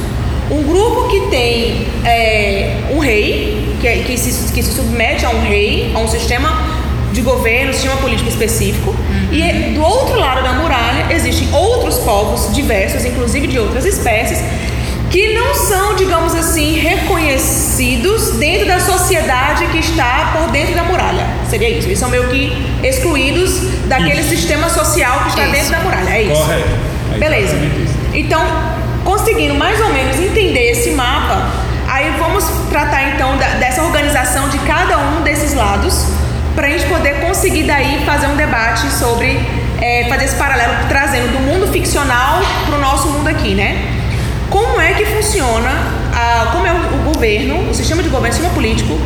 Um 0.50 0.62
grupo 0.62 1.09
que 1.09 1.20
tem 1.28 1.87
é, 2.04 2.76
um 2.92 2.98
rei, 3.00 3.74
que, 3.80 3.88
é- 3.88 3.96
que, 4.06 4.16
se, 4.16 4.52
que 4.52 4.62
se 4.62 4.72
submete 4.72 5.24
a 5.26 5.30
um 5.30 5.42
rei, 5.42 5.90
a 5.94 5.98
um 5.98 6.09
sistema 6.09 6.76
de 7.12 7.20
governo, 7.22 7.70
um 7.70 7.72
sistema 7.72 7.96
político 7.96 8.28
específico. 8.28 8.94
E 9.32 9.42
é- 9.42 9.70
do 9.74 9.82
outro 9.82 10.18
lado 10.18 10.42
da 10.42 10.52
muralha 10.52 11.06
existem 11.11 11.48
outros 11.52 11.96
povos 11.98 12.54
diversos, 12.54 13.04
inclusive 13.04 13.46
de 13.48 13.59
outras 13.59 13.85
espécies, 13.85 14.38
que 15.11 15.35
não 15.35 15.54
são, 15.54 15.94
digamos 15.96 16.35
assim, 16.35 16.78
reconhecidos 16.78 18.32
dentro 18.38 18.66
da 18.66 18.80
sociedade 18.80 19.66
que 19.68 19.78
está 19.78 20.32
por 20.37 20.50
dentro 20.50 20.74
da 20.74 20.82
muralha. 20.85 21.26
Seria 21.48 21.68
isso. 21.70 21.88
Eles 21.88 21.98
são 21.98 22.09
meio 22.11 22.28
que 22.28 22.52
excluídos 22.82 23.61
daquele 23.87 24.22
sistema 24.22 24.68
social 24.68 25.20
que 25.22 25.28
está 25.30 25.42
Isso. 25.44 25.52
dentro 25.52 25.70
da 25.72 25.78
muralha. 25.80 26.11
É 26.11 26.22
isso. 26.22 26.32
Correto. 26.42 26.68
É 27.14 27.18
Beleza. 27.18 27.54
isso. 27.56 27.94
Então, 28.14 28.40
conseguindo 29.07 29.55
mais 29.55 29.81
ou 29.81 29.88
menos 29.92 30.19
entender 30.19 30.73
esse 30.73 30.90
mapa, 30.90 31.47
aí 31.88 32.12
vamos 32.19 32.45
tratar 32.69 33.14
então 33.14 33.37
da- 33.38 33.55
dessa 33.55 33.83
organização 33.83 34.49
de 34.51 34.59
cada 34.59 34.99
um 34.99 35.23
desses 35.23 35.55
lados, 35.55 36.07
para 36.55 36.66
a 36.66 36.71
gente 36.71 36.85
poder 36.87 37.21
conseguir 37.21 37.62
daí 37.64 38.03
fazer 38.05 38.27
um 38.27 38.37
debate 38.37 38.90
sobre, 38.90 39.38
é, 39.81 40.07
fazer 40.09 40.25
esse 40.25 40.37
paralelo, 40.37 40.73
trazendo 40.88 41.33
do 41.33 41.38
mundo 41.40 41.71
ficcional 41.73 42.40
para 42.66 42.77
o 42.77 42.81
nosso 42.81 43.09
mundo 43.09 43.29
aqui, 43.29 43.55
né? 43.55 43.92
Como 44.51 44.81
é 44.81 44.92
que 44.95 45.05
funciona, 45.05 45.71
a, 46.14 46.47
como 46.53 46.66
é 46.66 46.73
o, 46.73 46.77
o 46.77 47.12
governo, 47.12 47.71
o 47.71 47.75
sistema 47.75 48.03
de 48.03 48.09
governo, 48.09 48.31
o 48.31 48.33
sistema 48.33 48.55
político 48.55 48.99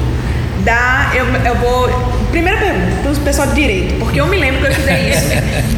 da. 0.64 1.10
Eu, 1.14 1.26
eu 1.44 1.54
vou. 1.56 1.88
Primeira 2.30 2.58
pergunta, 2.58 2.86
para 3.02 3.10
o 3.10 3.16
pessoal 3.16 3.48
de 3.48 3.54
direito, 3.54 3.94
porque 3.98 4.20
eu 4.20 4.26
me 4.26 4.38
lembro 4.38 4.60
que 4.60 4.66
eu 4.68 4.70
estudei 4.70 5.10
isso. 5.10 5.26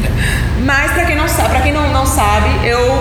Mas 0.63 0.91
para 0.91 1.05
quem 1.05 1.15
não 1.15 1.27
sabe, 1.27 1.49
para 1.49 1.61
quem 1.61 1.73
não, 1.73 1.91
não 1.91 2.05
sabe, 2.05 2.47
eu 2.67 2.92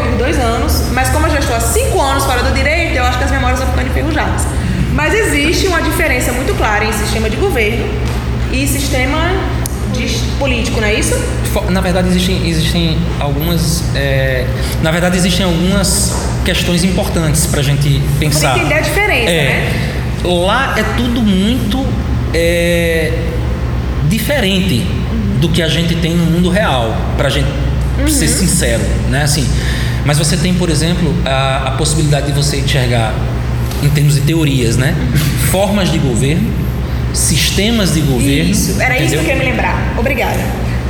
por 0.00 0.12
dois 0.16 0.38
anos, 0.38 0.84
mas 0.92 1.08
como 1.10 1.26
eu 1.26 1.30
já 1.30 1.38
estou 1.38 1.56
há 1.56 1.60
cinco 1.60 2.00
anos 2.00 2.24
fora 2.24 2.42
do 2.42 2.54
direito, 2.54 2.96
eu 2.96 3.04
acho 3.04 3.18
que 3.18 3.24
as 3.24 3.30
memórias 3.30 3.58
vão 3.58 3.68
ficando 3.68 3.88
enferrujadas. 3.88 4.42
Mas 4.92 5.14
existe 5.14 5.66
uma 5.66 5.80
diferença 5.80 6.32
muito 6.32 6.54
clara 6.54 6.84
em 6.84 6.92
sistema 6.92 7.30
de 7.30 7.36
governo 7.36 7.86
e 8.52 8.66
sistema 8.66 9.18
político, 10.38 10.80
não 10.80 10.88
é 10.88 10.94
isso? 10.94 11.14
Na 11.70 11.80
verdade, 11.80 12.08
existem, 12.08 12.48
existem 12.48 12.98
algumas. 13.18 13.82
é, 13.94 14.46
na 14.82 14.90
verdade, 14.90 15.16
existem 15.16 15.44
algumas 15.44 16.28
questões 16.44 16.84
importantes 16.84 17.46
para 17.46 17.60
a 17.60 17.62
gente 17.62 18.00
pensar. 18.18 18.56
entender 18.58 18.74
a 18.74 18.80
diferença, 18.80 19.30
é, 19.30 19.44
né? 19.44 19.72
lá 20.24 20.74
é 20.78 20.82
tudo 20.96 21.20
muito 21.22 21.84
é, 22.32 23.12
diferente 24.08 24.86
do 25.40 25.48
que 25.48 25.62
a 25.62 25.68
gente 25.68 25.94
tem 25.96 26.14
no 26.14 26.24
mundo 26.26 26.48
real, 26.48 26.96
pra 27.16 27.28
gente 27.28 27.48
ser 28.08 28.28
sincero, 28.28 28.82
né? 29.08 29.22
Assim, 29.22 29.48
mas 30.04 30.18
você 30.18 30.36
tem, 30.36 30.54
por 30.54 30.70
exemplo, 30.70 31.14
a, 31.24 31.68
a 31.68 31.70
possibilidade 31.72 32.26
de 32.26 32.32
você 32.32 32.58
enxergar, 32.58 33.12
em 33.82 33.88
termos 33.90 34.14
de 34.14 34.22
teorias, 34.22 34.76
né? 34.76 34.94
Formas 35.50 35.90
de 35.92 35.98
governo, 35.98 36.50
sistemas 37.12 37.94
de 37.94 38.00
governo. 38.00 38.50
Isso, 38.50 38.80
era 38.80 38.98
isso 38.98 39.10
que 39.10 39.14
eu 39.16 39.20
entendeu? 39.20 39.20
queria 39.20 39.36
me 39.36 39.44
lembrar. 39.50 39.94
Obrigada. 39.98 40.38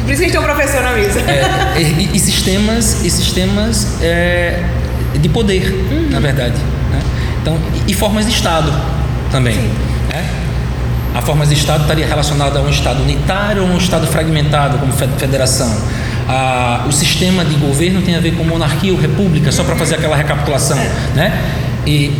Por 0.04 0.12
isso 0.12 0.22
que 0.22 0.24
a 0.24 0.28
gente 0.28 0.30
tem 0.32 0.40
um 0.40 0.44
professor 0.44 0.82
na 0.82 0.92
mesa. 0.92 1.20
É, 1.20 1.80
e, 1.80 2.10
e 2.14 2.18
sistemas, 2.18 3.04
e 3.04 3.10
sistemas 3.10 4.00
é, 4.00 4.62
de 5.20 5.28
poder, 5.28 5.70
Uhum. 5.90 6.08
na 6.10 6.20
verdade. 6.20 6.54
né? 6.90 7.00
Então, 7.42 7.58
e, 7.86 7.90
e 7.92 7.94
formas 7.94 8.24
de 8.26 8.32
Estado 8.32 8.72
também. 9.30 9.54
né? 10.08 10.24
A 11.14 11.20
formas 11.22 11.48
de 11.48 11.54
Estado 11.56 11.82
estaria 11.82 12.06
relacionada 12.06 12.58
a 12.58 12.62
um 12.62 12.70
Estado 12.70 13.02
unitário 13.02 13.62
ou 13.62 13.68
a 13.68 13.72
um 13.72 13.78
Estado 13.78 14.06
fragmentado, 14.06 14.78
como 14.78 14.92
fe- 14.92 15.08
federação. 15.18 15.68
Ah, 16.28 16.84
o 16.86 16.92
sistema 16.92 17.44
de 17.44 17.54
governo 17.56 18.02
tem 18.02 18.14
a 18.14 18.20
ver 18.20 18.32
com 18.36 18.44
monarquia 18.44 18.92
ou 18.92 18.98
república, 19.00 19.50
só 19.50 19.64
para 19.64 19.74
fazer 19.76 19.94
aquela 19.94 20.14
recapitulação. 20.16 20.76
Né? 21.14 21.32
E, 21.86 22.12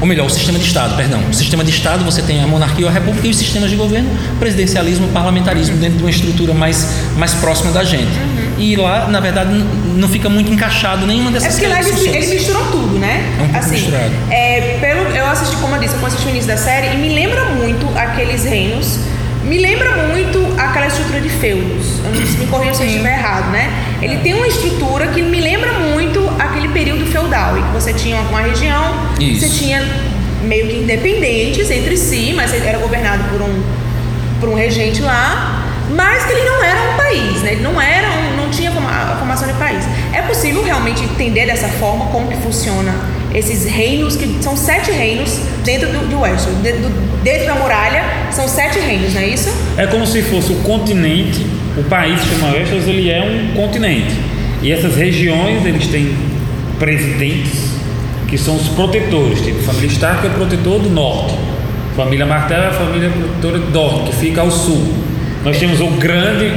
ou 0.00 0.06
melhor, 0.06 0.26
o 0.26 0.30
sistema 0.30 0.58
de 0.58 0.66
Estado, 0.66 0.94
perdão. 0.96 1.18
O 1.30 1.34
sistema 1.34 1.64
de 1.64 1.70
Estado 1.70 2.04
você 2.04 2.20
tem 2.20 2.42
a 2.42 2.46
monarquia 2.46 2.84
ou 2.84 2.90
a 2.90 2.92
república 2.92 3.26
e 3.26 3.30
os 3.30 3.36
sistemas 3.38 3.70
de 3.70 3.76
governo, 3.76 4.08
presidencialismo, 4.38 5.08
parlamentarismo, 5.08 5.76
dentro 5.78 5.96
de 5.96 6.04
uma 6.04 6.10
estrutura 6.10 6.52
mais, 6.52 6.88
mais 7.16 7.32
próxima 7.34 7.72
da 7.72 7.82
gente. 7.84 8.12
E 8.58 8.76
lá, 8.76 9.06
na 9.08 9.20
verdade, 9.20 9.50
não 9.94 10.08
fica 10.08 10.28
muito 10.28 10.52
encaixado 10.52 11.06
nenhuma 11.06 11.30
É 11.30 11.34
dessas 11.34 11.52
porque 11.54 11.66
lá 11.68 11.80
ele, 11.80 11.84
discussões. 11.90 12.16
ele 12.16 12.34
misturou 12.34 12.64
tudo, 12.70 12.98
né? 12.98 13.24
É 13.38 13.42
um 13.42 13.48
pouco 13.48 13.68
misturado. 13.70 14.10
é, 14.30 14.78
pelo, 14.80 15.00
eu 15.16 15.26
assisti, 15.26 15.56
como 15.56 15.74
eu 15.76 15.80
disse, 15.80 15.94
eu 15.94 16.04
assisti 16.06 16.26
o 16.26 16.30
início 16.30 16.48
da 16.48 16.56
série 16.56 16.94
e 16.94 16.98
me 16.98 17.08
lembra 17.14 17.44
muito 17.46 17.88
aqueles 17.96 18.44
reinos. 18.44 18.98
Me 19.48 19.56
lembra 19.56 19.90
muito 20.08 20.46
aquela 20.58 20.86
estrutura 20.86 21.22
de 21.22 21.30
feudos. 21.30 22.00
Me 22.38 22.46
corrija 22.48 22.74
se 22.74 22.82
eu 22.82 22.86
estiver 22.86 23.18
errado, 23.18 23.50
né? 23.50 23.72
Ele 24.02 24.18
tem 24.18 24.34
uma 24.34 24.46
estrutura 24.46 25.06
que 25.06 25.22
me 25.22 25.40
lembra 25.40 25.72
muito 25.72 26.28
aquele 26.38 26.68
período 26.68 27.06
feudal, 27.06 27.56
em 27.56 27.62
que 27.62 27.72
você 27.72 27.94
tinha 27.94 28.20
uma 28.20 28.42
região, 28.42 28.94
Isso. 29.18 29.40
você 29.40 29.58
tinha 29.58 29.82
meio 30.42 30.68
que 30.68 30.76
independentes 30.76 31.70
entre 31.70 31.96
si, 31.96 32.34
mas 32.36 32.52
ele 32.52 32.66
era 32.66 32.76
governado 32.76 33.24
por 33.30 33.40
um, 33.40 33.62
por 34.38 34.50
um 34.50 34.54
regente 34.54 35.00
lá, 35.00 35.64
mas 35.96 36.24
que 36.26 36.32
ele 36.32 36.44
não 36.44 36.62
era 36.62 36.92
um 36.92 36.96
país, 36.98 37.42
né? 37.42 37.52
Ele 37.52 37.62
não 37.62 37.80
era 37.80 38.08
um, 38.10 38.36
não 38.36 38.50
tinha 38.50 38.70
a 38.70 39.16
formação 39.16 39.48
de 39.48 39.54
país. 39.54 39.82
É 40.12 40.20
possível 40.20 40.62
realmente 40.62 41.02
entender 41.02 41.46
dessa 41.46 41.68
forma 41.68 42.06
como 42.08 42.28
que 42.28 42.36
funciona 42.36 42.92
esses 43.34 43.64
reinos, 43.64 44.16
que 44.16 44.42
são 44.42 44.56
sete 44.56 44.90
reinos 44.90 45.40
dentro 45.64 45.88
do, 45.88 46.08
de 46.08 46.14
Westeros. 46.14 46.58
Dentro, 46.58 46.90
dentro 47.22 47.46
da 47.46 47.54
muralha 47.54 48.04
são 48.30 48.48
sete 48.48 48.78
reinos, 48.78 49.14
não 49.14 49.20
é 49.20 49.28
isso? 49.28 49.50
É 49.76 49.86
como 49.86 50.06
se 50.06 50.22
fosse 50.22 50.52
o 50.52 50.56
continente, 50.56 51.44
o 51.76 51.84
país 51.84 52.20
que 52.20 52.30
chama 52.30 52.52
Westeros, 52.52 52.86
ele 52.86 53.10
é 53.10 53.22
um 53.22 53.54
continente. 53.54 54.14
E 54.62 54.72
essas 54.72 54.96
regiões, 54.96 55.64
eles 55.64 55.86
têm 55.86 56.16
presidentes 56.78 57.68
que 58.26 58.36
são 58.36 58.56
os 58.56 58.68
protetores. 58.68 59.40
Tipo, 59.40 59.60
a 59.60 59.62
família 59.62 59.88
Stark 59.88 60.26
é 60.26 60.30
o 60.30 60.32
protetor 60.34 60.80
do 60.80 60.90
norte. 60.90 61.34
Família 61.96 62.26
Martell 62.26 62.62
é 62.62 62.66
a 62.68 62.72
família 62.72 63.10
protetora 63.10 63.58
do 63.58 63.70
norte, 63.70 64.10
que 64.10 64.16
fica 64.16 64.40
ao 64.40 64.50
sul. 64.50 64.94
Nós 65.44 65.58
temos 65.58 65.80
o 65.80 65.86
grande 65.92 66.52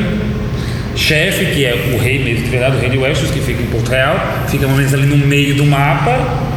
chefe, 0.95 1.45
que 1.45 1.65
é 1.65 1.91
o 1.93 1.97
rei 1.97 2.23
mesmo, 2.23 2.43
de 2.43 2.49
verdade, 2.49 2.77
o 2.77 2.79
rei 2.79 2.89
de 2.89 2.97
Westeros, 2.97 3.31
que 3.31 3.39
fica 3.39 3.61
em 3.61 3.67
Porto 3.67 3.89
Real, 3.89 4.19
fica 4.47 4.67
mais 4.67 4.77
ou 4.77 4.77
menos 4.77 4.93
ali 4.93 5.05
no 5.05 5.27
meio 5.27 5.55
do 5.55 5.65
mapa. 5.65 6.50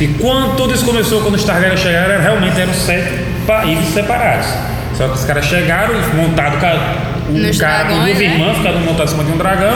E 0.00 0.06
quando 0.20 0.56
tudo 0.56 0.74
isso 0.74 0.84
começou, 0.84 1.20
quando 1.22 1.34
os 1.34 1.44
Targaryen 1.44 1.76
chegaram, 1.76 2.12
era- 2.14 2.22
realmente 2.22 2.60
eram 2.60 2.72
sete 2.72 3.08
países 3.46 3.92
separados. 3.92 4.46
Só 4.96 5.06
que 5.08 5.14
os 5.14 5.24
caras 5.24 5.44
chegaram, 5.44 5.94
montado 6.14 6.58
ca- 6.60 6.96
um 7.30 7.58
cara 7.58 7.84
duas 7.84 8.04
né? 8.18 8.24
irmãs, 8.24 8.56
cada 8.62 8.76
um 8.78 8.80
montado 8.80 9.06
em 9.06 9.10
cima 9.10 9.24
de 9.24 9.32
um 9.32 9.36
dragão, 9.36 9.74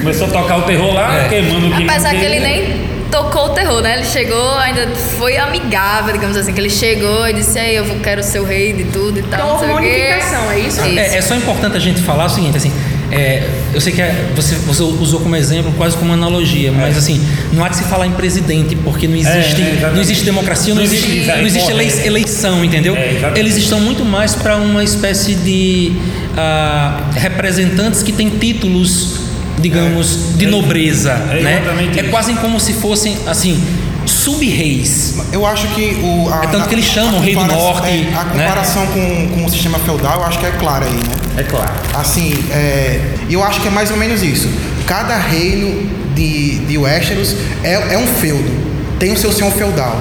começou 0.00 0.26
a 0.26 0.30
tocar 0.30 0.58
o 0.58 0.62
terror 0.62 0.92
lá, 0.94 1.14
É. 1.24 1.28
queimando 1.28 1.66
o 1.68 1.76
que 1.76 1.84
Apesar 1.88 2.10
que 2.10 2.16
ele 2.24 2.40
nem 2.40 2.94
tocou 3.10 3.46
o 3.46 3.48
terror, 3.50 3.80
né? 3.80 3.94
Ele 3.96 4.04
chegou, 4.04 4.58
ainda 4.58 4.86
foi 5.18 5.36
amigável, 5.36 6.12
digamos 6.12 6.36
assim, 6.36 6.52
que 6.52 6.60
ele 6.60 6.70
chegou 6.70 7.26
e 7.28 7.32
disse, 7.32 7.58
ei, 7.58 7.78
eu 7.78 7.84
quero 8.02 8.22
ser 8.22 8.40
o 8.40 8.44
rei 8.44 8.72
de 8.72 8.84
tudo 8.84 9.18
e 9.18 9.22
tal. 9.22 9.38
Então 9.40 9.48
não 9.52 9.58
sei 9.60 9.68
uma 9.68 9.78
o 9.78 9.82
quê." 9.82 9.88
unificação, 10.10 10.50
é 10.50 10.58
isso? 10.58 10.80
É, 10.82 11.16
é 11.18 11.22
só 11.22 11.34
importante 11.34 11.76
a 11.76 11.80
gente 11.80 12.00
falar 12.02 12.24
o 12.26 12.28
seguinte, 12.28 12.56
assim, 12.56 12.72
é, 13.14 13.48
eu 13.72 13.80
sei 13.80 13.92
que 13.92 14.02
é- 14.02 14.26
você, 14.34 14.54
você 14.56 14.82
usou 14.82 15.20
como 15.20 15.34
exemplo, 15.36 15.72
quase 15.76 15.96
como 15.96 16.12
analogia, 16.12 16.72
mas 16.72 16.96
assim, 16.98 17.20
não 17.52 17.64
há 17.64 17.68
que 17.68 17.76
se 17.76 17.84
falar 17.84 18.06
em 18.06 18.12
presidente, 18.12 18.74
porque 18.76 19.06
não 19.06 19.14
existe, 19.16 19.30
É, 19.62 19.64
é, 19.64 19.68
exatamente. 19.70 19.94
não 19.94 20.00
existe 20.02 20.24
democracia, 20.24 20.74
não, 20.74 20.82
Não 20.82 20.84
existe, 20.84 21.10
existe, 21.10 21.26
não 21.28 21.46
existe 21.46 21.70
elei- 21.70 21.88
é. 21.90 22.06
eleição, 22.06 22.64
entendeu? 22.64 22.96
É. 22.96 23.32
Eles 23.36 23.56
estão 23.56 23.80
muito 23.80 24.04
mais 24.04 24.34
para 24.34 24.56
uma 24.56 24.82
espécie 24.82 25.34
de 25.34 25.92
ah, 26.36 27.10
representantes 27.14 28.02
que 28.02 28.10
têm 28.12 28.28
títulos, 28.28 29.20
digamos, 29.60 30.36
de 30.36 30.46
É, 30.46 30.48
nobreza, 30.48 31.12
é 31.30 31.40
né? 31.42 31.62
É 31.96 32.02
quase 32.04 32.32
como 32.34 32.58
se 32.58 32.72
fossem, 32.72 33.16
assim, 33.26 33.62
sub-reis. 34.10 35.14
Eu 35.32 35.46
acho 35.46 35.66
que 35.68 35.98
o. 36.02 36.28
A, 36.32 36.44
É 36.44 36.46
tanto 36.48 36.68
que 36.68 36.74
eles 36.74 36.84
chamam 36.84 37.18
a 37.18 37.22
Rei 37.22 37.34
do 37.34 37.44
Norte, 37.44 37.88
é, 37.88 38.12
a 38.14 38.24
né? 38.24 38.30
comparação 38.44 38.86
com, 38.86 39.28
com 39.34 39.44
o 39.44 39.50
sistema 39.50 39.78
feudal, 39.78 40.20
eu 40.20 40.24
acho 40.26 40.38
que 40.38 40.46
é 40.46 40.50
clara 40.52 40.84
aí, 40.86 40.92
né? 40.92 41.14
É 41.38 41.42
claro. 41.42 41.70
Assim, 41.94 42.32
é, 42.52 43.00
eu 43.28 43.42
acho 43.42 43.60
que 43.60 43.68
é 43.68 43.70
mais 43.70 43.90
ou 43.90 43.96
menos 43.96 44.22
isso. 44.22 44.48
Cada 44.86 45.16
reino 45.16 45.88
de, 46.14 46.58
de 46.60 46.78
Westeros 46.78 47.34
é, 47.62 47.94
é 47.94 47.98
um 47.98 48.06
feudo. 48.06 48.50
Tem 48.98 49.12
o 49.12 49.16
seu 49.16 49.32
senhor 49.32 49.50
feudal. 49.52 49.96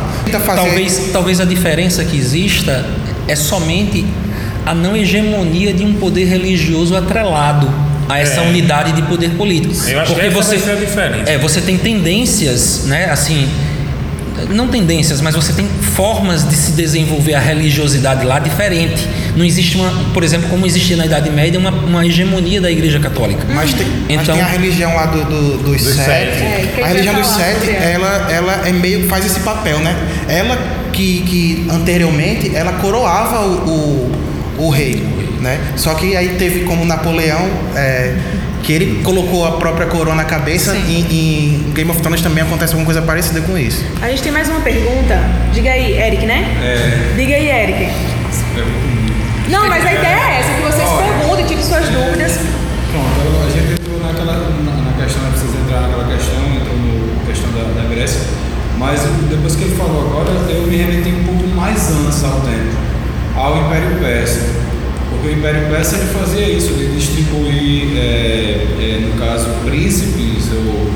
Fazer- 0.46 0.62
Talvez, 0.62 1.02
talvez 1.12 1.39
a 1.39 1.46
diferença 1.46 2.04
que 2.06 2.16
exista 2.18 2.86
é 3.28 3.36
somente 3.36 4.06
a 4.66 4.74
não 4.74 4.96
hegemonia 4.96 5.74
de 5.74 5.84
um 5.84 5.94
poder 5.96 6.26
religioso 6.26 6.96
atrelado 6.96 7.70
a 8.08 8.20
essa 8.20 8.42
É. 8.42 8.48
unidade 8.48 8.92
de 8.94 9.02
poder 9.04 9.32
político. 9.32 9.74
Eu 9.88 10.00
acho 10.02 10.13
que 10.13 10.22
essa 10.22 10.42
vai 10.42 10.60
ser 10.60 10.72
a 10.72 10.76
diferença. 10.76 11.30
É, 11.32 11.38
você 11.38 11.60
tem 11.62 11.78
tendências, 11.78 12.84
né, 12.86 13.10
assim, 13.10 13.48
não 14.50 14.67
tendências, 14.67 15.22
mas 15.22 15.36
você 15.36 15.54
tem 15.54 15.67
formas 15.67 16.48
de 16.48 16.56
se 16.56 16.72
desenvolver 16.74 17.34
a 17.36 17.39
religiosidade 17.39 18.26
lá 18.26 18.39
diferente. 18.39 19.08
Não 19.36 19.46
existe 19.46 19.76
uma, 19.78 19.89
por 20.13 20.24
exemplo, 20.24 20.50
como 20.50 20.65
existia 20.65 20.96
na 20.98 21.06
Idade 21.06 21.30
Média, 21.30 21.60
uma, 21.60 21.72
uma 21.72 22.06
hegemonia 22.06 22.60
da 22.62 22.69
Igreja 22.72 23.00
Católica. 23.00 23.43
Mas 23.54 23.74
tem, 23.74 23.88
mas 23.88 24.22
Então- 24.22 24.36
tem 24.36 24.43
a 24.43 24.48
religião 24.48 24.96
lá 24.96 25.06
do, 25.06 25.24
do- 25.26 25.58
dos 25.63 25.84
Dos 25.84 25.96
sete. 25.96 26.39
sete. 26.39 26.80
É, 26.80 26.84
a 26.84 26.88
religião 26.88 27.15
dos 27.15 27.28
sete, 27.28 27.69
ela. 27.69 28.08
ela, 28.30 28.32
ela 28.32 28.67
é 28.67 28.72
meio 28.72 29.02
que 29.02 29.08
faz 29.08 29.26
esse 29.26 29.39
papel, 29.41 29.80
né? 29.80 29.96
Ela 30.28 30.58
que, 30.91 31.22
que 31.22 31.67
anteriormente 31.72 32.56
ela 32.56 32.74
coroava 32.74 33.39
o, 33.41 34.12
o, 34.58 34.65
o 34.65 34.69
rei, 34.69 35.04
né? 35.41 35.60
Só 35.76 35.93
que 35.96 36.15
aí 36.15 36.30
teve 36.38 36.62
como 36.62 36.86
Napoleão, 36.86 37.48
é, 37.76 38.15
que 38.63 38.71
ele 38.71 39.04
colocou 39.04 39.45
a 39.45 39.52
própria 39.54 39.86
coroa 39.88 40.15
na 40.15 40.23
cabeça. 40.23 40.76
E 40.76 41.02
em 41.02 41.71
Game 41.73 41.91
of 41.91 42.02
Thrones 42.02 42.21
também 42.21 42.43
acontece 42.43 42.73
alguma 42.73 42.86
coisa 42.86 43.02
parecida 43.02 43.41
com 43.41 43.58
isso. 43.58 43.84
A 44.02 44.10
gente 44.10 44.23
tem 44.23 44.32
mais 44.32 44.49
uma 44.49 44.62
pergunta. 44.62 45.19
Diga 45.54 45.71
aí, 45.71 46.02
Eric, 46.02 46.26
né? 46.26 46.47
É, 46.63 47.13
Diga 47.15 47.36
aí, 47.36 47.49
Eric. 47.49 47.91
Não, 49.49 49.67
mas 49.67 49.86
a 49.86 49.93
ideia 49.93 50.15
é 50.15 50.39
essa, 50.39 50.54
que 50.54 50.62
vocês 50.62 50.89
perguntem, 50.89 51.45
tirem 51.45 51.63
suas 51.63 51.86
dúvidas. 51.89 52.39
Pronto, 52.91 53.45
a 53.45 53.49
gente 53.52 53.82
entrou 53.82 53.99
naquela, 53.99 54.34
na, 54.34 54.91
na 54.91 55.04
questão, 55.04 55.23
não 55.23 55.32
precisa 55.32 55.58
entrar 55.58 55.82
naquela 55.82 56.06
questão, 56.06 56.39
entrou 56.56 56.78
na 56.78 57.26
questão 57.28 57.52
da, 57.52 57.82
da 57.82 57.89
Grécia, 57.89 58.21
mas 58.78 59.02
depois 59.30 59.56
que 59.56 59.63
ele 59.65 59.76
falou 59.76 60.08
agora, 60.08 60.30
eu 60.49 60.67
me 60.67 60.78
remeti 60.78 61.10
um 61.10 61.23
pouco 61.26 61.47
mais 61.56 61.91
antes 61.91 62.23
ao 62.23 62.39
tempo, 62.41 62.78
ao 63.36 63.65
Império 63.65 63.97
Persa. 63.99 64.62
Porque 65.24 65.36
o 65.36 65.40
Império 65.40 65.70
Persa 65.70 65.96
ele 65.96 66.08
fazia 66.08 66.50
isso, 66.50 66.72
ele 66.72 66.94
distribuir, 66.98 67.96
é, 67.98 68.68
é, 68.78 69.00
no 69.08 69.18
caso, 69.18 69.48
príncipes 69.64 70.50
ou, 70.52 70.92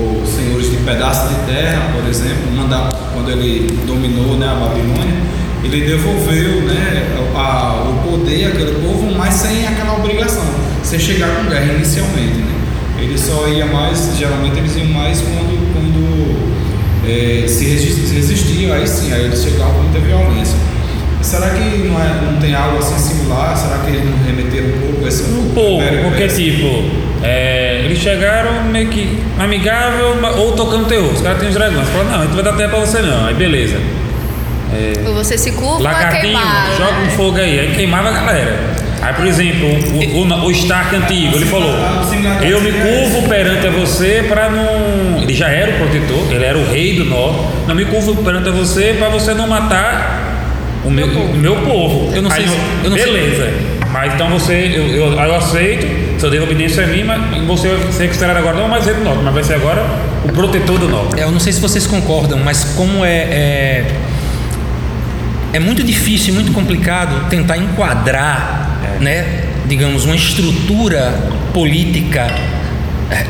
ou 0.00 0.24
senhores 0.24 0.70
de 0.70 0.76
pedaços 0.76 1.30
de 1.30 1.34
terra, 1.52 1.90
por 1.92 2.08
exemplo, 2.08 2.48
mandar, 2.56 2.92
quando 3.12 3.32
ele 3.32 3.66
dominou 3.84 4.36
né, 4.38 4.46
a 4.46 4.54
Babilônia, 4.54 5.16
ele 5.64 5.84
devolveu 5.84 6.60
né, 6.62 7.08
a- 7.34 7.88
o 7.90 8.08
poder 8.08 8.46
àquele 8.46 8.70
povo, 8.86 9.12
mas 9.18 9.34
sem 9.34 9.66
aquela 9.66 9.96
obrigação, 9.96 10.44
sem 10.84 11.00
chegar 11.00 11.34
com 11.38 11.50
guerra 11.50 11.72
inicialmente. 11.74 12.38
Né? 12.38 12.52
Ele 13.00 13.18
só 13.18 13.48
ia 13.48 13.66
mais, 13.66 14.12
geralmente 14.16 14.58
eles 14.58 14.76
iam 14.76 14.86
mais 14.86 15.20
quando, 15.20 15.72
quando 15.72 17.48
se, 17.48 17.64
resi- 17.64 18.06
se 18.06 18.14
resistia, 18.14 18.74
aí 18.74 18.86
sim, 18.86 19.12
aí 19.12 19.24
eles 19.24 19.42
chegavam 19.42 19.74
com 19.74 19.82
muita 19.82 19.98
violência. 19.98 20.54
Será 21.22 21.50
que 21.50 21.60
não, 21.60 22.02
é, 22.02 22.20
não 22.32 22.38
tem 22.40 22.54
algo 22.54 22.78
assim 22.78 22.98
similar? 22.98 23.56
Será 23.56 23.78
que 23.78 23.90
eles 23.90 24.04
não 24.04 24.18
remeteram 24.24 24.68
um 24.68 24.80
pouco 24.80 25.06
esse 25.06 25.22
Um 25.22 25.50
pouco, 25.54 25.84
porque 26.02 26.28
tipo, 26.28 26.84
é, 27.22 27.82
eles 27.84 27.98
chegaram 27.98 28.64
meio 28.64 28.88
que 28.88 29.18
amigável 29.38 30.16
ou 30.36 30.52
tocando 30.52 30.86
terror. 30.86 31.12
Os 31.12 31.20
caras 31.20 31.38
têm 31.38 31.48
os 31.48 31.54
dragões. 31.54 31.88
Falaram, 31.88 32.10
não, 32.10 32.18
a 32.18 32.22
gente 32.22 32.34
não 32.34 32.42
vai 32.42 32.44
dar 32.44 32.58
tempo 32.58 32.70
pra 32.70 32.80
você 32.80 33.00
não. 33.00 33.26
Aí 33.26 33.34
beleza. 33.34 33.78
Ou 35.06 35.14
você 35.14 35.36
se 35.36 35.52
curva 35.52 35.80
é 35.80 35.92
Lagartinho, 35.92 36.22
queimado. 36.22 36.76
joga 36.78 36.98
um 36.98 37.04
né? 37.04 37.10
fogo 37.16 37.36
aí. 37.36 37.60
Aí 37.60 37.74
queimava 37.74 38.08
a 38.08 38.12
galera. 38.12 38.58
Aí, 39.02 39.14
por 39.14 39.26
exemplo, 39.26 39.68
o, 39.68 40.18
o, 40.18 40.46
o 40.46 40.50
Stark 40.52 40.94
antigo, 40.94 41.36
ele 41.36 41.46
falou: 41.46 41.74
Eu 42.40 42.60
me 42.60 42.72
curvo 42.72 43.28
perante 43.28 43.66
a 43.66 43.70
você 43.70 44.24
para 44.28 44.48
não. 44.48 45.20
Ele 45.20 45.34
já 45.34 45.48
era 45.48 45.72
o 45.72 45.74
protetor, 45.74 46.32
ele 46.32 46.44
era 46.44 46.56
o 46.56 46.64
rei 46.70 46.94
do 46.96 47.04
norte. 47.04 47.40
Não 47.66 47.74
me 47.74 47.84
curvo 47.84 48.16
perante 48.22 48.48
a 48.48 48.52
você 48.52 48.94
para 48.98 49.08
você 49.08 49.34
não 49.34 49.46
matar 49.46 50.11
O 50.84 50.90
meu, 50.90 51.06
o 51.06 51.36
meu 51.36 51.56
povo. 51.62 52.12
Eu 52.14 52.22
não 52.22 52.30
sei 52.30 52.42
Aí 52.44 52.48
se- 52.48 52.56
eu 52.84 52.90
não 52.90 52.96
sei- 52.96 53.06
beleza. 53.06 53.52
Mas 53.92 54.14
então 54.14 54.30
você, 54.30 54.52
eu, 54.74 54.86
eu, 54.86 55.12
eu 55.12 55.34
aceito, 55.36 55.86
só 56.18 56.28
devo 56.30 56.44
obediência 56.44 56.82
a 56.82 56.86
mim, 56.86 57.04
mas 57.04 57.46
você 57.46 57.68
vai 57.68 57.92
ser 57.92 58.06
considerado 58.08 58.38
agora 58.38 58.56
não 58.56 58.66
mais 58.68 58.86
rei 58.86 58.94
do 58.94 59.04
norte, 59.04 59.20
mas 59.22 59.34
vai 59.34 59.44
ser 59.44 59.54
agora 59.54 59.84
o 60.24 60.28
protetor 60.32 60.78
do 60.78 60.88
norte. 60.88 61.20
É, 61.20 61.24
Eu 61.24 61.30
não 61.30 61.38
sei 61.38 61.52
se 61.52 61.60
vocês 61.60 61.86
concordam, 61.86 62.38
mas 62.38 62.64
como 62.74 63.04
é, 63.04 63.10
é, 63.18 63.84
é 65.52 65.58
muito 65.60 65.82
difícil, 65.84 66.32
muito 66.34 66.52
complicado 66.52 67.28
tentar 67.28 67.58
enquadrar, 67.58 68.80
né, 69.00 69.42
digamos, 69.66 70.04
uma 70.06 70.16
estrutura 70.16 71.12
política 71.52 72.26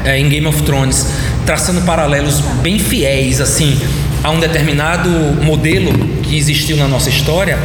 é, 0.04 0.18
em 0.18 0.28
Game 0.28 0.46
of 0.46 0.62
Thrones, 0.62 1.06
traçando 1.44 1.80
paralelos 1.82 2.40
bem 2.62 2.78
fiéis 2.78 3.40
assim 3.40 3.76
a 4.22 4.30
um 4.30 4.38
determinado 4.38 5.08
modelo 5.42 5.92
que 6.22 6.36
existiu 6.36 6.76
na 6.76 6.86
nossa 6.86 7.08
história. 7.08 7.58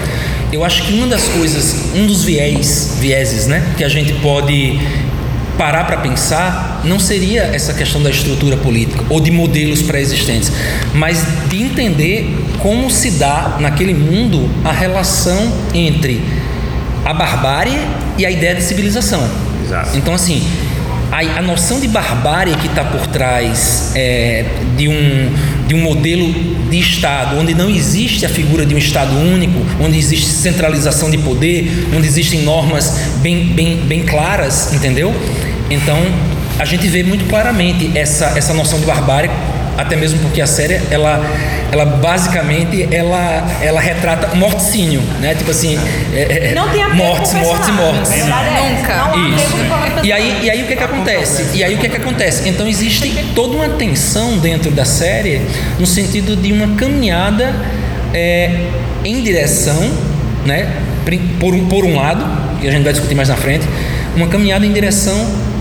Eu 0.51 0.63
acho 0.63 0.83
que 0.83 0.93
uma 0.93 1.07
das 1.07 1.23
coisas, 1.25 1.91
um 1.95 2.07
dos 2.07 2.23
viés, 2.23 2.97
vieses, 2.99 3.47
né, 3.47 3.73
que 3.77 3.83
a 3.83 3.89
gente 3.89 4.13
pode 4.13 4.79
parar 5.57 5.85
para 5.85 5.97
pensar 5.97 6.81
não 6.83 6.99
seria 6.99 7.41
essa 7.41 7.73
questão 7.73 8.01
da 8.01 8.09
estrutura 8.09 8.55
política 8.55 9.03
ou 9.09 9.19
de 9.19 9.31
modelos 9.31 9.81
pré-existentes, 9.81 10.51
mas 10.93 11.25
de 11.49 11.63
entender 11.63 12.29
como 12.59 12.89
se 12.89 13.11
dá 13.11 13.57
naquele 13.59 13.93
mundo 13.93 14.49
a 14.63 14.71
relação 14.71 15.51
entre 15.73 16.21
a 17.03 17.13
barbárie 17.13 17.77
e 18.17 18.25
a 18.25 18.31
ideia 18.31 18.55
de 18.55 18.63
civilização. 18.63 19.27
Exato. 19.65 19.97
Então, 19.97 20.13
assim, 20.13 20.45
a, 21.11 21.39
a 21.39 21.41
noção 21.41 21.79
de 21.79 21.87
barbárie 21.87 22.55
que 22.55 22.67
está 22.67 22.83
por 22.83 23.07
trás 23.07 23.91
é, 23.95 24.45
de, 24.75 24.87
um, 24.87 25.33
de 25.67 25.75
um 25.75 25.81
modelo 25.81 26.33
de 26.69 26.79
Estado, 26.79 27.37
onde 27.37 27.53
não 27.53 27.69
existe 27.69 28.25
a 28.25 28.29
figura 28.29 28.65
de 28.65 28.75
um 28.75 28.77
Estado 28.77 29.15
único, 29.15 29.59
onde 29.79 29.97
existe 29.97 30.27
centralização 30.27 31.09
de 31.09 31.17
poder, 31.17 31.89
onde 31.95 32.07
existem 32.07 32.41
normas 32.41 32.99
bem, 33.21 33.47
bem, 33.47 33.77
bem 33.77 34.03
claras, 34.03 34.73
entendeu? 34.73 35.13
Então, 35.69 35.97
a 36.59 36.65
gente 36.65 36.87
vê 36.87 37.03
muito 37.03 37.25
claramente 37.25 37.91
essa, 37.95 38.33
essa 38.37 38.53
noção 38.53 38.79
de 38.79 38.85
barbárie 38.85 39.29
até 39.77 39.95
mesmo 39.95 40.19
porque 40.19 40.41
a 40.41 40.47
série 40.47 40.81
ela 40.89 41.21
ela 41.71 41.85
basicamente 41.85 42.87
ela 42.91 43.45
ela 43.61 43.79
retrata 43.79 44.35
morticínio 44.35 45.01
né 45.19 45.35
tipo 45.35 45.51
assim 45.51 45.77
é, 46.13 46.49
é, 46.49 46.53
Não 46.55 46.69
tem 46.69 46.83
mortes 46.95 47.33
mortes 47.33 47.67
e 47.67 47.71
mortes 47.71 48.11
é 48.11 48.19
essa. 48.19 48.27
Nunca. 48.27 49.13
Isso. 49.35 49.57
E 50.03 50.11
aí, 50.11 50.39
e 50.43 50.49
aí 50.49 50.63
o 50.63 50.67
que 50.67 50.73
é 50.73 50.75
que 50.75 50.83
acontece? 50.83 51.45
E 51.53 51.63
aí 51.63 51.75
o 51.75 51.77
que 51.77 51.87
é 51.87 51.89
que 51.89 51.97
acontece? 51.97 52.47
Então 52.47 52.67
existe 52.67 53.09
toda 53.35 53.55
uma 53.55 53.69
tensão 53.69 54.37
dentro 54.37 54.71
da 54.71 54.85
série 54.85 55.41
no 55.79 55.85
sentido 55.85 56.35
de 56.35 56.51
uma 56.51 56.75
caminhada 56.75 57.53
é, 58.13 58.67
em 59.03 59.21
direção, 59.21 59.91
né? 60.45 60.67
Por 61.39 61.53
um, 61.53 61.67
por 61.67 61.85
um 61.85 61.95
lado, 61.95 62.25
que 62.59 62.67
a 62.67 62.71
gente 62.71 62.83
vai 62.83 62.91
discutir 62.91 63.15
mais 63.15 63.29
na 63.29 63.35
frente, 63.35 63.65
uma 64.15 64.27
caminhada 64.27 64.65
em 64.65 64.73
direção 64.73 65.15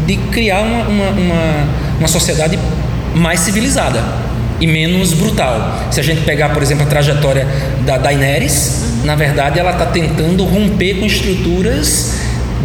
de 0.07 0.17
criar 0.17 0.61
uma, 0.61 0.89
uma, 0.89 1.11
uma, 1.11 1.69
uma 1.99 2.09
sociedade 2.09 2.59
mais 3.17 3.41
civilizada 3.41 4.05
e 4.61 4.67
menos 4.67 5.15
brutal. 5.15 5.89
Se 5.91 6.01
a 6.01 6.03
gente 6.03 6.21
pegar, 6.23 6.51
por 6.51 6.63
exemplo, 6.63 6.85
a 6.85 6.87
trajetória 6.87 7.47
da 7.85 7.97
Daenerys, 7.97 9.01
na 9.05 9.15
verdade 9.15 9.59
ela 9.59 9.73
está 9.73 9.87
tentando 9.87 10.45
romper 10.45 11.01
com 11.01 11.07
estruturas 11.07 12.15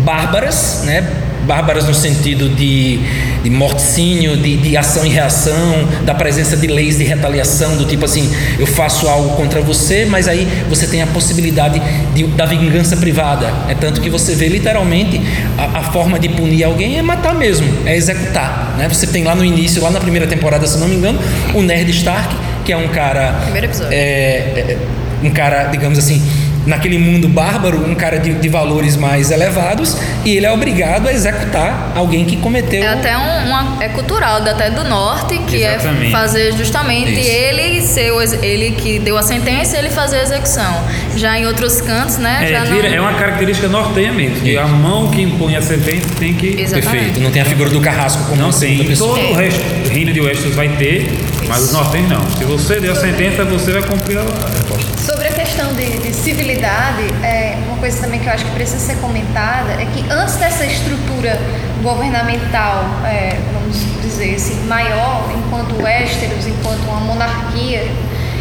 bárbaras, 0.03 0.83
né? 0.83 1.07
Bárbaras 1.45 1.85
no 1.85 1.93
sentido 1.93 2.49
de, 2.49 2.99
de 3.43 3.49
morticínio, 3.49 4.37
de, 4.37 4.57
de 4.57 4.77
ação 4.77 5.05
e 5.05 5.09
reação, 5.09 5.87
da 6.05 6.13
presença 6.13 6.55
de 6.55 6.67
leis 6.67 6.97
de 6.97 7.03
retaliação, 7.03 7.75
do 7.77 7.85
tipo 7.85 8.05
assim, 8.05 8.31
eu 8.59 8.67
faço 8.67 9.07
algo 9.07 9.35
contra 9.35 9.61
você, 9.61 10.05
mas 10.05 10.27
aí 10.27 10.47
você 10.69 10.87
tem 10.87 11.01
a 11.01 11.07
possibilidade 11.07 11.81
de, 12.13 12.23
da 12.27 12.45
vingança 12.45 12.95
privada. 12.97 13.51
É 13.67 13.73
tanto 13.73 14.01
que 14.01 14.09
você 14.09 14.35
vê 14.35 14.47
literalmente 14.47 15.21
a, 15.57 15.79
a 15.79 15.83
forma 15.83 16.19
de 16.19 16.29
punir 16.29 16.63
alguém 16.63 16.97
é 16.97 17.01
matar 17.01 17.33
mesmo, 17.33 17.67
é 17.85 17.95
executar. 17.95 18.75
Né? 18.77 18.87
Você 18.87 19.07
tem 19.07 19.23
lá 19.23 19.35
no 19.35 19.43
início, 19.43 19.81
lá 19.81 19.89
na 19.89 19.99
primeira 19.99 20.27
temporada, 20.27 20.67
se 20.67 20.77
não 20.77 20.87
me 20.87 20.95
engano, 20.95 21.19
o 21.53 21.61
Nerd 21.61 21.89
Stark, 21.91 22.35
que 22.63 22.71
é 22.71 22.77
um 22.77 22.87
cara. 22.89 23.33
Primeiro 23.43 23.67
episódio. 23.67 23.93
é, 23.93 23.97
é, 23.97 24.77
um 25.23 25.29
cara, 25.29 25.65
digamos 25.65 25.99
assim, 25.99 26.21
naquele 26.65 26.97
mundo 26.97 27.27
bárbaro, 27.27 27.83
um 27.85 27.95
cara 27.95 28.17
de, 28.17 28.33
de 28.33 28.49
valores 28.49 28.95
mais 28.95 29.31
elevados, 29.31 29.97
e 30.23 30.37
ele 30.37 30.45
é 30.45 30.51
obrigado 30.51 31.07
a 31.07 31.13
executar 31.13 31.91
alguém 31.95 32.25
que 32.25 32.37
cometeu. 32.37 32.83
É 32.83 32.87
até 32.87 33.17
um, 33.17 33.47
uma, 33.47 33.77
é 33.83 33.89
cultural, 33.89 34.37
até 34.37 34.69
do 34.69 34.83
norte, 34.83 35.37
que 35.39 35.63
Exatamente. 35.63 36.07
é 36.07 36.11
fazer 36.11 36.53
justamente 36.53 37.11
Isso. 37.11 37.29
ele 37.29 37.81
ser 37.81 38.11
o, 38.11 38.21
ele 38.43 38.71
que 38.71 38.99
deu 38.99 39.17
a 39.17 39.23
sentença, 39.23 39.77
ele 39.77 39.89
fazer 39.89 40.17
a 40.17 40.23
execução. 40.23 40.83
Já 41.15 41.37
em 41.37 41.45
outros 41.45 41.81
cantos, 41.81 42.17
né? 42.17 42.39
É, 42.43 42.47
já 42.51 42.63
vira- 42.63 42.89
não... 42.89 42.95
é 42.95 43.01
uma 43.01 43.13
característica 43.13 43.67
nortenha 43.67 44.11
mesmo, 44.13 44.41
que 44.41 44.57
a 44.57 44.67
mão 44.67 45.09
que 45.09 45.21
impõe 45.21 45.55
a 45.55 45.61
sentença 45.61 46.07
tem 46.19 46.33
que. 46.33 46.61
Exatamente. 46.61 46.91
Perfeito. 46.91 47.19
Não 47.21 47.31
tem 47.31 47.41
a 47.41 47.45
figura 47.45 47.69
do 47.69 47.81
carrasco 47.81 48.23
como 48.29 48.41
Não 48.41 48.51
tem. 48.51 48.95
Todo 48.95 49.19
o 49.19 49.33
resto, 49.33 49.61
o 49.85 49.89
reino 49.89 50.13
de 50.13 50.21
Westeros 50.21 50.55
vai 50.55 50.69
ter, 50.69 51.11
mas 51.47 51.63
os 51.63 51.71
nortenhos 51.73 52.09
não. 52.09 52.29
Se 52.31 52.43
você 52.43 52.79
deu 52.79 52.93
a 52.93 52.95
sentença, 52.95 53.43
você 53.43 53.71
vai 53.71 53.81
cumprir 53.83 54.17
a 54.17 54.21
resposta. 54.21 54.91
Sobre 55.03 55.20
questão 55.51 55.73
de, 55.73 55.97
de 55.97 56.13
civilidade, 56.13 57.03
é, 57.21 57.57
uma 57.67 57.75
coisa 57.75 57.99
também 57.99 58.21
que 58.21 58.25
eu 58.25 58.31
acho 58.31 58.45
que 58.45 58.51
precisa 58.51 58.79
ser 58.79 58.95
comentada 59.01 59.73
é 59.73 59.85
que 59.85 60.09
antes 60.09 60.37
dessa 60.37 60.65
estrutura 60.65 61.37
governamental, 61.83 62.85
é, 63.03 63.37
vamos 63.51 63.75
dizer 64.01 64.35
assim, 64.35 64.65
maior, 64.65 65.29
enquanto 65.37 65.75
Westeros, 65.83 66.47
enquanto 66.47 66.83
uma 66.83 67.01
monarquia, 67.01 67.85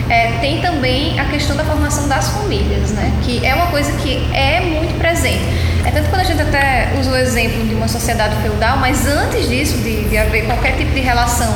é, 0.09 0.39
tem 0.41 0.61
também 0.61 1.19
a 1.19 1.25
questão 1.25 1.57
da 1.57 1.65
formação 1.65 2.07
das 2.07 2.29
famílias, 2.29 2.93
né? 2.93 3.13
que 3.25 3.45
é 3.45 3.57
uma 3.57 3.67
coisa 3.67 3.91
que 3.95 4.29
é 4.33 4.61
muito 4.61 4.97
presente. 4.97 5.43
É 5.85 5.91
tanto 5.91 6.11
quando 6.11 6.21
a 6.21 6.25
gente 6.25 6.41
até 6.41 6.93
usa 6.97 7.11
o 7.11 7.17
exemplo 7.17 7.67
de 7.67 7.75
uma 7.75 7.89
sociedade 7.89 8.37
feudal, 8.41 8.77
mas 8.77 9.05
antes 9.09 9.49
disso, 9.49 9.79
de, 9.79 10.09
de 10.09 10.17
haver 10.17 10.47
qualquer 10.47 10.77
tipo 10.77 10.93
de 10.93 11.01
relação 11.01 11.53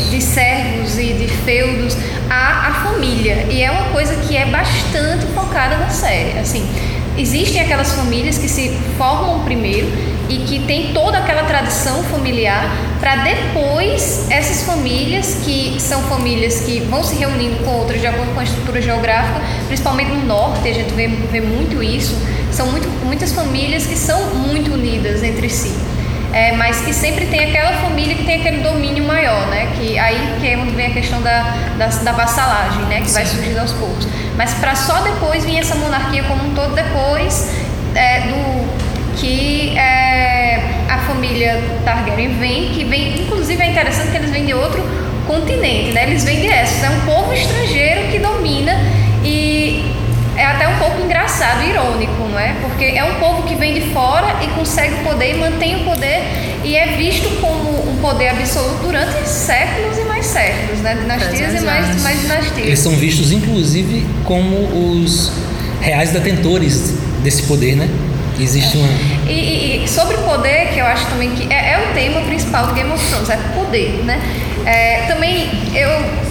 de 0.00 0.20
servos 0.20 0.98
e 0.98 1.12
de 1.12 1.28
feudos 1.28 1.96
a, 2.30 2.68
a 2.68 2.74
família. 2.84 3.46
E 3.50 3.62
é 3.62 3.70
uma 3.70 3.90
coisa 3.90 4.14
que 4.16 4.36
é 4.36 4.46
bastante 4.46 5.26
focada 5.34 5.76
na 5.76 5.90
série. 5.90 6.38
Assim, 6.38 6.68
existem 7.16 7.62
aquelas 7.62 7.92
famílias 7.92 8.38
que 8.38 8.48
se 8.48 8.70
formam 8.98 9.44
primeiro 9.44 9.88
e 10.28 10.38
que 10.38 10.60
tem 10.66 10.92
toda 10.92 11.18
aquela 11.18 11.44
tradição 11.44 12.02
familiar 12.04 12.68
para 12.98 13.16
depois 13.16 14.26
essas 14.30 14.64
famílias 14.64 15.38
que 15.44 15.76
são 15.78 16.02
famílias 16.02 16.60
que 16.60 16.80
vão 16.80 17.02
se 17.02 17.14
reunindo 17.14 17.64
com 17.64 17.70
outras 17.72 18.00
de 18.00 18.06
acordo 18.06 18.32
com 18.34 18.40
a 18.40 18.44
estrutura 18.44 18.82
geográfica, 18.82 19.40
principalmente 19.68 20.10
no 20.10 20.24
norte, 20.24 20.68
a 20.68 20.72
gente 20.72 20.92
vê, 20.94 21.06
vê 21.06 21.40
muito 21.40 21.82
isso, 21.82 22.16
são 22.50 22.66
muito, 22.66 22.88
muitas 23.04 23.32
famílias 23.32 23.86
que 23.86 23.96
são 23.96 24.34
muito 24.34 24.72
unidas 24.72 25.22
entre 25.22 25.48
si. 25.48 25.72
É, 26.36 26.52
mas 26.52 26.82
que 26.82 26.92
sempre 26.92 27.24
tem 27.24 27.44
aquela 27.44 27.72
família 27.78 28.14
que 28.14 28.24
tem 28.24 28.40
aquele 28.40 28.58
domínio 28.58 29.02
maior, 29.04 29.46
né? 29.46 29.72
Que 29.74 29.98
aí 29.98 30.36
que 30.38 30.46
é 30.46 30.58
onde 30.58 30.72
vem 30.72 30.88
a 30.88 30.90
questão 30.90 31.22
da, 31.22 31.54
da, 31.78 31.86
da 31.86 32.12
vassalagem, 32.12 32.82
né? 32.82 33.00
Que 33.00 33.10
vai 33.10 33.24
surgindo 33.24 33.58
aos 33.58 33.72
poucos. 33.72 34.06
Mas 34.36 34.52
para 34.52 34.74
só 34.74 35.00
depois 35.00 35.46
vir 35.46 35.60
essa 35.60 35.74
monarquia 35.76 36.24
como 36.24 36.44
um 36.44 36.54
todo 36.54 36.74
depois 36.74 37.56
é, 37.94 38.20
do 38.20 39.16
que 39.16 39.78
é, 39.78 40.60
a 40.90 40.98
família 41.06 41.58
Targaryen 41.86 42.38
vem, 42.38 42.68
que 42.68 42.84
vem, 42.84 43.22
inclusive 43.22 43.62
é 43.62 43.70
interessante 43.70 44.10
que 44.10 44.18
eles 44.18 44.30
vêm 44.30 44.44
de 44.44 44.52
outro 44.52 44.86
continente, 45.26 45.92
né? 45.92 46.02
Eles 46.02 46.22
vêm 46.22 46.42
de 46.42 46.48
Essos, 46.48 46.84
é 46.84 46.90
um 46.90 47.00
povo 47.06 47.32
estrangeiro 47.32 48.08
que 48.10 48.18
domina 48.18 48.78
e 49.24 49.95
é 50.46 50.50
até 50.52 50.68
um 50.68 50.76
pouco 50.78 51.00
engraçado, 51.02 51.62
irônico, 51.62 52.22
não 52.30 52.38
é? 52.38 52.54
Porque 52.62 52.84
é 52.84 53.04
um 53.04 53.14
povo 53.16 53.42
que 53.42 53.54
vem 53.54 53.74
de 53.74 53.80
fora 53.92 54.36
e 54.42 54.46
consegue 54.48 54.94
o 54.94 54.98
poder 54.98 55.34
e 55.34 55.38
mantém 55.38 55.76
o 55.76 55.84
poder 55.84 56.22
e 56.64 56.76
é 56.76 56.86
visto 56.96 57.28
como 57.40 57.90
um 57.90 57.96
poder 58.00 58.28
absoluto 58.28 58.82
durante 58.82 59.26
séculos 59.28 59.98
e 59.98 60.02
mais 60.04 60.26
séculos, 60.26 60.80
né? 60.80 60.94
Dinastias 61.00 61.34
e 61.34 61.36
300 61.38 61.64
mais, 61.64 62.02
mais 62.02 62.20
dinastias. 62.20 62.58
Eles 62.66 62.78
são 62.78 62.92
vistos, 62.92 63.32
inclusive, 63.32 64.06
como 64.24 64.56
os 64.92 65.32
reais 65.80 66.10
detentores 66.12 66.94
desse 67.22 67.42
poder, 67.44 67.76
né? 67.76 67.88
Existe 68.38 68.76
uma. 68.76 68.88
E, 69.26 69.32
e- 69.32 69.84
e 69.84 69.88
sobre 69.88 70.16
poder, 70.18 70.68
que 70.74 70.78
eu 70.78 70.84
acho 70.86 71.06
também 71.06 71.30
que 71.30 71.50
é, 71.52 71.72
é 71.72 71.78
o 71.90 71.94
tema 71.94 72.20
principal 72.22 72.66
do 72.66 72.74
Game 72.74 72.90
of 72.92 73.02
Thrones, 73.08 73.30
é 73.30 73.36
poder, 73.54 74.02
né? 74.04 74.20
É, 74.66 75.06
também 75.08 75.48
eu. 75.74 76.25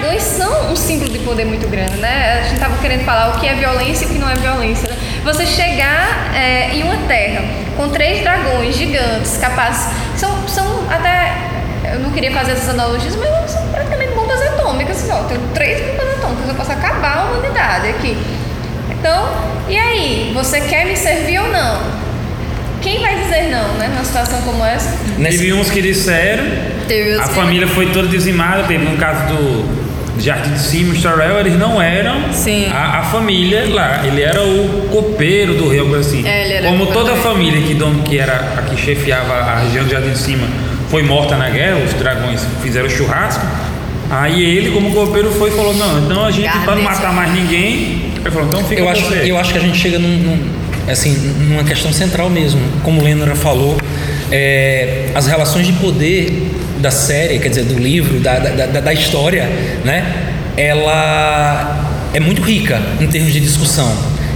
Dragões 0.00 0.22
são 0.22 0.72
um 0.72 0.76
símbolo 0.76 1.10
de 1.10 1.18
poder 1.18 1.44
muito 1.44 1.68
grande, 1.68 1.98
né? 1.98 2.40
A 2.40 2.48
gente 2.48 2.58
tava 2.58 2.74
querendo 2.78 3.04
falar 3.04 3.36
o 3.36 3.38
que 3.38 3.46
é 3.46 3.54
violência 3.54 4.06
e 4.06 4.08
o 4.08 4.10
que 4.12 4.18
não 4.18 4.30
é 4.30 4.34
violência. 4.34 4.88
Né? 4.88 4.96
Você 5.24 5.44
chegar 5.44 6.34
é, 6.34 6.74
em 6.74 6.82
uma 6.82 6.96
terra 7.06 7.42
com 7.76 7.86
três 7.90 8.22
dragões 8.22 8.76
gigantes, 8.76 9.36
capazes. 9.36 9.92
São, 10.16 10.48
são 10.48 10.90
até. 10.90 11.36
Eu 11.92 12.00
não 12.00 12.10
queria 12.12 12.32
fazer 12.32 12.52
essas 12.52 12.70
analogias, 12.70 13.14
mas 13.14 13.50
são 13.50 13.68
praticamente 13.68 14.14
bombas 14.14 14.40
atômicas. 14.40 14.96
Assim, 14.96 15.12
ó, 15.12 15.24
tenho 15.24 15.42
três 15.52 15.80
bombas 15.86 16.16
atômicas, 16.16 16.48
eu 16.48 16.54
posso 16.54 16.72
acabar 16.72 17.18
a 17.18 17.24
humanidade 17.24 17.88
aqui. 17.88 18.16
Então, 18.90 19.28
e 19.68 19.76
aí? 19.76 20.32
Você 20.34 20.62
quer 20.62 20.86
me 20.86 20.96
servir 20.96 21.40
ou 21.40 21.48
não? 21.48 22.00
Quem 22.80 23.00
vai 23.00 23.18
dizer 23.18 23.50
não, 23.50 23.74
né? 23.74 23.88
Numa 23.88 24.04
situação 24.04 24.40
como 24.40 24.64
essa? 24.64 24.96
Teve 25.22 25.52
uns 25.52 25.70
que 25.70 25.82
disseram, 25.82 26.44
Teve 26.88 27.20
a 27.20 27.26
família 27.26 27.68
foi 27.68 27.92
toda 27.92 28.08
dizimada, 28.08 28.62
teve 28.64 28.84
no 28.84 28.96
caso 28.96 29.26
do, 29.26 29.89
Jardim 30.18 30.52
de 30.52 30.60
Cima, 30.60 30.92
os 30.92 31.00
Tyrell, 31.00 31.38
eles 31.40 31.58
não 31.58 31.80
eram 31.80 32.32
Sim. 32.32 32.66
A, 32.70 32.98
a 32.98 33.02
família 33.04 33.64
lá. 33.72 34.02
Ele 34.06 34.20
era 34.22 34.42
o 34.42 34.88
copeiro 34.90 35.54
do 35.54 35.68
rei, 35.68 35.80
algo 35.80 35.94
assim. 35.96 36.26
É, 36.26 36.44
ele 36.44 36.54
era 36.54 36.68
Como 36.68 36.86
toda 36.86 37.12
a 37.12 37.16
família 37.16 37.60
que, 37.62 37.74
dono, 37.74 38.02
que 38.02 38.18
era 38.18 38.34
a 38.58 38.62
que 38.62 38.76
chefiava 38.80 39.32
a 39.34 39.60
região 39.60 39.84
do 39.84 39.90
Jardim 39.90 40.10
de 40.10 40.18
Cima 40.18 40.46
foi 40.90 41.02
morta 41.04 41.36
na 41.36 41.48
guerra, 41.48 41.78
os 41.78 41.92
dragões 41.94 42.44
fizeram 42.62 42.88
churrasco. 42.90 43.46
Aí 44.10 44.42
ele, 44.42 44.72
como 44.72 44.90
copeiro, 44.92 45.30
foi 45.30 45.50
e 45.50 45.52
falou: 45.52 45.72
Não, 45.72 46.04
então 46.04 46.24
a 46.24 46.30
gente, 46.32 46.42
Garra 46.44 46.64
para 46.64 46.74
não 46.74 46.82
matar 46.82 47.12
mais 47.12 47.32
ninguém, 47.32 48.10
ele 48.20 48.30
falou: 48.30 48.48
Então 48.48 48.64
fica 48.64 48.80
Eu 48.80 48.86
com 48.86 48.90
acho, 48.90 49.04
você. 49.04 49.30
eu 49.30 49.38
acho 49.38 49.52
que 49.52 49.58
a 49.58 49.62
gente 49.62 49.78
chega 49.78 49.98
num, 50.00 50.08
num- 50.18 50.90
assim, 50.90 51.14
numa 51.48 51.62
questão 51.62 51.92
central 51.92 52.28
mesmo. 52.28 52.60
Como 52.82 53.00
o 53.00 53.04
Lenora 53.04 53.36
falou, 53.36 53.78
é, 54.32 55.10
as 55.14 55.26
relações 55.28 55.64
de 55.66 55.72
poder 55.74 56.50
da 56.80 56.90
série, 56.90 57.38
quer 57.38 57.48
dizer, 57.48 57.64
do 57.64 57.78
livro, 57.78 58.18
da, 58.20 58.38
da, 58.38 58.66
da- 58.66 58.80
da 58.80 58.92
história, 58.92 59.48
né? 59.84 60.04
Ela 60.56 62.08
é 62.12 62.20
muito 62.20 62.42
rica 62.42 62.80
em 63.00 63.06
termos 63.06 63.32
de 63.32 63.40
discussão. 63.40 63.90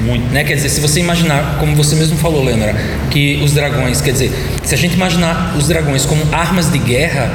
Muito. 0.04 0.32
Né? 0.32 0.44
Quer 0.44 0.54
dizer, 0.54 0.68
se 0.68 0.80
você 0.80 1.00
imaginar, 1.00 1.56
como 1.58 1.74
você 1.74 1.94
mesmo 1.96 2.16
falou, 2.18 2.44
Leonora, 2.44 2.74
que 3.10 3.40
os 3.42 3.52
dragões, 3.52 4.00
quer 4.00 4.12
dizer, 4.12 4.30
se 4.62 4.74
a 4.74 4.78
gente 4.78 4.94
imaginar 4.94 5.54
os 5.56 5.66
dragões 5.68 6.04
como 6.04 6.22
armas 6.32 6.70
de 6.70 6.78
guerra, 6.78 7.30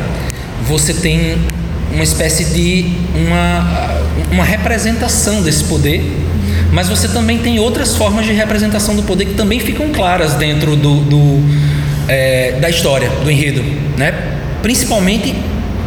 você 0.68 0.94
tem 0.94 1.38
uma 1.92 2.04
espécie 2.04 2.46
de 2.46 2.86
uma, 3.16 4.02
uma 4.32 4.44
representação 4.44 5.42
desse 5.42 5.64
poder, 5.64 6.04
mas 6.72 6.88
você 6.88 7.08
também 7.08 7.40
tem 7.40 7.58
outras 7.60 7.96
formas 7.96 8.26
de 8.26 8.34
representação 8.34 8.96
do 8.96 9.02
poder 9.02 9.26
que 9.26 9.34
também 9.34 9.60
ficam 9.60 9.90
claras 9.90 10.34
dentro 10.36 10.76
do, 10.76 10.98
do, 11.02 11.44
é, 12.08 12.52
da 12.62 12.70
história, 12.70 13.10
do 13.10 13.32
enredo, 13.32 13.64
né? 13.98 14.14
Principalmente 14.62 15.34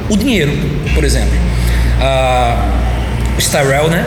o 0.08 0.16
dinheiro, 0.16 0.52
por 0.94 1.04
exemplo. 1.04 1.32
Ah, 2.00 2.68
os 3.38 3.48
Tyrell, 3.48 3.88
né? 3.90 4.04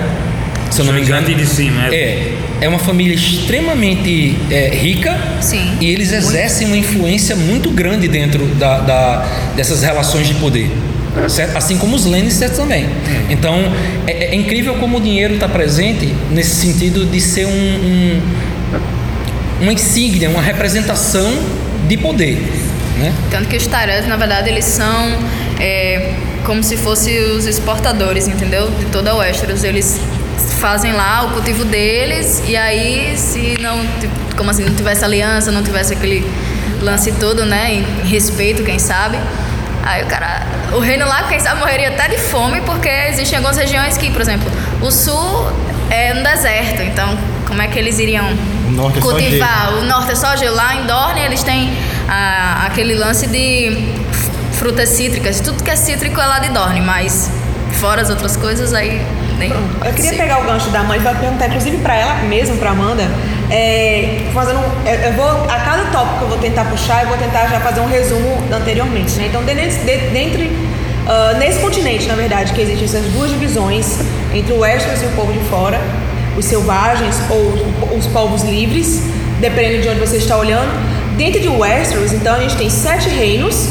Se 0.72 0.82
eu 0.82 0.86
não 0.86 0.94
me 0.94 1.02
engano. 1.02 1.26
De 1.28 1.46
Cima, 1.46 1.88
é. 1.88 1.96
É, 1.96 2.34
é 2.62 2.68
uma 2.68 2.80
família 2.80 3.14
extremamente 3.16 4.36
é, 4.52 4.70
rica 4.76 5.16
Sim. 5.40 5.78
e 5.80 5.86
eles 5.90 6.12
exercem 6.12 6.68
uma 6.68 6.78
influência 6.78 7.36
muito 7.36 7.70
grande 7.72 8.08
dentro 8.08 8.46
da, 8.56 8.80
da- 8.80 9.26
dessas 9.56 9.82
relações 9.84 10.28
de 10.28 10.34
poder. 10.36 10.70
certo? 11.30 11.56
Assim 11.56 11.78
como 11.78 11.96
os 11.96 12.06
Lannister 12.06 12.50
também. 12.50 12.88
Então, 13.30 13.72
é, 14.06 14.26
é 14.34 14.36
incrível 14.36 14.74
como 14.76 14.98
o 14.98 15.02
dinheiro 15.02 15.36
está 15.36 15.48
presente 15.48 16.14
nesse 16.32 16.56
sentido 16.56 17.06
de 17.06 17.22
ser 17.22 17.46
um, 17.46 17.50
um- 17.52 18.22
uma 19.62 19.72
insígnia, 19.72 20.30
uma 20.30 20.42
representação 20.42 21.32
de 21.88 21.96
poder. 21.98 22.38
Né? 22.98 23.14
Tanto 23.30 23.48
que 23.48 23.58
os 23.58 23.68
Tyrells, 23.68 24.08
na 24.08 24.16
verdade, 24.16 24.50
eles 24.50 24.66
são 24.66 25.18
é, 25.60 26.14
como 26.46 26.64
se 26.64 26.78
fossem 26.78 27.18
os 27.32 27.46
exportadores, 27.46 28.28
entendeu? 28.28 28.70
De 28.72 28.86
toda 28.86 29.12
a 29.12 29.16
Westeros. 29.16 29.64
Eles 29.64 30.00
fazem 30.60 30.94
lá 30.94 31.26
o 31.26 31.32
cultivo 31.32 31.66
deles 31.66 32.42
e 32.48 32.56
aí, 32.56 33.14
se 33.18 33.58
não, 33.60 33.80
tipo, 34.00 34.36
como 34.38 34.50
assim, 34.50 34.64
não 34.64 34.74
tivesse 34.74 35.04
aliança, 35.04 35.52
não 35.52 35.64
tivesse 35.64 35.94
aquele 35.94 36.26
lance 36.82 37.12
todo, 37.14 37.46
né? 37.46 37.74
Em 37.74 38.08
respeito, 38.08 38.64
quem 38.64 38.80
sabe. 38.80 39.18
Aí 39.84 40.04
o 40.04 40.08
cara, 40.08 40.42
o 40.74 40.80
reino 40.80 41.06
lá, 41.08 41.24
quem 41.24 41.40
sabe, 41.40 41.60
morreria 41.60 41.90
até 41.90 42.08
de 42.08 42.18
fome, 42.18 42.62
porque 42.62 42.90
existem 43.10 43.38
algumas 43.38 43.58
regiões 43.58 43.98
que, 43.98 44.10
por 44.10 44.22
exemplo, 44.22 44.50
o 44.82 44.90
sul 44.90 45.48
é 45.92 46.14
um 46.14 46.24
deserto, 46.24 46.82
então 46.82 47.16
como 47.48 47.62
é 47.62 47.68
que 47.68 47.78
eles 47.78 48.00
iriam 48.00 48.26
O 48.26 48.90
é 48.90 49.00
cultivar? 49.00 49.74
o 49.76 49.84
norte 49.84 50.12
é 50.12 50.16
só 50.16 50.36
gelo. 50.36 50.56
Lá 50.56 50.76
em 50.76 50.86
Dorne 50.88 51.22
eles 51.22 51.44
têm 51.44 51.72
ah, 52.08 52.64
aquele 52.66 52.96
lance 52.96 53.28
de 53.28 53.78
frutas 54.54 54.90
cítricas. 54.90 55.40
Tudo 55.40 55.64
que 55.64 55.70
é 55.72 55.76
cítrico 55.76 56.20
é 56.20 56.26
lá 56.26 56.40
de 56.40 56.50
Dorne, 56.50 56.82
mas 56.82 57.30
fora 57.80 58.02
as 58.02 58.10
outras 58.10 58.36
coisas 58.38 58.74
aí 58.74 59.02
nem. 59.38 59.52
Eu 59.52 59.94
queria 59.94 60.12
sei. 60.12 60.18
pegar 60.18 60.40
o 60.40 60.46
gancho 60.46 60.70
da 60.70 60.84
mãe 60.84 60.98
e 61.00 61.02
perguntar, 61.02 61.48
inclusive, 61.48 61.78
pra 61.78 61.96
ela 61.96 62.16
mesmo, 62.24 62.58
pra 62.58 62.72
Amanda. 62.72 63.04
É, 63.52 64.22
fazendo, 64.34 64.60
eu 65.06 65.14
vou, 65.14 65.30
a 65.30 65.60
cada 65.60 65.84
tópico 65.92 66.18
que 66.18 66.24
eu 66.24 66.30
vou 66.30 66.38
tentar 66.40 66.66
puxar, 66.66 67.04
eu 67.04 67.10
vou 67.10 67.18
tentar 67.18 67.48
já 67.48 67.60
fazer 67.60 67.80
um 67.82 67.88
resumo 67.88 68.38
anteriormente. 68.52 69.12
Né? 69.18 69.28
Então, 69.28 69.44
dentro, 69.44 69.62
de- 69.86 70.10
dentre, 70.10 70.58
ah, 71.08 71.36
nesse 71.38 71.60
continente, 71.60 72.08
na 72.08 72.16
verdade, 72.16 72.54
que 72.54 72.62
existem 72.62 72.86
essas 72.86 73.12
duas 73.12 73.30
divisões 73.32 74.00
entre 74.34 74.54
o 74.54 74.60
Westeros 74.60 75.02
e 75.04 75.06
o 75.06 75.10
povo 75.12 75.32
de 75.34 75.40
fora, 75.50 75.80
os 76.38 76.46
selvagens 76.46 77.16
ou 77.30 77.98
os 77.98 78.08
povos 78.08 78.42
livres, 78.44 79.02
dependendo 79.40 79.84
de 79.84 79.90
onde 79.90 80.00
você 80.00 80.18
está 80.18 80.38
olhando. 80.38 80.72
Dentro 81.18 81.40
de 81.40 81.48
Westeros, 81.48 82.12
então, 82.14 82.36
a 82.36 82.40
gente 82.40 82.56
tem 82.58 82.70
sete 82.70 83.08
reinos 83.10 83.70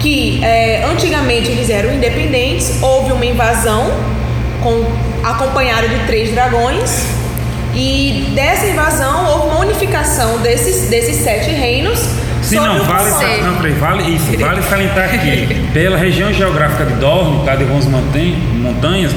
que 0.00 0.42
é, 0.42 0.84
antigamente 0.90 1.50
eles 1.50 1.68
eram 1.68 1.92
independentes, 1.94 2.82
houve 2.82 3.12
uma 3.12 3.24
invasão 3.26 3.92
com, 4.62 4.84
acompanhada 5.22 5.86
de 5.88 5.98
três 6.06 6.32
dragões 6.32 7.02
e 7.74 8.32
dessa 8.34 8.66
invasão 8.66 9.26
houve 9.30 9.48
uma 9.54 9.60
unificação 9.60 10.38
desses, 10.38 10.88
desses 10.88 11.16
sete 11.16 11.50
reinos. 11.50 11.98
Sim, 12.42 12.56
não, 12.56 12.82
vale, 12.84 13.10
controle- 13.10 13.42
não, 13.42 13.56
peraí, 13.56 13.72
vale 13.74 14.02
isso, 14.16 14.38
vale 14.38 14.62
salientar 14.62 15.10
que 15.10 15.54
pela 15.74 15.98
região 15.98 16.32
geográfica 16.32 16.86
de 16.86 16.94
Dorne, 16.94 17.44
tá, 17.44 17.54
de 17.54 17.62
algumas 17.64 17.84
montan- 17.84 18.36
montanhas, 18.54 19.12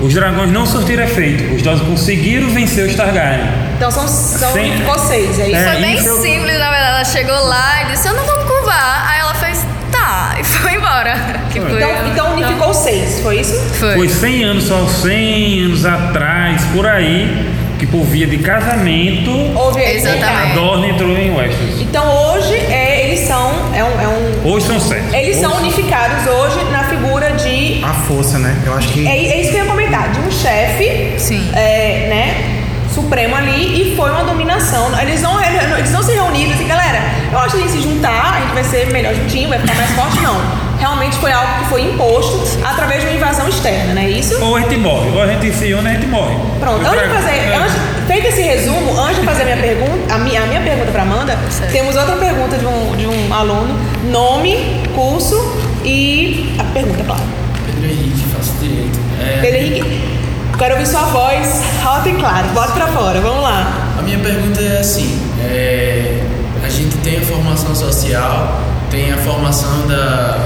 os 0.00 0.14
dragões 0.14 0.52
não 0.52 0.64
surtiram 0.64 1.02
efeito, 1.02 1.52
os 1.56 1.60
dragões 1.62 1.84
conseguiram 1.88 2.48
vencer 2.50 2.86
os 2.86 2.94
Targaryen. 2.94 3.48
Então 3.76 3.90
são, 3.90 4.06
são 4.06 4.52
ficou 4.52 4.96
seis, 5.00 5.38
é 5.40 5.48
isso? 5.48 5.56
É, 5.56 5.72
Foi 5.72 5.80
bem 5.82 5.94
isso 5.96 6.08
eu- 6.08 6.16
simples, 6.22 6.58
na 6.58 6.70
verdade. 6.70 6.77
Ela 6.98 7.04
chegou 7.04 7.44
lá 7.46 7.82
e 7.84 7.92
disse: 7.92 8.08
Eu 8.08 8.14
não 8.14 8.24
vou 8.24 8.38
me 8.38 8.44
curvar. 8.44 9.06
Aí 9.08 9.20
ela 9.20 9.32
fez: 9.34 9.64
Tá, 9.92 10.34
e 10.36 10.42
foi 10.42 10.72
embora. 10.74 11.14
Que 11.48 11.60
foi- 11.60 11.76
Então, 11.76 11.90
então 12.08 12.32
unificou 12.34 12.74
seis, 12.74 13.20
foi 13.20 13.38
isso? 13.38 13.54
Foi. 13.78 13.94
Foi 13.94 14.08
100 14.08 14.42
anos, 14.44 14.64
só 14.64 14.84
100 14.84 15.62
anos 15.66 15.84
atrás, 15.86 16.60
por 16.74 16.84
aí, 16.88 17.48
que 17.78 17.86
por 17.86 18.02
via 18.02 18.26
de 18.26 18.38
casamento, 18.38 19.30
Houve 19.56 19.80
a 19.80 19.94
Exatamente. 19.94 20.54
Dorne 20.54 20.90
entrou 20.90 21.16
em 21.16 21.30
Westeros. 21.36 21.80
Então 21.82 22.04
hoje 22.32 22.54
é, 22.56 23.06
eles 23.06 23.20
são 23.28 23.52
é 23.72 23.84
um, 23.84 24.00
é 24.00 24.08
um- 24.08 24.52
Hoje 24.52 24.66
são 24.66 24.80
sete. 24.80 25.14
eles 25.14 25.36
são 25.36 25.52
Hoje- 25.52 25.60
unificados 25.62 26.26
hoje 26.26 26.64
na 26.72 26.82
figura 26.84 27.30
de 27.34 27.80
A 27.84 27.94
força, 27.94 28.38
né? 28.40 28.56
Eu 28.66 28.74
acho 28.74 28.88
que. 28.88 29.06
é, 29.06 29.10
é 29.16 29.40
isso 29.40 29.52
que 29.52 29.56
eu 29.56 29.64
ia 29.64 29.70
comentar, 29.70 30.10
de 30.10 30.18
um 30.18 30.30
chefe, 30.32 31.14
Sim. 31.16 31.48
é, 31.54 32.08
né, 32.10 32.57
supremo 33.02 33.36
ali 33.36 33.92
e 33.92 33.96
foi 33.96 34.10
uma 34.10 34.24
dominação. 34.24 34.90
Eles 35.00 35.22
não, 35.22 35.38
eles 35.42 35.90
não 35.92 36.02
se 36.02 36.12
reuniram 36.12 36.52
assim, 36.52 36.66
galera, 36.66 37.00
eu 37.32 37.38
acho 37.38 37.56
que 37.56 37.62
a 37.62 37.66
gente 37.66 37.72
se 37.72 37.82
juntar, 37.82 38.34
a 38.36 38.40
gente 38.40 38.54
vai 38.54 38.64
ser 38.64 38.90
melhor 38.92 39.14
juntinho, 39.14 39.48
vai 39.48 39.58
ficar 39.58 39.74
mais 39.74 39.90
forte, 39.90 40.20
não. 40.20 40.68
Realmente 40.78 41.16
foi 41.16 41.32
algo 41.32 41.58
que 41.58 41.64
foi 41.70 41.82
imposto 41.82 42.40
através 42.64 43.00
de 43.02 43.08
uma 43.08 43.16
invasão 43.16 43.48
externa, 43.48 43.94
não 43.94 44.02
é 44.02 44.08
isso? 44.10 44.40
Ou 44.42 44.56
a 44.56 44.60
gente 44.60 44.76
morre, 44.76 45.10
ou 45.10 45.22
a 45.22 45.26
gente 45.26 45.52
se 45.52 45.72
une, 45.72 45.88
a 45.88 45.92
gente 45.92 46.06
morre. 46.06 46.36
Pronto, 46.60 46.84
O 46.84 46.86
antes 46.88 47.02
de 47.02 47.08
fazer, 47.08 47.36
é. 47.36 47.56
antes, 47.56 47.74
feito 48.06 48.26
esse 48.28 48.42
resumo, 48.42 49.00
antes 49.00 49.16
de 49.20 49.24
fazer 49.26 49.42
a 49.42 49.44
minha 49.46 49.56
pergunta, 49.56 50.14
a 50.14 50.18
minha, 50.18 50.42
a 50.42 50.46
minha 50.46 50.60
pergunta 50.60 50.90
para 50.92 51.02
Amanda, 51.02 51.36
Certo. 51.50 51.72
temos 51.72 51.96
outra 51.96 52.16
pergunta 52.16 52.56
de 52.56 52.66
um, 52.66 52.96
de 52.96 53.06
um 53.06 53.34
aluno, 53.34 53.76
nome, 54.04 54.56
curso 54.94 55.36
e 55.84 56.54
a 56.58 56.64
pergunta, 56.64 57.02
claro. 57.04 57.22
Pedro 57.66 57.84
Henrique, 57.90 58.24
faço 58.36 58.52
direito. 58.60 58.98
É, 59.20 59.40
Pedro 59.40 59.58
Henrique, 59.58 60.17
quero 60.58 60.74
ouvir 60.74 60.86
sua 60.88 61.02
voz 61.02 61.62
alta 61.86 62.08
e 62.08 62.14
clara, 62.14 62.48
bota 62.48 62.72
pra 62.72 62.88
fora, 62.88 63.20
vamos 63.20 63.42
lá. 63.42 63.94
A 63.96 64.02
minha 64.02 64.18
pergunta 64.18 64.60
é 64.60 64.80
assim: 64.80 65.16
é, 65.40 66.20
a 66.64 66.68
gente 66.68 66.96
tem 66.98 67.18
a 67.18 67.20
formação 67.20 67.74
social, 67.74 68.60
tem 68.90 69.12
a 69.12 69.16
formação 69.18 69.86
da, 69.86 70.36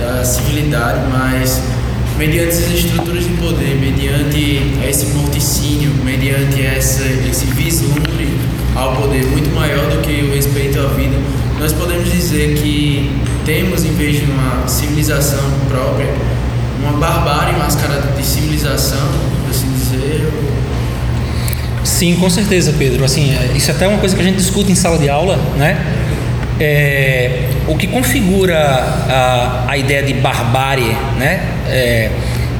da 0.00 0.24
civilidade, 0.24 1.00
mas 1.12 1.62
mediante 2.18 2.48
essas 2.48 2.70
estruturas 2.72 3.22
de 3.24 3.30
poder, 3.34 3.76
mediante 3.76 4.76
esse 4.88 5.06
morticínio, 5.06 5.92
mediante 6.04 6.66
essa, 6.66 7.04
esse 7.04 7.46
vislumbre 7.46 8.38
ao 8.74 8.96
poder 8.96 9.24
muito 9.26 9.54
maior 9.54 9.88
do 9.88 10.02
que 10.02 10.22
o 10.22 10.34
respeito 10.34 10.80
à 10.80 10.86
vida, 10.88 11.16
nós 11.60 11.72
podemos 11.72 12.10
dizer 12.10 12.56
que 12.56 13.20
temos, 13.46 13.84
em 13.84 13.92
vez 13.92 14.16
de 14.16 14.30
uma 14.30 14.66
civilização 14.66 15.44
própria, 15.68 16.08
uma 16.82 16.92
barbárie 16.98 17.56
mascarada 17.56 18.12
de 18.16 18.24
civilização, 18.24 19.08
Sim, 21.84 22.16
com 22.16 22.30
certeza, 22.30 22.74
Pedro. 22.78 23.04
Assim, 23.04 23.34
é, 23.34 23.56
isso 23.56 23.70
é 23.70 23.74
até 23.74 23.86
uma 23.86 23.98
coisa 23.98 24.14
que 24.14 24.20
a 24.20 24.24
gente 24.24 24.36
discute 24.36 24.70
em 24.70 24.74
sala 24.74 24.98
de 24.98 25.08
aula, 25.08 25.36
né? 25.56 25.78
É, 26.58 27.48
o 27.66 27.76
que 27.76 27.86
configura 27.86 28.58
a, 28.58 29.64
a 29.68 29.78
ideia 29.78 30.02
de 30.02 30.12
barbárie, 30.14 30.94
né? 31.18 31.40
É, 31.68 32.10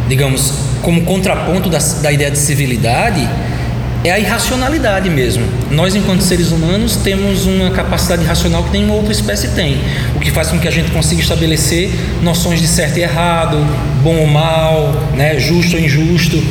digamos, 0.08 0.54
como 0.82 1.02
contraponto 1.02 1.68
da, 1.68 1.78
da 1.78 2.10
ideia 2.10 2.30
de 2.30 2.38
civilidade, 2.38 3.28
é 4.02 4.10
a 4.10 4.18
irracionalidade 4.18 5.10
mesmo. 5.10 5.44
Nós, 5.70 5.94
enquanto 5.94 6.22
seres 6.22 6.50
humanos, 6.50 6.96
temos 6.96 7.44
uma 7.44 7.70
capacidade 7.70 8.24
racional 8.24 8.64
que 8.64 8.72
nenhuma 8.72 8.94
outra 8.94 9.12
espécie 9.12 9.48
tem, 9.48 9.78
o 10.16 10.20
que 10.20 10.30
faz 10.30 10.48
com 10.48 10.58
que 10.58 10.66
a 10.66 10.70
gente 10.70 10.90
consiga 10.90 11.20
estabelecer 11.20 11.90
noções 12.22 12.60
de 12.60 12.66
certo 12.66 12.98
e 12.98 13.02
errado, 13.02 13.58
bom 14.02 14.16
ou 14.16 14.26
mal, 14.26 14.92
né? 15.14 15.38
justo 15.38 15.76
ou 15.76 15.82
injusto. 15.82 16.42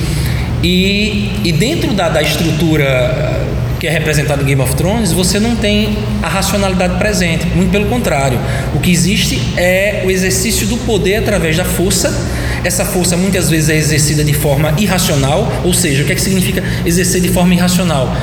E, 0.63 1.31
e 1.43 1.51
dentro 1.51 1.93
da, 1.93 2.09
da 2.09 2.21
estrutura 2.21 3.47
que 3.79 3.87
é 3.87 3.91
representado 3.91 4.41
em 4.41 4.45
Game 4.45 4.61
of 4.61 4.75
Thrones, 4.75 5.13
você 5.13 5.39
não 5.39 5.55
tem 5.55 5.97
a 6.21 6.27
racionalidade 6.27 6.97
presente. 6.97 7.45
Muito 7.55 7.71
pelo 7.71 7.85
contrário. 7.85 8.37
O 8.75 8.79
que 8.79 8.91
existe 8.91 9.41
é 9.55 10.03
o 10.05 10.11
exercício 10.11 10.67
do 10.67 10.77
poder 10.79 11.15
através 11.15 11.55
da 11.55 11.63
força. 11.63 12.13
Essa 12.63 12.83
força 12.83 13.15
muitas 13.15 13.49
vezes 13.49 13.69
é 13.69 13.77
exercida 13.77 14.21
de 14.21 14.33
forma 14.33 14.73
irracional, 14.77 15.49
ou 15.63 15.73
seja, 15.73 16.03
o 16.03 16.05
que, 16.05 16.11
é 16.11 16.15
que 16.15 16.21
significa 16.21 16.61
exercer 16.85 17.21
de 17.21 17.29
forma 17.29 17.53
irracional? 17.53 18.13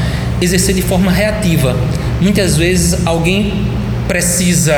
Exercer 0.42 0.74
de 0.74 0.82
forma 0.82 1.10
reativa. 1.10 1.74
Muitas 2.20 2.54
vezes 2.58 3.06
alguém 3.06 3.66
precisa 4.06 4.74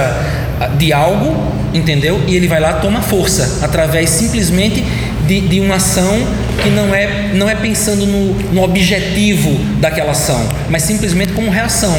ah, 0.61 0.69
de 0.69 0.93
algo, 0.93 1.37
entendeu? 1.75 2.21
E 2.29 2.37
ele 2.37 2.47
vai 2.47 2.61
lá 2.61 2.75
toma 2.75 3.03
força 3.03 3.65
através 3.65 4.11
simplesmente 4.11 4.85
de, 5.29 5.43
de 5.43 5.61
uma 5.61 5.77
ação 5.77 6.27
que 6.63 6.71
não 6.71 6.93
é, 6.95 7.31
não 7.35 7.49
é 7.49 7.55
pensando 7.55 8.07
no, 8.07 8.35
no 8.53 8.63
objetivo 8.63 9.55
daquela 9.79 10.13
ação, 10.13 10.49
mas 10.71 10.83
simplesmente 10.83 11.33
como 11.33 11.51
reação. 11.51 11.95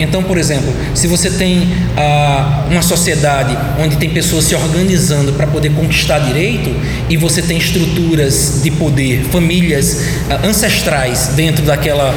Então, 0.00 0.22
por 0.22 0.36
exemplo, 0.36 0.72
se 0.94 1.06
você 1.06 1.30
tem 1.30 1.68
ah, 1.96 2.64
uma 2.68 2.82
sociedade 2.82 3.56
onde 3.78 3.96
tem 3.96 4.10
pessoas 4.10 4.46
se 4.46 4.54
organizando 4.54 5.32
para 5.32 5.46
poder 5.46 5.70
conquistar 5.70 6.18
direito 6.18 6.74
e 7.08 7.16
você 7.16 7.40
tem 7.40 7.56
estruturas 7.56 8.60
de 8.62 8.70
poder, 8.72 9.22
famílias 9.30 10.02
ah, 10.28 10.40
ancestrais 10.44 11.28
dentro 11.36 11.64
daquela, 11.64 12.12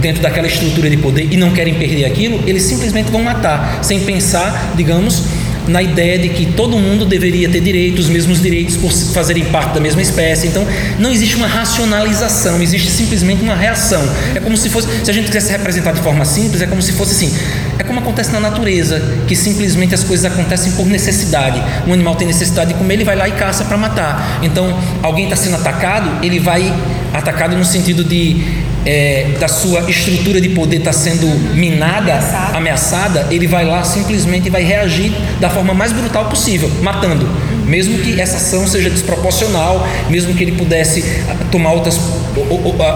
dentro 0.00 0.22
daquela 0.22 0.46
estrutura 0.46 0.88
de 0.88 0.96
poder 0.96 1.28
e 1.32 1.36
não 1.36 1.50
querem 1.50 1.74
perder 1.74 2.04
aquilo, 2.04 2.40
eles 2.46 2.62
simplesmente 2.62 3.10
vão 3.10 3.22
matar, 3.22 3.80
sem 3.82 4.00
pensar, 4.00 4.72
digamos, 4.76 5.24
na 5.66 5.82
ideia 5.82 6.18
de 6.18 6.28
que 6.28 6.46
todo 6.46 6.78
mundo 6.78 7.04
deveria 7.04 7.48
ter 7.48 7.60
direitos, 7.60 8.06
os 8.06 8.10
mesmos 8.10 8.40
direitos 8.42 8.76
por 8.76 8.92
fazerem 8.92 9.44
parte 9.46 9.74
da 9.74 9.80
mesma 9.80 10.02
espécie. 10.02 10.46
Então, 10.46 10.66
não 10.98 11.10
existe 11.10 11.36
uma 11.36 11.46
racionalização, 11.46 12.60
existe 12.62 12.90
simplesmente 12.90 13.42
uma 13.42 13.54
reação. 13.54 14.02
É 14.34 14.40
como 14.40 14.56
se 14.56 14.68
fosse, 14.68 14.88
se 15.04 15.10
a 15.10 15.14
gente 15.14 15.26
quisesse 15.26 15.50
representar 15.50 15.92
de 15.92 16.00
forma 16.00 16.24
simples, 16.24 16.60
é 16.60 16.66
como 16.66 16.82
se 16.82 16.92
fosse 16.92 17.12
assim. 17.12 17.36
É 17.78 17.82
como 17.82 18.00
acontece 18.00 18.30
na 18.30 18.40
natureza, 18.40 19.02
que 19.26 19.34
simplesmente 19.34 19.94
as 19.94 20.04
coisas 20.04 20.30
acontecem 20.30 20.72
por 20.72 20.86
necessidade. 20.86 21.62
Um 21.86 21.92
animal 21.92 22.14
tem 22.14 22.26
necessidade 22.26 22.72
de 22.72 22.78
comer, 22.78 22.94
ele 22.94 23.04
vai 23.04 23.16
lá 23.16 23.28
e 23.28 23.32
caça 23.32 23.64
para 23.64 23.76
matar. 23.76 24.40
Então, 24.42 24.78
alguém 25.02 25.24
está 25.24 25.36
sendo 25.36 25.56
atacado, 25.56 26.24
ele 26.24 26.38
vai 26.38 26.72
atacado 27.14 27.56
no 27.56 27.64
sentido 27.64 28.02
de 28.02 28.42
é, 28.84 29.28
da 29.40 29.48
sua 29.48 29.88
estrutura 29.88 30.40
de 30.40 30.50
poder 30.50 30.78
está 30.78 30.92
sendo 30.92 31.26
minada, 31.54 32.12
ameaçada. 32.12 32.56
ameaçada, 32.58 33.26
ele 33.30 33.46
vai 33.46 33.64
lá 33.64 33.82
simplesmente 33.84 34.50
vai 34.50 34.62
reagir 34.62 35.12
da 35.40 35.48
forma 35.48 35.72
mais 35.72 35.92
brutal 35.92 36.26
possível, 36.26 36.70
matando. 36.82 37.26
Mesmo 37.64 37.98
que 37.98 38.20
essa 38.20 38.36
ação 38.36 38.66
seja 38.66 38.90
desproporcional, 38.90 39.86
mesmo 40.10 40.34
que 40.34 40.42
ele 40.42 40.52
pudesse 40.52 41.02
ah, 41.30 41.36
tomar 41.50 41.72
outras, 41.72 41.98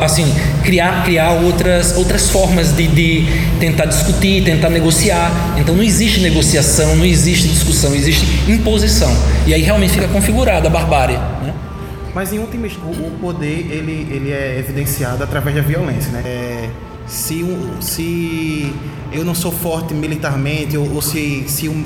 assim, 0.02 0.30
criar, 0.62 1.04
criar 1.04 1.30
outras, 1.30 1.96
outras 1.96 2.28
formas 2.28 2.72
de, 2.72 2.86
de 2.86 3.26
tentar 3.60 3.86
discutir, 3.86 4.44
tentar 4.44 4.68
negociar. 4.68 5.54
Então 5.56 5.74
não 5.74 5.82
existe 5.82 6.20
negociação, 6.20 6.96
não 6.96 7.04
existe 7.04 7.48
discussão, 7.48 7.94
existe 7.94 8.26
imposição. 8.46 9.16
E 9.46 9.54
aí 9.54 9.62
realmente 9.62 9.94
fica 9.94 10.08
configurada 10.08 10.68
a 10.68 10.70
barbárie. 10.70 11.18
Mas 12.14 12.32
em 12.32 12.38
última 12.38 12.66
o 12.66 13.10
poder 13.20 13.70
ele, 13.70 14.08
ele 14.10 14.32
é 14.32 14.58
evidenciado 14.58 15.22
através 15.22 15.54
da 15.54 15.62
violência, 15.62 16.10
né? 16.10 16.22
É, 16.24 16.68
se, 17.06 17.44
se 17.80 18.72
eu 19.12 19.24
não 19.24 19.34
sou 19.34 19.50
forte 19.50 19.94
militarmente 19.94 20.76
ou, 20.76 20.94
ou 20.94 21.02
se, 21.02 21.44
se 21.48 21.68
um, 21.68 21.84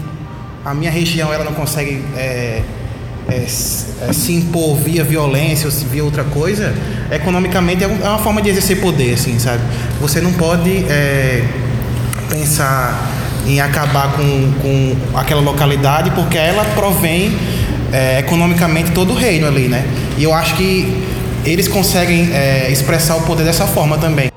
a 0.64 0.74
minha 0.74 0.90
região 0.90 1.32
ela 1.32 1.44
não 1.44 1.52
consegue 1.52 2.02
é, 2.16 2.62
é, 3.28 3.34
é, 3.36 4.12
se 4.12 4.32
impor 4.32 4.76
via 4.76 5.04
violência 5.04 5.66
ou 5.66 5.72
via 5.72 6.04
outra 6.04 6.24
coisa, 6.24 6.74
economicamente 7.10 7.84
é, 7.84 7.86
é 7.86 8.08
uma 8.08 8.18
forma 8.18 8.42
de 8.42 8.50
exercer 8.50 8.80
poder, 8.80 9.14
assim, 9.14 9.38
sabe? 9.38 9.62
Você 10.00 10.20
não 10.20 10.32
pode 10.32 10.84
é, 10.88 11.44
pensar 12.28 13.10
em 13.46 13.60
acabar 13.60 14.12
com, 14.12 14.52
com 14.60 15.18
aquela 15.18 15.40
localidade 15.40 16.10
porque 16.12 16.38
ela 16.38 16.64
provém 16.74 17.36
é, 17.92 18.18
economicamente 18.20 18.90
todo 18.92 19.12
o 19.12 19.14
reino 19.14 19.46
ali, 19.46 19.68
né? 19.68 19.84
E 20.16 20.24
eu 20.24 20.32
acho 20.32 20.56
que 20.56 21.06
eles 21.44 21.68
conseguem 21.68 22.30
é, 22.32 22.70
expressar 22.70 23.16
o 23.16 23.22
poder 23.22 23.44
dessa 23.44 23.66
forma 23.66 23.98
também. 23.98 24.30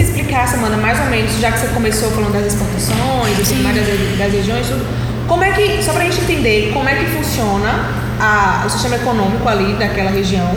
Explicar, 0.00 0.48
Samana, 0.48 0.76
mais 0.76 0.98
ou 1.00 1.06
menos, 1.06 1.38
já 1.38 1.52
que 1.52 1.58
você 1.58 1.66
começou 1.68 2.10
falando 2.12 2.32
das 2.32 2.46
exportações, 2.46 3.40
assim, 3.40 3.62
das, 3.62 4.18
das 4.18 4.32
regiões, 4.32 4.66
tudo, 4.66 4.86
como 5.28 5.44
é 5.44 5.52
que, 5.52 5.82
só 5.82 5.92
pra 5.92 6.04
gente 6.04 6.20
entender, 6.20 6.70
como 6.72 6.88
é 6.88 6.94
que 6.94 7.06
funciona 7.06 7.90
a, 8.20 8.64
o 8.66 8.70
sistema 8.70 8.96
econômico 8.96 9.48
ali 9.48 9.74
daquela 9.74 10.10
região, 10.10 10.50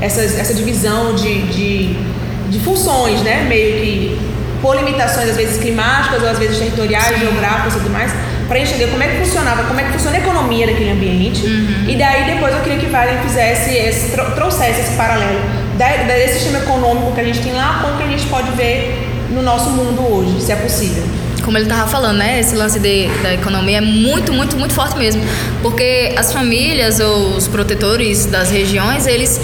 essa, 0.00 0.20
essa 0.20 0.52
divisão 0.52 1.14
de, 1.14 1.42
de, 1.46 1.96
de 2.50 2.58
funções, 2.60 3.22
né? 3.22 3.44
Meio 3.48 3.80
que 3.80 4.25
por 4.60 4.76
limitações 4.76 5.30
às 5.30 5.36
vezes 5.36 5.60
climáticas 5.60 6.22
ou 6.22 6.28
às 6.28 6.38
vezes 6.38 6.58
territoriais, 6.58 7.18
geográficas 7.18 7.74
e 7.74 7.78
tudo 7.78 7.90
mais, 7.90 8.12
para 8.48 8.58
entender 8.58 8.86
como 8.86 9.02
é 9.02 9.08
que 9.08 9.24
funcionava, 9.24 9.64
como 9.64 9.80
é 9.80 9.84
que 9.84 9.92
funciona 9.92 10.16
a 10.16 10.20
economia 10.20 10.66
daquele 10.66 10.90
ambiente. 10.90 11.44
Uhum. 11.46 11.84
E 11.88 11.96
daí 11.96 12.34
depois 12.34 12.54
eu 12.54 12.60
queria 12.60 12.78
que 12.78 12.86
Valen 12.86 13.18
fizesse 13.22 13.74
esse, 13.74 14.16
trouxesse 14.34 14.80
esse 14.80 14.96
paralelo 14.96 15.40
desse 16.06 16.34
sistema 16.34 16.58
econômico 16.58 17.12
que 17.12 17.20
a 17.20 17.24
gente 17.24 17.40
tem 17.40 17.52
lá 17.52 17.80
com 17.82 17.94
o 17.94 17.96
que 17.98 18.04
a 18.04 18.06
gente 18.06 18.26
pode 18.26 18.50
ver 18.52 19.06
no 19.30 19.42
nosso 19.42 19.70
mundo 19.70 20.00
hoje, 20.00 20.40
se 20.40 20.52
é 20.52 20.56
possível 20.56 21.04
como 21.46 21.56
ele 21.56 21.66
estava 21.66 21.88
falando, 21.88 22.16
né? 22.16 22.40
Esse 22.40 22.56
lance 22.56 22.80
de, 22.80 23.06
da 23.22 23.32
economia 23.32 23.78
é 23.78 23.80
muito, 23.80 24.32
muito, 24.32 24.56
muito 24.56 24.74
forte 24.74 24.98
mesmo. 24.98 25.22
Porque 25.62 26.12
as 26.16 26.32
famílias 26.32 26.98
ou 26.98 27.36
os 27.36 27.46
protetores 27.46 28.26
das 28.26 28.50
regiões, 28.50 29.06
eles 29.06 29.40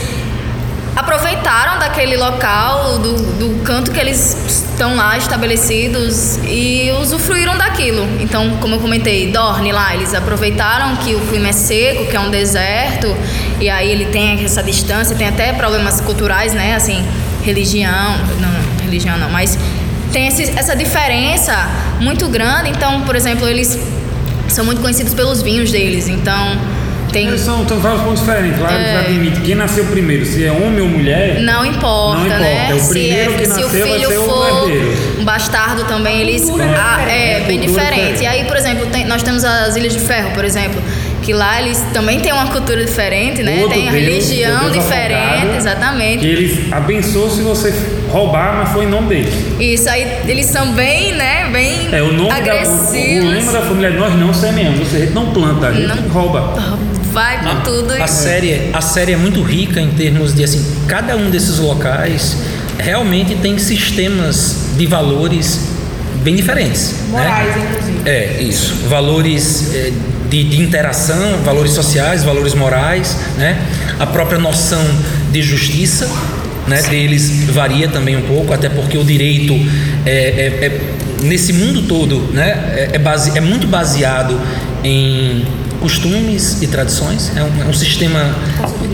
aproveitaram 0.95 1.79
daquele 1.79 2.17
local, 2.17 2.99
do, 2.99 3.15
do 3.15 3.63
canto 3.63 3.91
que 3.91 3.99
eles 3.99 4.37
estão 4.73 4.95
lá 4.95 5.17
estabelecidos 5.17 6.37
e 6.45 6.91
usufruíram 7.01 7.57
daquilo. 7.57 8.07
Então, 8.21 8.59
como 8.61 8.75
eu 8.75 8.81
comentei, 8.81 9.31
Dorne 9.31 9.73
lá, 9.73 9.95
eles 9.95 10.15
aproveitaram 10.15 10.97
que 10.97 11.15
o 11.15 11.21
clima 11.29 11.49
é 11.49 11.53
seco, 11.53 12.07
que 12.07 12.17
é 12.17 12.21
um 12.21 12.31
deserto, 12.31 13.17
e 13.61 13.71
aí 13.71 13.91
ele 13.91 14.07
tem 14.07 14.45
essa 14.45 14.63
distância, 14.63 15.17
tem 15.17 15.29
até 15.29 15.53
problemas 15.53 16.01
culturais, 16.01 16.53
né? 16.53 16.75
Assim, 16.75 17.07
religião, 17.43 18.19
não, 18.41 18.85
religião 18.85 19.17
não, 19.17 19.31
mas 19.31 19.59
tem 20.13 20.29
esse, 20.29 20.51
essa 20.59 20.77
diferença 20.77 21.55
muito 22.01 22.29
grande. 22.29 22.69
Então, 22.71 23.01
por 23.03 23.17
exemplo, 23.17 23.49
eles 23.49 23.79
são 24.49 24.65
muito 24.65 24.83
conhecidos 24.83 25.15
pelos 25.15 25.41
vinhos 25.41 25.71
deles, 25.71 26.09
então 26.09 26.59
tem... 27.13 27.29
Eles 27.29 27.41
são, 27.41 27.67
são 27.69 27.79
vários 27.79 28.03
pontos 28.03 28.21
diferentes. 28.21 28.61
Lá 28.61 28.73
é... 28.73 28.99
admite 29.01 29.41
quem 29.41 29.55
nasceu 29.55 29.85
primeiro, 29.87 30.25
se 30.25 30.45
é 30.45 30.51
homem 30.51 30.81
ou 30.81 30.89
mulher. 30.89 31.41
Não 31.41 31.65
importa, 31.65 32.19
não 32.19 32.27
importa. 32.27 32.43
né? 32.43 32.71
É 32.71 32.75
o 32.75 32.89
primeiro 32.89 33.31
se, 33.31 33.37
é, 33.37 33.39
que 33.39 33.47
nasceu 33.49 33.69
se 33.69 33.77
o 33.77 33.81
filho 33.81 33.89
vai 33.89 34.01
ser 34.01 34.21
for 34.21 35.21
um 35.21 35.25
bastardo 35.25 35.85
também, 35.85 36.21
eles. 36.21 36.49
Ah, 36.77 37.03
é, 37.09 37.41
bem 37.41 37.61
diferente. 37.61 38.23
E 38.23 38.27
aí, 38.27 38.45
por 38.45 38.57
exemplo, 38.57 38.87
tem, 38.87 39.05
nós 39.05 39.23
temos 39.23 39.45
as 39.45 39.77
Ilhas 39.77 39.93
de 39.93 40.01
Ferro, 40.01 40.31
por 40.33 40.45
exemplo 40.45 40.81
que 41.23 41.33
lá 41.33 41.63
eles 41.63 41.79
também 41.95 42.21
têm 42.21 42.33
uma 42.33 42.49
cultura 42.49 42.85
diferente, 42.85 43.43
né? 43.43 43.65
Tem 43.69 43.89
a 43.89 43.93
religião 43.93 44.71
Deus 44.71 44.73
diferente, 44.73 45.57
exatamente. 45.57 46.19
Que 46.19 46.27
eles 46.27 46.73
abençoam 46.73 47.31
se 47.31 47.43
você 47.43 47.73
roubar, 48.11 48.57
mas 48.59 48.71
foi 48.71 48.85
em 48.85 48.89
nome 48.89 49.09
deles. 49.09 49.35
Isso 49.59 49.89
aí, 49.89 50.05
eles 50.27 50.47
são 50.47 50.73
bem, 50.73 51.15
né? 51.15 51.49
Bem 51.51 51.89
é, 51.93 52.03
o 52.03 52.13
nome 52.13 52.31
agressivos. 52.31 53.25
Da, 53.25 53.29
o, 53.29 53.31
o 53.31 53.35
lema 53.35 53.53
da 53.53 53.63
família 53.63 53.87
é 53.89 53.91
nós 53.91 54.15
não 54.17 54.35
semeamos, 54.35 54.81
você 54.81 55.11
não 55.15 55.33
planta, 55.33 55.69
a 55.69 55.73
gente 55.73 55.87
não, 55.87 56.09
rouba. 56.09 56.55
Vai 57.13 57.43
com 57.43 57.61
tudo. 57.61 57.93
A 57.93 58.07
série, 58.07 58.71
a 58.73 58.81
série 58.81 59.13
é 59.13 59.17
muito 59.17 59.43
rica 59.43 59.81
em 59.81 59.91
termos 59.91 60.35
de 60.35 60.43
assim, 60.43 60.65
cada 60.89 61.15
um 61.17 61.31
desses 61.31 61.59
locais 61.59 62.37
realmente 62.79 63.35
tem 63.37 63.59
sistemas 63.59 64.71
de 64.77 64.87
valores 64.87 65.61
bem 66.23 66.35
diferentes. 66.35 66.93
Né? 66.93 67.21
Morais, 67.21 67.57
né? 67.57 67.69
inclusive. 67.71 68.09
É, 68.09 68.43
isso. 68.43 68.75
Valores 68.89 69.75
é, 69.75 69.93
de, 70.31 70.45
de, 70.45 70.63
interação, 70.63 71.39
valores 71.45 71.73
sociais, 71.73 72.25
valores 72.25 72.55
morais, 72.55 73.17
né? 73.37 73.61
A 73.99 74.07
própria 74.07 74.39
noção 74.39 74.83
de 75.31 75.43
justiça, 75.43 76.09
né? 76.67 76.81
Deles 76.83 77.45
varia 77.51 77.89
também 77.89 78.17
um 78.17 78.23
pouco, 78.23 78.53
até 78.53 78.69
porque 78.69 78.97
o 78.97 79.05
direito 79.05 79.55
é, 80.07 80.11
é, 80.11 80.67
é 80.67 80.81
nesse 81.23 81.53
mundo 81.53 81.83
todo, 81.83 82.33
né? 82.33 82.73
É, 82.75 82.91
é 82.95 82.99
base, 82.99 83.37
é 83.37 83.41
muito 83.41 83.67
baseado 83.67 84.41
em 84.83 85.45
costumes 85.83 86.63
e 86.63 86.67
tradições. 86.69 87.31
É 87.37 87.43
um, 87.43 87.63
é 87.63 87.65
um 87.67 87.73
sistema, 87.73 88.35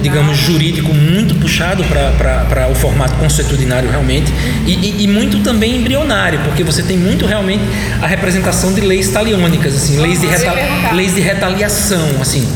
digamos, 0.02 0.38
jurídico 0.38 0.92
muito 0.94 1.34
puxado 1.34 1.84
para 1.84 2.68
o 2.68 2.74
formato 2.74 3.14
consuetudinário 3.16 3.90
realmente 3.90 4.32
e, 4.66 4.72
e, 4.72 5.04
e, 5.04 5.06
muito 5.06 5.40
também 5.40 5.76
embrionário, 5.76 6.40
porque 6.40 6.64
você 6.64 6.82
tem 6.82 6.96
muito 6.96 7.26
realmente 7.26 7.62
a 8.02 8.06
representação 8.06 8.72
de 8.72 8.80
leis 8.80 9.10
taliônicas, 9.10 9.74
assim, 9.74 9.98
leis 9.98 10.20
de, 10.20 10.26
reta, 10.26 10.54
leis 10.94 11.14
de 11.14 11.20
retaliação, 11.20 12.08
assim. 12.20 12.48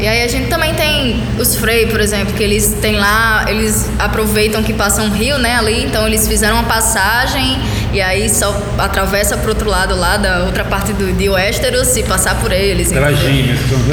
E 0.00 0.08
aí 0.08 0.22
a 0.22 0.28
gente 0.28 0.48
também 0.48 0.72
tem 0.74 1.22
os 1.38 1.56
Frei, 1.56 1.86
por 1.88 2.00
exemplo, 2.00 2.32
que 2.32 2.42
eles 2.42 2.74
têm 2.80 2.96
lá, 2.96 3.44
eles 3.46 3.86
aproveitam 3.98 4.62
que 4.62 4.72
passa 4.72 5.02
um 5.02 5.10
rio, 5.10 5.36
né, 5.36 5.56
ali, 5.56 5.84
então 5.84 6.06
eles 6.06 6.26
fizeram 6.26 6.54
uma 6.54 6.64
passagem 6.64 7.58
E 7.92 8.00
aí 8.00 8.28
só 8.30 8.56
atravessa 8.78 9.36
pro 9.36 9.48
outro 9.50 9.68
lado 9.68 9.96
lá, 9.96 10.16
da 10.16 10.44
outra 10.44 10.64
parte 10.64 10.92
do, 10.92 11.12
de 11.12 11.28
Westeros 11.28 11.96
e 11.96 12.02
passar 12.04 12.36
por 12.36 12.52
eles. 12.52 12.92
Pelas 12.92 13.18
são 13.18 13.24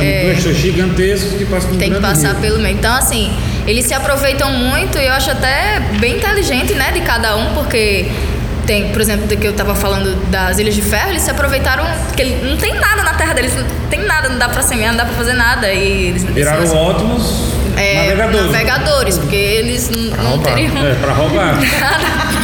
É. 0.01 0.35
gigantescos 0.53 1.33
que 1.37 1.45
passam 1.45 1.69
por 1.71 1.79
Tem 1.79 1.91
que 1.91 1.99
passar 1.99 2.31
rio. 2.33 2.41
pelo 2.41 2.59
meio. 2.59 2.75
Então, 2.75 2.93
assim, 2.95 3.31
eles 3.65 3.85
se 3.85 3.93
aproveitam 3.95 4.51
muito 4.51 4.97
e 4.99 5.05
eu 5.07 5.13
acho 5.13 5.31
até 5.31 5.79
bem 5.99 6.17
inteligente, 6.17 6.73
né, 6.75 6.91
de 6.91 7.01
cada 7.01 7.35
um, 7.35 7.53
porque 7.55 8.05
tem, 8.67 8.89
por 8.89 9.01
exemplo, 9.01 9.25
do 9.27 9.35
que 9.35 9.47
eu 9.47 9.53
tava 9.53 9.73
falando 9.73 10.13
das 10.29 10.59
Ilhas 10.59 10.75
de 10.75 10.81
Ferro, 10.81 11.09
eles 11.09 11.21
se 11.23 11.31
aproveitaram, 11.31 11.85
que 12.15 12.21
ele- 12.21 12.47
não 12.49 12.57
tem 12.57 12.75
nada 12.75 13.01
na 13.01 13.13
terra 13.15 13.33
deles, 13.33 13.55
não 13.55 13.65
tem 13.89 14.01
nada, 14.05 14.29
não 14.29 14.37
dá 14.37 14.47
pra 14.49 14.61
semear, 14.61 14.91
não 14.91 14.97
dá 14.97 15.05
pra 15.05 15.15
fazer 15.15 15.33
nada. 15.33 15.71
E 15.73 16.07
eles 16.09 16.23
Viraram 16.23 16.59
eles- 16.59 16.71
ótimos 16.73 17.45
é, 17.75 18.09
navegadores. 18.09 18.51
navegadores, 18.51 19.17
porque 19.17 19.35
eles 19.35 19.89
n- 19.89 20.09
não 20.17 20.31
roubar. 20.31 20.53
teriam 20.53 20.77
É, 20.85 20.93
pra 20.95 21.13
roubar. 21.13 21.57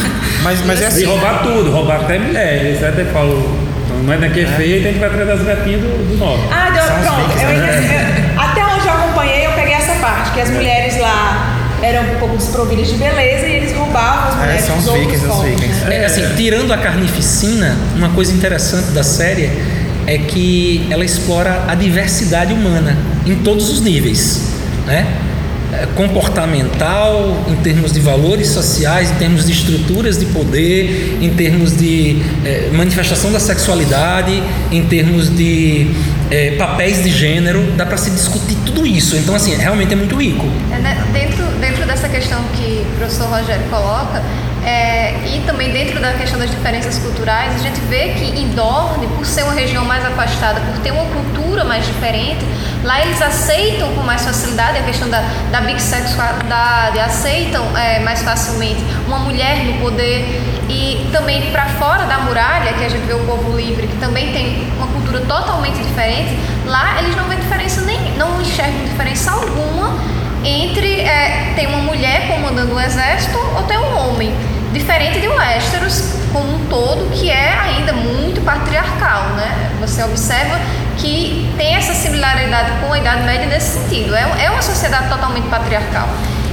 Mas, 0.44 0.64
mas 0.64 0.80
é 0.80 0.84
E 0.84 0.86
assim. 0.86 1.04
roubar 1.06 1.42
tudo, 1.42 1.70
roubar 1.72 2.00
até 2.02 2.18
mulher. 2.18 2.64
Eles 2.66 2.82
até 2.84 3.04
falam, 3.06 3.36
então, 3.84 3.96
não 4.04 4.12
é 4.12 4.18
daqui 4.18 4.40
é 4.40 4.46
feio, 4.46 4.82
tem 4.82 4.92
que 4.92 4.98
vai 5.00 5.08
atrás 5.08 5.26
das 5.26 5.42
gatinhas 5.42 5.80
do, 5.80 6.08
do 6.10 6.16
norte. 6.18 6.44
Ah, 6.52 6.70
deu, 6.70 6.82
São 6.82 6.96
pronto. 7.00 7.38
Eu 7.38 7.48
né? 7.48 8.30
eu- 8.36 8.40
até 8.40 8.64
onde 8.64 8.86
eu 8.86 8.92
acompanhei, 8.92 9.46
eu 9.46 9.52
peguei 9.52 9.72
essa 9.74 9.94
parte, 9.94 10.30
que 10.32 10.40
as 10.40 10.50
mulheres 10.50 10.98
lá 10.98 11.60
eram 11.82 12.02
um 12.02 12.18
pouco 12.18 12.36
desprovidas 12.36 12.86
de 12.88 12.94
beleza 12.94 13.46
e 13.46 13.56
eles 13.56 13.72
roubavam 13.76 14.28
as 14.28 14.34
É, 14.34 14.38
mulheres 14.40 14.64
são 14.64 14.76
dos 14.76 14.86
os 14.88 14.92
vikings, 14.94 15.26
os 15.26 15.42
vikings. 15.42 15.84
né? 15.86 15.96
É, 15.96 16.04
assim, 16.06 16.22
tirando 16.36 16.72
a 16.72 16.78
carnificina, 16.78 17.76
uma 17.96 18.10
coisa 18.10 18.32
interessante 18.32 18.90
da 18.92 19.02
série 19.02 19.50
é 20.06 20.18
que 20.18 20.86
ela 20.90 21.04
explora 21.04 21.64
a 21.68 21.74
diversidade 21.74 22.52
humana 22.52 22.96
em 23.26 23.36
todos 23.36 23.70
os 23.70 23.80
níveis, 23.80 24.42
né? 24.86 25.06
É, 25.74 25.86
Comportamental, 25.94 27.44
em 27.48 27.56
termos 27.56 27.92
de 27.92 28.00
valores 28.00 28.48
sociais, 28.48 29.10
em 29.10 29.14
termos 29.14 29.46
de 29.46 29.52
estruturas 29.52 30.18
de 30.18 30.26
poder, 30.26 31.18
em 31.20 31.30
termos 31.30 31.76
de 31.76 32.22
eh, 32.44 32.70
manifestação 32.72 33.32
da 33.32 33.40
sexualidade, 33.40 34.42
em 34.70 34.84
termos 34.86 35.34
de 35.34 35.90
eh, 36.30 36.52
papéis 36.56 37.02
de 37.02 37.10
gênero, 37.10 37.72
dá 37.76 37.86
para 37.86 37.96
se 37.96 38.10
discutir 38.10 38.56
tudo 38.66 38.86
isso. 38.86 39.16
Então, 39.16 39.34
assim, 39.34 39.54
realmente 39.54 39.92
é 39.92 39.96
muito 39.96 40.16
rico. 40.16 40.46
É, 40.72 40.78
né, 40.78 41.04
dentro, 41.12 41.44
dentro 41.60 41.86
dessa 41.86 42.08
questão 42.08 42.42
que 42.56 42.84
o 42.92 42.96
professor 42.98 43.28
Rogério 43.28 43.64
coloca, 43.70 44.22
é, 44.64 45.14
e 45.26 45.42
também 45.46 45.70
dentro 45.70 46.00
da 46.00 46.12
questão 46.14 46.38
das 46.38 46.50
diferenças 46.50 46.98
culturais, 46.98 47.54
a 47.54 47.58
gente 47.58 47.78
vê 47.80 48.14
que 48.14 48.24
em 48.24 48.48
Dorne, 48.50 49.06
por 49.08 49.26
ser 49.26 49.42
uma 49.42 49.52
região 49.52 49.84
mais 49.84 50.04
afastada, 50.04 50.60
por 50.60 50.78
ter 50.80 50.90
uma 50.90 51.04
cultura 51.04 51.64
mais 51.64 51.86
diferente, 51.86 52.44
lá 52.82 53.00
eles 53.00 53.20
aceitam 53.20 53.92
com 53.94 54.02
mais 54.02 54.24
facilidade 54.24 54.78
a 54.78 54.82
questão 54.82 55.08
da, 55.10 55.22
da 55.50 55.60
bissexualidade, 55.60 56.98
aceitam 56.98 57.64
é, 57.76 58.00
mais 58.00 58.22
facilmente 58.22 58.82
uma 59.06 59.18
mulher 59.18 59.64
no 59.64 59.74
poder 59.74 60.24
e 60.68 61.08
também 61.12 61.50
para 61.50 61.66
fora 61.66 62.04
da 62.04 62.18
muralha, 62.20 62.72
que 62.72 62.84
a 62.84 62.88
gente 62.88 63.06
vê 63.06 63.12
o 63.12 63.24
povo 63.26 63.54
livre, 63.56 63.86
que 63.86 63.96
também 63.96 64.32
tem 64.32 64.66
uma 64.78 64.86
cultura 64.86 65.20
totalmente 65.20 65.76
diferente, 65.76 66.38
lá 66.64 67.00
eles 67.00 67.14
não 67.16 67.24
vêem 67.24 67.38
diferença 67.38 67.82
nem, 67.82 67.98
não 68.16 68.40
enxergam 68.40 68.82
diferença 68.84 69.30
alguma 69.30 70.14
entre 70.44 71.00
é, 71.00 71.52
tem 71.56 71.66
uma 71.66 71.78
mulher 71.78 72.28
comandando 72.28 72.74
um 72.74 72.80
exército 72.80 73.38
ou 73.56 73.62
tem 73.62 73.78
um 73.78 73.96
homem. 73.96 74.32
Diferente 74.74 75.20
de 75.20 75.28
Westeros 75.28 76.14
como 76.32 76.52
um 76.56 76.66
todo, 76.66 77.08
que 77.12 77.30
é 77.30 77.54
ainda 77.60 77.92
muito 77.92 78.40
patriarcal, 78.42 79.28
né? 79.36 79.70
Você 79.80 80.02
observa 80.02 80.58
que 80.98 81.48
tem 81.56 81.76
essa 81.76 81.94
similaridade 81.94 82.72
com 82.80 82.92
a 82.92 82.98
Idade 82.98 83.22
Média 83.22 83.46
nesse 83.46 83.78
sentido. 83.78 84.14
É, 84.16 84.44
é 84.46 84.50
uma 84.50 84.60
sociedade 84.62 85.08
totalmente 85.08 85.46
patriarcal. 85.48 86.08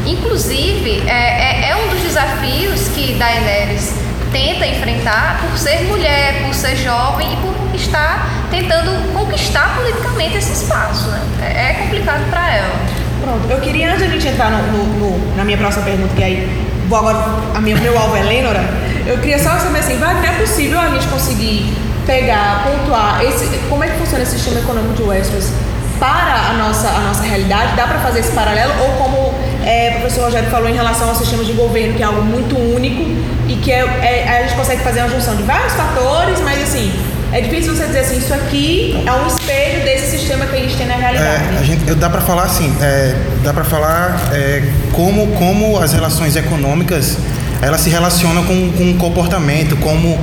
Inclusive, 0.06 1.04
é, 1.08 1.12
é, 1.12 1.70
é 1.72 1.76
um 1.76 1.88
dos 1.90 2.00
desafios 2.02 2.90
que 2.90 3.14
Daenerys 3.18 3.94
tenta 4.32 4.66
enfrentar 4.68 5.40
por 5.42 5.58
ser 5.58 5.82
mulher, 5.86 6.44
por 6.46 6.54
ser 6.54 6.76
jovem 6.76 7.28
e 7.34 7.36
por 7.38 7.56
estar 7.76 8.28
tentando 8.52 9.14
conquistar 9.14 9.76
politicamente 9.76 10.38
esse 10.38 10.64
espaço. 10.64 11.08
Né? 11.10 11.22
É, 11.42 11.72
é 11.72 11.74
complicado 11.82 12.30
para 12.30 12.56
ela. 12.56 12.76
Pronto, 13.24 13.48
eu 13.50 13.60
queria, 13.62 13.90
antes 13.90 14.02
da 14.02 14.08
gente 14.08 14.28
entrar 14.28 14.50
no, 14.52 14.62
no- 14.72 14.86
no- 15.18 15.36
na 15.36 15.44
minha 15.44 15.58
próxima 15.58 15.84
pergunta, 15.86 16.14
que 16.16 16.24
aí 16.24 16.71
vou 16.92 17.00
agora, 17.00 17.18
a 17.56 17.62
minha, 17.62 17.78
meu 17.78 17.98
alvo 17.98 18.18
é 18.18 18.22
Lênora, 18.22 18.60
eu 19.08 19.18
queria 19.20 19.40
só 19.40 19.58
saber 19.58 19.80
assim, 19.80 19.98
vai, 19.98 20.14
é 20.28 20.32
possível 20.42 20.78
a 20.78 20.90
gente 20.90 21.08
conseguir 21.08 21.74
pegar, 22.06 22.66
pontuar, 22.66 23.24
esse, 23.24 23.46
como 23.70 23.82
é 23.84 23.88
que 23.88 23.98
funciona 23.98 24.24
esse 24.24 24.34
sistema 24.38 24.60
econômico 24.60 24.96
de 24.96 25.04
Westeros 25.04 25.52
para 25.98 26.50
a 26.50 26.54
nossa, 26.54 26.90
a 26.90 27.00
nossa 27.00 27.24
realidade? 27.24 27.78
Dá 27.78 27.88
para 27.88 28.00
fazer 28.00 28.20
esse 28.20 28.34
paralelo? 28.34 28.74
Ou 28.82 28.90
como 28.98 29.34
é, 29.66 29.94
o 29.96 30.02
professor 30.02 30.26
Rogério 30.26 30.50
falou 30.50 30.68
em 30.68 30.74
relação 30.74 31.08
ao 31.08 31.16
sistema 31.16 31.46
de 31.46 31.54
governo, 31.54 31.94
que 31.96 32.04
é 32.04 32.06
algo 32.06 32.24
muito 32.24 32.58
único 32.58 33.04
e 33.48 33.56
que 33.56 33.72
é, 33.72 33.80
é- 33.86 34.40
a 34.40 34.42
gente 34.42 34.56
consegue 34.56 34.82
fazer 34.82 35.00
uma 35.00 35.10
junção 35.10 35.36
de 35.38 35.44
vários 35.44 35.74
fatores, 35.74 36.42
mas 36.42 36.62
assim, 36.62 36.92
é 37.32 37.42
difícil 37.42 37.76
você 37.76 37.86
dizer 37.88 38.00
assim, 38.00 38.18
isso 38.18 38.34
aqui 38.34 39.02
é 39.06 39.12
um 39.12 39.28
espelho 39.28 39.84
desse 39.84 40.18
sistema 40.18 40.46
que 40.46 40.56
a 40.56 40.60
gente 40.60 40.76
tem 40.78 40.88
na 40.88 40.96
realidade. 40.96 41.28
É, 41.56 41.60
a 41.60 41.64
gente, 41.64 41.88
eu- 41.88 41.96
dá 41.96 42.10
para 42.10 42.22
falar 42.22 42.44
assim, 42.44 42.74
é, 42.82 43.16
dá 43.44 43.54
para 43.54 43.64
falar 43.64 44.30
é, 44.34 44.64
como, 44.92 45.28
como 45.34 45.78
as 45.80 45.94
relações 45.94 46.36
econômicas 46.36 47.18
elas 47.62 47.82
se 47.82 47.90
relacionam 47.90 48.44
com, 48.44 48.72
com 48.72 48.92
o 48.92 48.96
comportamento, 48.96 49.76
como 49.78 50.20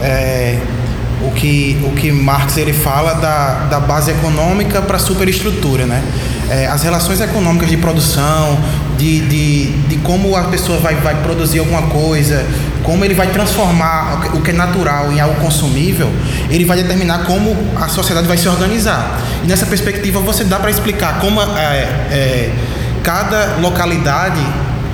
é, 0.00 0.56
o, 1.22 1.30
que, 1.32 1.80
o 1.84 1.90
que 1.92 2.12
Marx 2.12 2.56
ele 2.56 2.72
fala 2.72 3.14
da, 3.14 3.66
da 3.68 3.80
base 3.80 4.12
econômica 4.12 4.80
para 4.80 4.96
a 4.96 5.00
superestrutura, 5.00 5.84
né? 5.84 6.00
É, 6.48 6.66
as 6.68 6.84
relações 6.84 7.20
econômicas 7.20 7.68
de 7.68 7.76
produção, 7.76 8.56
de, 8.98 9.20
de, 9.20 9.66
de 9.88 9.96
como 9.98 10.34
a 10.36 10.44
pessoa 10.44 10.78
vai, 10.78 10.94
vai 10.96 11.14
produzir 11.22 11.58
alguma 11.58 11.82
coisa, 11.82 12.44
como 12.82 13.04
ele 13.04 13.14
vai 13.14 13.28
transformar 13.28 14.28
o 14.34 14.40
que- 14.40 14.50
é 14.50 14.54
natural 14.54 15.12
em 15.12 15.20
algo 15.20 15.34
consumível, 15.40 16.10
ele 16.48 16.64
vai 16.64 16.76
determinar 16.76 17.24
como 17.24 17.56
a 17.76 17.88
sociedade 17.88 18.26
vai 18.26 18.36
se 18.36 18.48
organizar. 18.48 19.20
E 19.44 19.46
nessa 19.46 19.66
perspectiva 19.66 20.20
você 20.20 20.44
dá 20.44 20.58
para 20.58 20.70
explicar 20.70 21.20
como 21.20 21.40
é, 21.40 21.44
é, 22.10 22.50
cada 23.02 23.56
localidade 23.60 24.40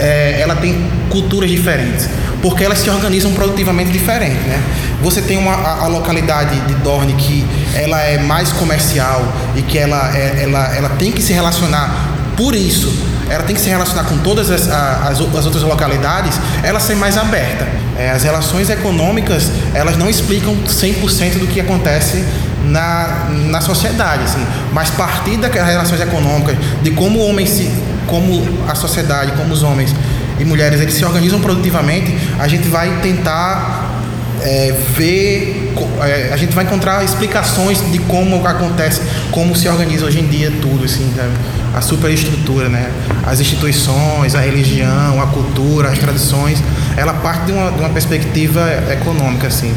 é, 0.01 0.41
ela 0.41 0.57
tem 0.57 0.91
culturas 1.11 1.51
diferentes, 1.51 2.09
porque 2.41 2.65
elas 2.65 2.79
se 2.79 2.89
organizam 2.91 3.33
produtivamente 3.33 3.91
diferente, 3.91 4.41
né? 4.49 4.61
Você 5.03 5.21
tem 5.21 5.37
uma, 5.37 5.53
a, 5.53 5.85
a 5.85 5.87
localidade 5.87 6.59
de 6.61 6.75
Dorne 6.77 7.13
que 7.15 7.45
ela 7.75 8.01
é 8.01 8.19
mais 8.19 8.51
comercial 8.53 9.23
e 9.55 9.63
que 9.63 9.77
ela, 9.79 10.11
é, 10.17 10.43
ela, 10.45 10.75
ela 10.77 10.89
tem 10.91 11.13
que 11.13 11.21
se 11.23 11.33
relacionar 11.33 12.09
por 12.37 12.55
isso 12.55 13.12
ela 13.33 13.45
tem 13.45 13.57
que 13.57 13.63
se 13.63 13.71
relacionar 13.71 14.05
com 14.05 14.19
todas 14.19 14.51
as, 14.51 14.69
as, 14.69 15.19
as 15.19 15.47
outras 15.47 15.63
localidades, 15.63 16.39
ela 16.63 16.79
ser 16.79 16.97
mais 16.97 17.17
aberta. 17.17 17.67
É, 17.99 18.11
as 18.11 18.25
relações 18.25 18.69
econômicas, 18.69 19.51
elas 19.73 19.97
não 19.97 20.11
explicam 20.11 20.55
100% 20.55 21.39
do 21.39 21.47
que 21.47 21.59
acontece 21.59 22.23
na, 22.63 23.29
na 23.49 23.63
sociedade, 23.63 24.25
assim, 24.25 24.47
mas 24.71 24.91
partir 24.91 25.39
daquelas 25.39 25.71
relações 25.71 26.01
econômicas, 26.03 26.57
de 26.83 26.91
como 26.91 27.21
o 27.21 27.29
homem 27.29 27.47
se, 27.47 27.71
como 28.07 28.47
a 28.69 28.75
sociedade, 28.75 29.33
como 29.33 29.55
os 29.55 29.63
homens 29.63 29.95
e 30.39 30.45
mulheres, 30.45 30.81
eles 30.81 30.93
se 30.93 31.05
organizam 31.05 31.41
produtivamente, 31.41 32.15
a 32.39 32.47
gente 32.47 32.69
vai 32.69 33.01
tentar 33.01 34.03
é, 34.43 34.75
ver, 34.95 35.73
é, 36.03 36.31
a 36.35 36.37
gente 36.37 36.55
vai 36.55 36.65
encontrar 36.65 37.03
explicações 37.03 37.81
de 37.91 37.99
como 38.01 38.47
acontece, 38.47 39.01
como 39.31 39.57
se 39.57 39.69
organiza 39.69 40.05
hoje 40.05 40.21
em 40.21 40.27
dia 40.27 40.53
tudo, 40.61 40.85
assim, 40.85 41.11
sabe? 41.17 41.62
A 41.75 41.81
superestrutura, 41.81 42.69
né? 42.69 42.91
As 43.27 43.41
instituições, 43.41 44.35
a 44.35 44.41
religião, 44.41 45.21
a 45.21 45.27
cultura, 45.27 45.89
as 45.89 45.99
tradições, 45.99 46.63
ela 46.97 47.15
parte 47.15 47.47
de 47.47 47.53
uma, 47.53 47.71
de 47.71 47.79
uma 47.79 47.91
perspectiva 47.91 48.61
econômica, 48.91 49.47
assim. 49.47 49.75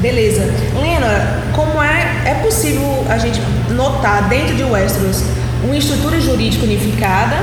Beleza. 0.00 0.52
Lena, 0.80 1.42
como 1.52 1.80
é, 1.82 2.22
é 2.24 2.34
possível 2.42 3.06
a 3.08 3.18
gente 3.18 3.40
notar 3.70 4.28
dentro 4.28 4.56
de 4.56 4.64
Westeros 4.64 5.22
uma 5.62 5.76
estrutura 5.76 6.20
jurídica 6.20 6.64
unificada 6.64 7.36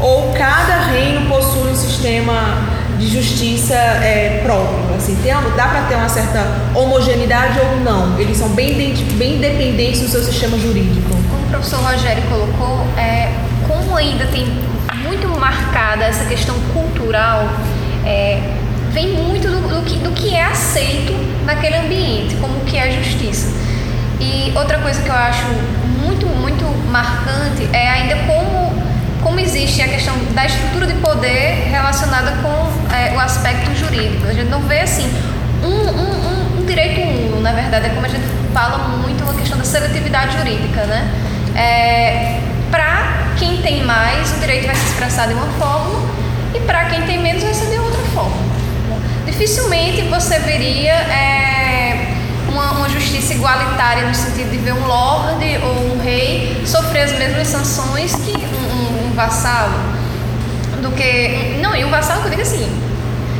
ou 0.00 0.32
cada 0.32 0.86
reino 0.86 1.28
possui 1.28 1.70
um 1.70 1.76
sistema 1.76 2.77
de 2.98 3.06
justiça 3.06 3.74
é, 3.74 4.40
próprio? 4.44 4.94
Assim, 4.96 5.16
tem, 5.22 5.32
dá 5.56 5.68
para 5.68 5.82
ter 5.82 5.94
uma 5.94 6.08
certa 6.08 6.44
homogeneidade 6.74 7.58
ou 7.60 7.80
não? 7.80 8.18
Eles 8.18 8.36
são 8.36 8.48
bem, 8.50 8.74
bem 8.74 9.36
independentes 9.36 10.00
do 10.00 10.08
seu 10.08 10.22
sistema 10.22 10.58
jurídico. 10.58 11.08
Como 11.08 11.44
o 11.44 11.48
professor 11.48 11.80
Rogério 11.80 12.22
colocou, 12.24 12.86
é, 12.96 13.32
como 13.66 13.96
ainda 13.96 14.26
tem 14.26 14.46
muito 15.02 15.28
marcada 15.38 16.04
essa 16.04 16.24
questão 16.24 16.54
cultural, 16.72 17.48
é, 18.04 18.40
vem 18.92 19.12
muito 19.12 19.48
do, 19.48 19.60
do 19.68 19.82
que, 19.84 19.98
do 19.98 20.10
que 20.12 20.34
é 20.34 20.44
aceito 20.44 21.12
naquele 21.44 21.76
ambiente, 21.76 22.34
como 22.36 22.60
que 22.60 22.76
é 22.76 22.90
justiça. 22.90 23.52
E 24.20 24.52
outra 24.56 24.78
coisa 24.78 25.00
que 25.00 25.08
eu 25.08 25.14
acho 25.14 25.46
muito, 26.02 26.26
muito 26.26 26.64
marcante 26.90 27.68
é 27.72 27.88
ainda 27.88 28.16
como, 28.26 28.57
como 29.28 29.40
existe 29.40 29.82
a 29.82 29.88
questão 29.88 30.14
da 30.32 30.46
estrutura 30.46 30.86
de 30.86 30.94
poder 30.94 31.68
relacionada 31.70 32.32
com 32.42 32.94
é, 32.96 33.14
o 33.14 33.20
aspecto 33.20 33.74
jurídico. 33.74 34.26
A 34.26 34.32
gente 34.32 34.48
não 34.48 34.62
vê 34.62 34.80
assim 34.80 35.06
um, 35.62 35.66
um, 35.68 35.68
um, 35.68 36.60
um 36.60 36.64
direito 36.64 36.98
uno, 37.02 37.42
na 37.42 37.52
verdade, 37.52 37.86
é 37.86 37.88
como 37.90 38.06
a 38.06 38.08
gente 38.08 38.24
fala 38.54 38.78
muito 38.88 39.22
a 39.28 39.34
questão 39.34 39.58
da 39.58 39.64
seletividade 39.64 40.34
jurídica, 40.38 40.82
né? 40.86 41.10
É, 41.54 42.40
para 42.70 43.34
quem 43.38 43.58
tem 43.60 43.84
mais, 43.84 44.32
o 44.32 44.40
direito 44.40 44.64
vai 44.66 44.74
se 44.74 44.86
expressar 44.86 45.28
de 45.28 45.34
uma 45.34 45.46
forma 45.58 46.08
e 46.54 46.60
para 46.60 46.86
quem 46.86 47.02
tem 47.02 47.18
menos 47.22 47.42
vai 47.42 47.52
ser 47.52 47.66
de 47.66 47.78
outra 47.78 48.00
forma. 48.14 48.36
dificilmente 49.26 50.00
você 50.08 50.38
veria 50.38 50.92
é, 50.94 52.14
uma, 52.50 52.72
uma 52.72 52.88
justiça 52.88 53.34
igualitária 53.34 54.06
no 54.06 54.14
sentido 54.14 54.50
de 54.50 54.56
ver 54.56 54.72
um 54.72 54.86
lorde 54.86 55.58
ou 55.62 55.94
um 55.96 56.02
rei 56.02 56.62
sofrer 56.64 57.02
as 57.02 57.12
mesmas 57.12 57.46
sanções 57.46 58.14
que 58.14 58.32
um, 58.32 58.74
um- 58.74 58.97
vassalo. 59.18 59.74
Do 60.80 60.92
que. 60.92 61.58
Não, 61.60 61.74
e 61.74 61.84
um 61.84 61.90
vassalo 61.90 62.20
que 62.20 62.26
eu 62.28 62.30
digo 62.30 62.42
assim. 62.42 62.88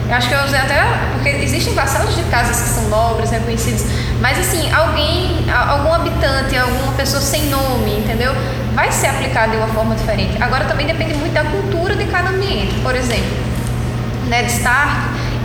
Eu 0.08 0.14
acho 0.16 0.28
que 0.28 0.34
eu 0.34 0.44
usei 0.44 0.58
até. 0.58 0.82
Porque 1.12 1.28
existem 1.28 1.72
vassalos 1.74 2.16
de 2.16 2.22
casas 2.24 2.60
que 2.60 2.68
são 2.68 2.88
nobres, 2.88 3.30
reconhecidos. 3.30 3.84
Mas 4.20 4.38
assim, 4.38 4.70
alguém, 4.72 5.46
algum 5.48 5.94
habitante, 5.94 6.56
alguma 6.56 6.92
pessoa 6.94 7.22
sem 7.22 7.46
nome, 7.46 7.98
entendeu? 7.98 8.34
Vai 8.74 8.90
ser 8.90 9.08
aplicado 9.08 9.52
de 9.52 9.58
uma 9.58 9.68
forma 9.68 9.94
diferente. 9.94 10.42
Agora 10.42 10.64
também 10.64 10.86
depende 10.86 11.14
muito 11.14 11.32
da 11.32 11.44
cultura 11.44 11.94
de 11.94 12.04
cada 12.06 12.30
ambiente. 12.30 12.74
Por 12.82 12.94
exemplo, 12.94 13.36
Ned 14.28 14.50
Stark, 14.50 14.96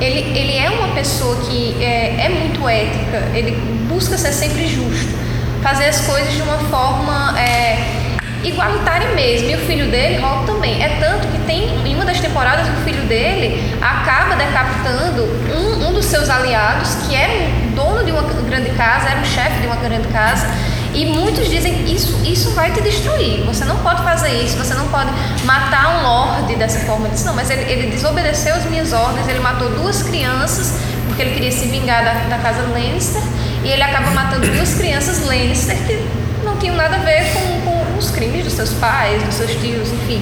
ele, 0.01 0.37
ele 0.37 0.57
é 0.57 0.69
uma 0.69 0.89
pessoa 0.95 1.35
que 1.37 1.75
é, 1.83 2.25
é 2.25 2.29
muito 2.29 2.67
ética, 2.67 3.17
ele 3.33 3.51
busca 3.87 4.17
ser 4.17 4.33
sempre 4.33 4.67
justo, 4.67 5.13
fazer 5.61 5.85
as 5.85 6.01
coisas 6.01 6.33
de 6.33 6.41
uma 6.41 6.57
forma 6.57 7.39
é, 7.39 8.02
igualitária 8.43 9.09
mesmo. 9.15 9.49
E 9.49 9.55
o 9.55 9.59
filho 9.59 9.89
dele, 9.89 10.17
Rob, 10.17 10.45
também. 10.45 10.83
É 10.83 10.97
tanto 10.99 11.27
que 11.27 11.39
tem, 11.45 11.69
em 11.85 11.95
uma 11.95 12.05
das 12.05 12.19
temporadas, 12.19 12.67
o 12.67 12.83
filho 12.83 13.03
dele 13.03 13.75
acaba 13.81 14.35
decapitando 14.35 15.23
um, 15.55 15.87
um 15.87 15.93
dos 15.93 16.05
seus 16.05 16.29
aliados, 16.29 16.95
que 17.07 17.15
era 17.15 17.31
um 17.31 17.71
dono 17.75 18.03
de 18.03 18.11
uma 18.11 18.21
grande 18.21 18.69
casa, 18.71 19.09
era 19.09 19.19
um 19.19 19.25
chefe 19.25 19.61
de 19.61 19.67
uma 19.67 19.77
grande 19.77 20.07
casa. 20.09 20.47
E 20.93 21.07
muitos 21.07 21.49
dizem 21.49 21.91
isso, 21.91 22.21
isso 22.23 22.51
vai 22.51 22.71
te 22.71 22.79
destruir. 22.81 23.43
Você 23.45 23.65
não 23.65 23.77
pode 23.77 24.03
fazer 24.03 24.29
isso. 24.43 24.55
Você 24.57 24.75
não 24.75 24.87
pode 24.89 25.09
matar 25.43 25.97
um 25.97 26.03
lorde 26.03 26.55
dessa 26.55 26.79
forma. 26.81 27.07
Ele 27.07 27.15
disse, 27.15 27.25
não, 27.25 27.33
mas 27.33 27.49
ele, 27.49 27.63
ele 27.71 27.89
desobedeceu 27.89 28.53
as 28.53 28.65
minhas 28.65 28.93
ordens. 28.93 29.27
Ele 29.27 29.39
matou 29.39 29.69
duas 29.69 30.03
crianças 30.03 30.75
porque 31.07 31.21
ele 31.23 31.33
queria 31.33 31.51
se 31.51 31.67
vingar 31.67 32.03
da, 32.03 32.13
da 32.35 32.37
casa 32.37 32.61
Lannister. 32.61 33.23
E 33.63 33.69
ele 33.69 33.81
acaba 33.81 34.11
matando 34.11 34.47
duas 34.47 34.75
crianças 34.75 35.25
Lannister 35.25 35.75
que 35.87 36.05
não 36.43 36.57
tinham 36.57 36.75
nada 36.75 36.95
a 36.95 36.99
ver 36.99 37.33
com, 37.33 37.61
com 37.61 37.72
os 37.97 38.11
crimes 38.11 38.43
dos 38.45 38.53
seus 38.53 38.71
pais, 38.73 39.21
dos 39.23 39.35
seus 39.35 39.51
tios, 39.55 39.89
enfim. 39.91 40.21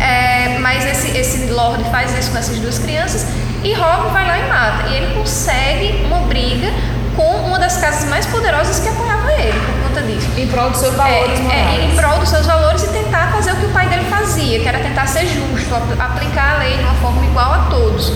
É, 0.00 0.58
mas 0.60 0.84
esse, 0.84 1.16
esse 1.16 1.46
lord 1.50 1.82
faz 1.90 2.16
isso 2.18 2.30
com 2.30 2.38
essas 2.38 2.58
duas 2.58 2.78
crianças 2.78 3.26
e 3.64 3.72
Robb 3.72 4.10
vai 4.12 4.26
lá 4.26 4.38
e 4.38 4.48
mata. 4.48 4.88
E 4.88 4.94
ele 4.94 5.14
consegue 5.14 6.04
uma 6.06 6.20
briga 6.20 6.68
com 7.16 7.24
uma 7.46 7.58
das 7.58 7.78
casas 7.78 8.08
mais 8.10 8.26
poderosas 8.26 8.78
que 8.78 8.88
apoiava 8.88 9.32
ele 9.32 9.58
por 9.58 9.88
conta 9.88 10.02
disso. 10.02 10.28
Em 10.36 10.46
prol 10.48 10.68
dos 10.70 10.80
seus 10.80 10.94
valores 10.94 11.38
É, 11.38 11.42
morais. 11.42 11.78
é, 11.80 11.84
em 11.86 11.96
prol 11.96 12.18
dos 12.18 12.28
seus 12.28 12.44
valores 12.46 12.82
e 12.82 12.88
tentar 12.88 13.32
fazer 13.32 13.52
o 13.52 13.56
que 13.56 13.64
o 13.66 13.70
pai 13.70 13.88
dele 13.88 14.04
fazia, 14.10 14.60
que 14.60 14.68
era 14.68 14.78
tentar 14.80 15.06
ser 15.06 15.26
justo, 15.26 15.74
ap- 15.74 15.98
aplicar 16.00 16.56
a 16.56 16.58
lei 16.58 16.76
de 16.76 16.82
uma 16.84 16.94
forma 16.94 17.24
igual 17.24 17.52
a 17.54 17.58
todos. 17.70 18.12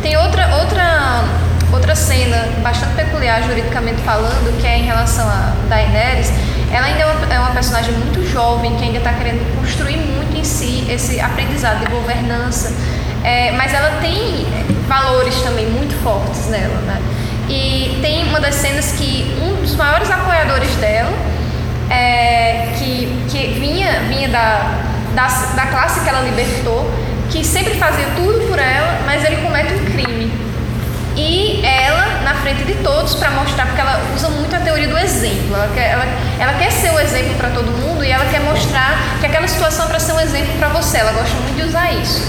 Tem 0.00 0.16
outra, 0.16 0.48
outra, 0.60 1.24
outra 1.72 1.94
cena 1.94 2.48
bastante 2.62 2.94
peculiar 2.94 3.42
juridicamente 3.42 4.00
falando, 4.00 4.58
que 4.58 4.66
é 4.66 4.78
em 4.78 4.84
relação 4.84 5.28
a 5.28 5.52
Daenerys. 5.68 6.32
Ela 6.72 6.86
ainda 6.86 7.00
é 7.00 7.06
uma, 7.06 7.34
é 7.34 7.38
uma 7.40 7.50
personagem 7.50 7.92
muito 7.92 8.20
jovem, 8.38 8.76
que 8.76 8.84
ainda 8.84 8.98
está 8.98 9.12
querendo 9.14 9.42
construir 9.56 9.96
muito 9.96 10.36
em 10.36 10.44
si 10.44 10.86
esse 10.88 11.20
aprendizado 11.20 11.80
de 11.80 11.90
governança. 11.90 12.72
É, 13.24 13.50
mas 13.52 13.74
ela 13.74 13.98
tem 14.00 14.46
valores 14.86 15.34
também 15.42 15.66
muito 15.66 15.92
fortes 16.04 16.46
nela, 16.46 16.80
né? 16.82 17.02
E 17.48 17.98
tem 18.00 18.28
uma 18.28 18.38
das 18.38 18.54
cenas 18.54 18.92
que 18.92 19.36
um 19.42 19.60
dos 19.60 19.74
maiores 19.74 20.08
apoiadores 20.08 20.72
dela, 20.76 21.12
é, 21.90 22.74
que, 22.78 23.08
que 23.28 23.58
vinha, 23.58 24.02
vinha 24.08 24.28
da, 24.28 24.70
da, 25.16 25.26
da 25.56 25.66
classe 25.66 26.00
que 26.00 26.08
ela 26.08 26.20
libertou, 26.20 26.88
que 27.30 27.44
sempre 27.44 27.74
fazia 27.74 28.06
tudo 28.14 28.46
por 28.48 28.58
ela, 28.58 29.00
mas 29.04 29.24
ele 29.24 29.36
comete 29.38 29.74
um 29.74 29.84
crime. 29.86 30.30
E 31.18 31.60
ela, 31.66 32.20
na 32.22 32.32
frente 32.34 32.62
de 32.62 32.74
todos, 32.74 33.16
para 33.16 33.32
mostrar, 33.32 33.66
porque 33.66 33.80
ela 33.80 34.00
usa 34.14 34.28
muito 34.28 34.54
a 34.54 34.60
teoria 34.60 34.86
do 34.86 34.96
exemplo. 34.96 35.56
Ela 35.56 35.68
quer, 35.74 35.90
ela, 35.90 36.06
ela 36.38 36.52
quer 36.54 36.70
ser 36.70 36.92
o 36.92 37.00
exemplo 37.00 37.34
para 37.34 37.50
todo 37.50 37.72
mundo 37.72 38.04
e 38.04 38.10
ela 38.10 38.24
quer 38.26 38.40
mostrar 38.40 39.18
que 39.18 39.26
aquela 39.26 39.48
situação 39.48 39.86
é 39.86 39.88
para 39.88 39.98
ser 39.98 40.12
um 40.12 40.20
exemplo 40.20 40.56
para 40.60 40.68
você. 40.68 40.98
Ela 40.98 41.10
gosta 41.10 41.34
muito 41.34 41.56
de 41.56 41.62
usar 41.62 41.90
isso. 41.90 42.22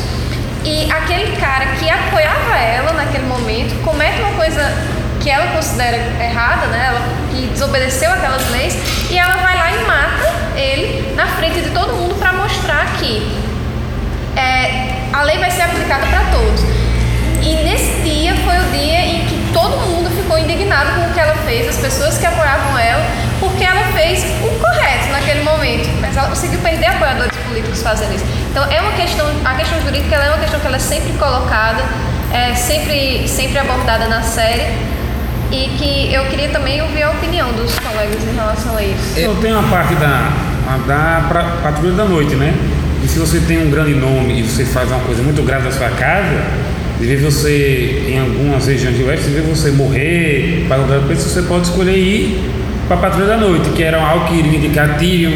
E 0.66 0.92
aquele 0.92 1.38
cara 1.38 1.68
que 1.78 1.88
apoiava 1.88 2.58
ela 2.58 2.92
naquele 2.94 3.28
momento 3.28 3.80
comete 3.84 4.20
uma 4.22 4.32
coisa 4.32 4.74
que 5.22 5.30
ela 5.30 5.52
considera 5.52 5.98
errada, 6.20 6.66
né? 6.68 6.88
Ela 6.88 7.02
que 7.30 7.46
desobedeceu 7.48 8.12
aquelas 8.12 8.50
leis 8.50 8.76
e 9.12 9.20
ela 9.20 9.36
vai 9.36 9.56
lá 9.56 9.72
e 9.72 9.86
mata 9.86 10.60
ele 10.60 11.14
na 11.16 11.28
frente 11.28 11.62
de 11.62 11.70
todo 11.70 11.94
mundo 11.94 12.16
para 12.16 12.34
mostrar 12.34 12.88
que 12.98 13.22
é, 14.36 14.96
a 15.14 15.22
lei 15.22 15.38
vai 15.38 15.52
ser 15.52 15.62
aplicada 15.62 16.08
para 16.08 16.22
todos. 16.32 16.79
E 17.42 17.56
nesse 17.64 18.02
dia 18.04 18.36
foi 18.36 18.58
o 18.58 18.72
dia 18.72 19.06
em 19.06 19.26
que 19.26 19.52
todo 19.54 19.78
mundo 19.88 20.10
ficou 20.10 20.38
indignado 20.38 20.92
com 21.00 21.10
o 21.10 21.14
que 21.14 21.20
ela 21.20 21.36
fez, 21.46 21.68
as 21.70 21.78
pessoas 21.78 22.18
que 22.18 22.26
apoiavam 22.26 22.78
ela, 22.78 23.04
porque 23.40 23.64
ela 23.64 23.84
fez 23.94 24.24
o 24.44 24.60
correto 24.60 25.08
naquele 25.12 25.44
momento. 25.44 25.90
Mas 26.02 26.16
ela 26.18 26.28
conseguiu 26.28 26.60
perder 26.60 26.88
apoiadores 26.88 27.32
políticos 27.48 27.82
fazendo 27.82 28.14
isso. 28.16 28.26
Então 28.52 28.64
é 28.72 28.82
uma 28.82 28.92
questão, 28.94 29.26
a 29.46 29.54
questão 29.56 29.82
jurídica 29.82 30.16
é 30.16 30.30
uma 30.30 30.38
questão 30.38 30.60
que 30.60 30.68
ela 30.68 30.76
é 30.76 30.80
sempre 30.80 31.14
colocada, 31.14 31.84
é 32.32 32.54
sempre, 32.54 33.28
sempre 33.28 33.58
abordada 33.60 34.08
na 34.08 34.22
série. 34.22 34.66
E 35.52 35.68
que 35.80 36.14
eu 36.14 36.26
queria 36.26 36.50
também 36.50 36.80
ouvir 36.80 37.02
a 37.02 37.10
opinião 37.10 37.52
dos 37.54 37.74
colegas 37.80 38.22
em 38.24 38.36
relação 38.36 38.78
a 38.78 38.84
isso. 38.84 39.18
Eu 39.18 39.34
tenho 39.38 39.58
a 39.58 39.64
parte 39.64 39.96
da, 39.96 40.30
da 40.86 41.26
pra- 41.28 41.56
patrulha 41.64 41.94
da 41.94 42.06
noite, 42.06 42.36
né? 42.36 42.54
E 43.04 43.08
se 43.08 43.18
você 43.18 43.40
tem 43.40 43.58
um 43.66 43.72
grande 43.72 43.96
nome 43.96 44.40
e 44.40 44.44
você 44.44 44.64
faz 44.64 44.92
uma 44.92 45.00
coisa 45.00 45.24
muito 45.24 45.42
grave 45.42 45.64
na 45.66 45.72
sua 45.72 45.90
casa, 45.90 46.44
de 47.00 47.06
ver 47.06 47.18
você, 47.18 48.04
em 48.10 48.20
algumas 48.20 48.68
regiões 48.68 48.98
de 48.98 49.04
oeste, 49.04 49.26
de 49.28 49.32
ver 49.32 49.44
você 49.44 49.72
morrer, 49.72 50.66
para 50.68 50.82
outra 50.82 51.00
pessoa, 51.00 51.30
você 51.30 51.42
pode 51.44 51.68
escolher 51.68 51.98
ir 51.98 52.40
para 52.88 52.98
a 52.98 53.00
patrulha 53.00 53.28
da 53.28 53.38
noite, 53.38 53.70
que 53.70 53.84
era 53.84 54.02
algo 54.02 54.28
que 54.28 54.36
iria 54.36 54.58
indicar 54.58 54.98
Tyrion 54.98 55.32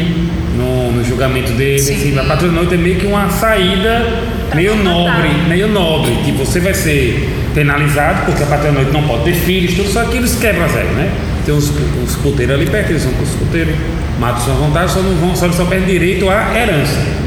no, 0.56 0.92
no 0.92 1.04
julgamento 1.04 1.52
dele. 1.52 1.80
Assim, 1.80 2.18
a 2.18 2.24
patrulha 2.24 2.52
da 2.52 2.58
noite 2.58 2.74
é 2.74 2.76
meio 2.76 2.96
que 2.96 3.06
uma 3.06 3.30
saída 3.30 4.06
meio 4.54 4.76
nobre, 4.76 5.28
meio 5.48 5.68
nobre, 5.68 6.12
que 6.24 6.32
você 6.32 6.60
vai 6.60 6.74
ser 6.74 7.28
penalizado, 7.54 8.26
porque 8.26 8.42
a 8.42 8.46
patrulha 8.46 8.72
da 8.72 8.80
noite 8.80 8.92
não 8.92 9.02
pode 9.04 9.24
ter 9.24 9.34
filhos, 9.34 9.74
tudo, 9.74 9.88
só 9.88 10.04
que 10.04 10.16
eles 10.16 10.36
quebram 10.36 10.66
regras, 10.66 10.96
né? 10.96 11.10
Tem 11.46 11.54
os, 11.54 11.70
os 12.04 12.16
puteiros 12.16 12.54
ali 12.54 12.66
perto, 12.66 12.90
eles 12.90 13.04
vão 13.04 13.14
com 13.14 13.22
os 13.22 13.30
puteiros, 13.30 13.74
matam 14.18 14.42
sua 14.42 14.54
vontade, 14.54 14.92
só 14.92 15.00
não 15.00 15.14
vão, 15.16 15.34
só, 15.34 15.50
só 15.50 15.64
perdem 15.64 15.88
direito 15.88 16.28
à 16.28 16.56
herança. 16.56 17.23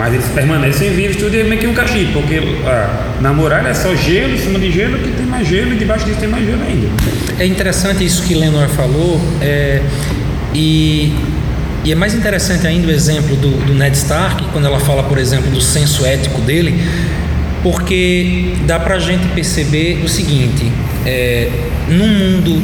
Mas 0.00 0.14
eles 0.14 0.26
permanecem 0.28 0.90
vivos, 0.92 1.16
tudo 1.16 1.36
é 1.36 1.44
meio 1.44 1.60
que 1.60 1.66
um 1.66 1.74
castigo, 1.74 2.10
porque 2.22 2.40
ah, 2.64 3.18
na 3.20 3.34
muralha 3.34 3.68
é 3.68 3.74
só 3.74 3.94
gelo, 3.94 4.32
em 4.32 4.38
cima 4.38 4.58
de 4.58 4.72
gelo, 4.72 4.96
que 4.96 5.10
tem 5.10 5.26
mais 5.26 5.46
gelo, 5.46 5.74
e 5.74 5.76
debaixo 5.76 6.06
disso 6.06 6.18
tem 6.18 6.28
mais 6.30 6.46
gelo 6.46 6.62
ainda. 6.66 6.86
É 7.38 7.44
interessante 7.44 8.02
isso 8.02 8.22
que 8.22 8.34
Lenor 8.34 8.66
falou, 8.70 9.20
é, 9.42 9.82
e, 10.54 11.12
e 11.84 11.92
é 11.92 11.94
mais 11.94 12.14
interessante 12.14 12.66
ainda 12.66 12.88
o 12.88 12.90
exemplo 12.90 13.36
do, 13.36 13.50
do 13.66 13.74
Ned 13.74 13.94
Stark, 13.94 14.42
quando 14.54 14.64
ela 14.64 14.80
fala, 14.80 15.02
por 15.02 15.18
exemplo, 15.18 15.50
do 15.50 15.60
senso 15.60 16.06
ético 16.06 16.40
dele, 16.40 16.82
porque 17.62 18.54
dá 18.66 18.80
pra 18.80 18.98
gente 18.98 19.28
perceber 19.34 20.00
o 20.02 20.08
seguinte: 20.08 20.72
é, 21.04 21.50
num 21.90 22.08
mundo 22.08 22.62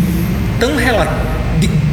tão 0.58 0.74
rela- 0.76 1.35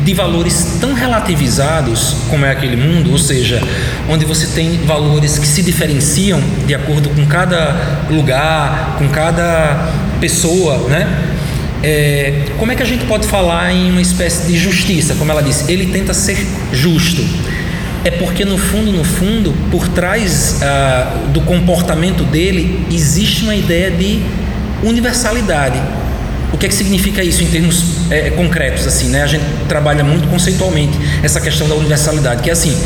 de, 0.03 0.13
valores 0.13 0.77
tão 0.79 0.93
relativizados 0.93 2.15
como 2.29 2.45
é 2.45 2.51
aquele 2.51 2.75
mundo, 2.75 3.11
ou 3.11 3.17
seja, 3.17 3.61
onde 4.09 4.25
você 4.25 4.47
tem 4.47 4.77
valores 4.85 5.37
que 5.37 5.47
se 5.47 5.61
diferenciam 5.61 6.41
de 6.65 6.75
acordo 6.75 7.09
com 7.09 7.25
cada 7.25 8.05
lugar, 8.09 8.95
com 8.97 9.07
cada 9.09 9.89
pessoa, 10.19 10.87
né? 10.89 11.07
É, 11.83 12.45
como 12.57 12.71
é 12.71 12.75
que 12.75 12.83
a 12.83 12.85
gente 12.85 13.05
pode 13.05 13.27
falar 13.27 13.73
em 13.73 13.91
uma 13.91 14.01
espécie 14.01 14.47
de 14.47 14.57
justiça? 14.57 15.15
Como 15.15 15.29
ela 15.29 15.43
disse, 15.43 15.69
ele 15.71 15.87
tenta 15.87 16.13
ser 16.13 16.37
justo. 16.71 17.21
É 18.05 18.11
porque 18.11 18.43
no 18.45 18.57
fundo, 18.57 18.91
no 18.91 19.03
fundo, 19.03 19.53
por 19.71 19.87
trás 19.89 20.61
ah, 20.61 21.13
do 21.33 21.41
comportamento 21.41 22.23
dele 22.23 22.85
existe 22.91 23.43
uma 23.43 23.55
ideia 23.55 23.91
de 23.91 24.21
universalidade. 24.83 25.81
O 26.53 26.57
que 26.57 26.67
é 26.67 26.69
que 26.69 26.75
significa 26.75 27.23
isso 27.23 27.43
em 27.43 27.47
termos 27.47 27.83
eh, 28.11 28.29
concretos 28.29 28.85
assim, 28.87 29.09
né? 29.09 29.23
A 29.23 29.27
gente 29.27 29.43
trabalha 29.67 30.03
muito 30.03 30.27
conceitualmente 30.29 30.97
essa 31.23 31.41
questão 31.41 31.67
da 31.67 31.75
universalidade, 31.75 32.43
que 32.43 32.49
é 32.49 32.53
assim, 32.53 32.77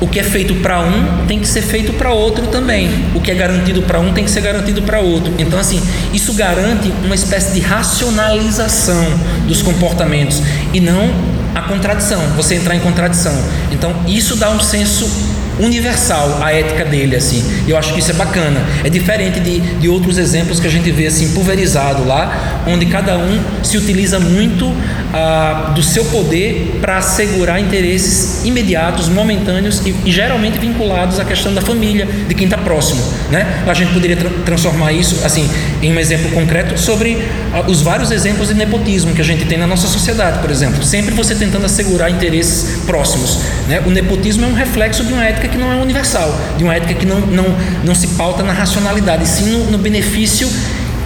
o 0.00 0.06
que 0.06 0.20
é 0.20 0.22
feito 0.22 0.54
para 0.56 0.80
um 0.80 1.26
tem 1.26 1.40
que 1.40 1.48
ser 1.48 1.62
feito 1.62 1.92
para 1.92 2.12
outro 2.12 2.46
também. 2.46 2.88
O 3.14 3.20
que 3.20 3.30
é 3.30 3.34
garantido 3.34 3.82
para 3.82 3.98
um 3.98 4.12
tem 4.12 4.24
que 4.24 4.30
ser 4.30 4.40
garantido 4.40 4.82
para 4.82 5.00
outro. 5.00 5.32
Então, 5.38 5.58
assim, 5.58 5.82
isso 6.12 6.32
garante 6.34 6.92
uma 7.04 7.14
espécie 7.14 7.52
de 7.52 7.60
racionalização 7.60 9.04
dos 9.46 9.60
comportamentos 9.60 10.40
e 10.72 10.80
não 10.80 11.10
a 11.54 11.62
contradição, 11.62 12.20
você 12.36 12.54
entrar 12.54 12.76
em 12.76 12.80
contradição. 12.80 13.34
Então, 13.72 13.94
isso 14.06 14.36
dá 14.36 14.50
um 14.50 14.60
senso 14.60 15.10
universal 15.58 16.40
a 16.42 16.52
ética 16.52 16.84
dele, 16.84 17.16
assim. 17.16 17.44
Eu 17.66 17.76
acho 17.76 17.92
que 17.92 18.00
isso 18.00 18.10
é 18.10 18.14
bacana. 18.14 18.60
É 18.84 18.90
diferente 18.90 19.40
de, 19.40 19.60
de 19.60 19.88
outros 19.88 20.18
exemplos 20.18 20.60
que 20.60 20.66
a 20.66 20.70
gente 20.70 20.90
vê 20.90 21.06
assim 21.06 21.32
pulverizado 21.32 22.06
lá, 22.06 22.62
onde 22.66 22.86
cada 22.86 23.16
um 23.16 23.40
se 23.62 23.76
utiliza 23.76 24.18
muito 24.18 24.72
ah, 25.12 25.72
do 25.74 25.82
seu 25.82 26.04
poder 26.06 26.78
para 26.80 26.98
assegurar 26.98 27.60
interesses 27.60 28.44
imediatos, 28.44 29.08
momentâneos 29.08 29.80
e, 29.86 29.94
e 30.04 30.12
geralmente 30.12 30.58
vinculados 30.58 31.18
à 31.18 31.24
questão 31.24 31.52
da 31.54 31.60
família, 31.60 32.06
de 32.28 32.34
quem 32.34 32.44
está 32.44 32.58
próximo, 32.58 33.02
né? 33.30 33.62
A 33.66 33.74
gente 33.74 33.92
poderia 33.92 34.16
tra 34.16 34.30
transformar 34.44 34.92
isso 34.92 35.24
assim 35.24 35.48
em 35.82 35.92
um 35.92 35.98
exemplo 35.98 36.30
concreto 36.30 36.78
sobre 36.78 37.18
ah, 37.52 37.64
os 37.66 37.82
vários 37.82 38.10
exemplos 38.10 38.48
de 38.48 38.54
nepotismo 38.54 39.14
que 39.14 39.20
a 39.20 39.24
gente 39.24 39.44
tem 39.44 39.58
na 39.58 39.66
nossa 39.66 39.86
sociedade, 39.86 40.38
por 40.38 40.50
exemplo. 40.50 40.82
Sempre 40.82 41.14
você 41.14 41.34
tentando 41.34 41.66
assegurar 41.66 42.10
interesses 42.10 42.82
próximos, 42.84 43.40
né? 43.66 43.82
O 43.86 43.90
nepotismo 43.90 44.44
é 44.44 44.48
um 44.48 44.54
reflexo 44.54 45.04
de 45.04 45.12
uma 45.12 45.24
ética 45.24 45.47
que 45.48 45.56
não 45.56 45.72
é 45.72 45.76
universal, 45.76 46.34
de 46.56 46.64
uma 46.64 46.74
ética 46.74 46.94
que 46.94 47.06
não, 47.06 47.20
não, 47.20 47.44
não 47.84 47.94
se 47.94 48.08
pauta 48.08 48.42
na 48.42 48.52
racionalidade, 48.52 49.26
sim 49.26 49.50
no, 49.50 49.70
no 49.70 49.78
benefício 49.78 50.48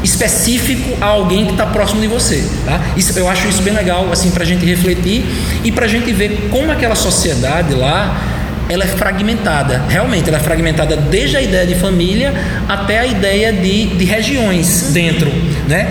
específico 0.02 0.96
a 1.00 1.06
alguém 1.06 1.46
que 1.46 1.52
está 1.52 1.66
próximo 1.66 2.00
de 2.00 2.08
você. 2.08 2.44
Tá? 2.64 2.80
Isso, 2.96 3.16
eu 3.18 3.28
acho 3.28 3.48
isso 3.48 3.62
bem 3.62 3.72
legal 3.72 4.10
assim, 4.10 4.30
para 4.30 4.42
a 4.42 4.46
gente 4.46 4.64
refletir 4.66 5.24
e 5.64 5.70
para 5.70 5.86
a 5.86 5.88
gente 5.88 6.12
ver 6.12 6.48
como 6.50 6.70
aquela 6.72 6.94
sociedade 6.94 7.74
lá 7.74 8.30
ela 8.68 8.84
é 8.84 8.86
fragmentada. 8.86 9.82
Realmente, 9.88 10.28
ela 10.28 10.38
é 10.38 10.40
fragmentada 10.40 10.96
desde 10.96 11.36
a 11.36 11.42
ideia 11.42 11.66
de 11.66 11.74
família 11.74 12.32
até 12.68 13.00
a 13.00 13.06
ideia 13.06 13.52
de, 13.52 13.86
de 13.86 14.04
regiões 14.04 14.90
dentro. 14.92 15.30
Né? 15.68 15.88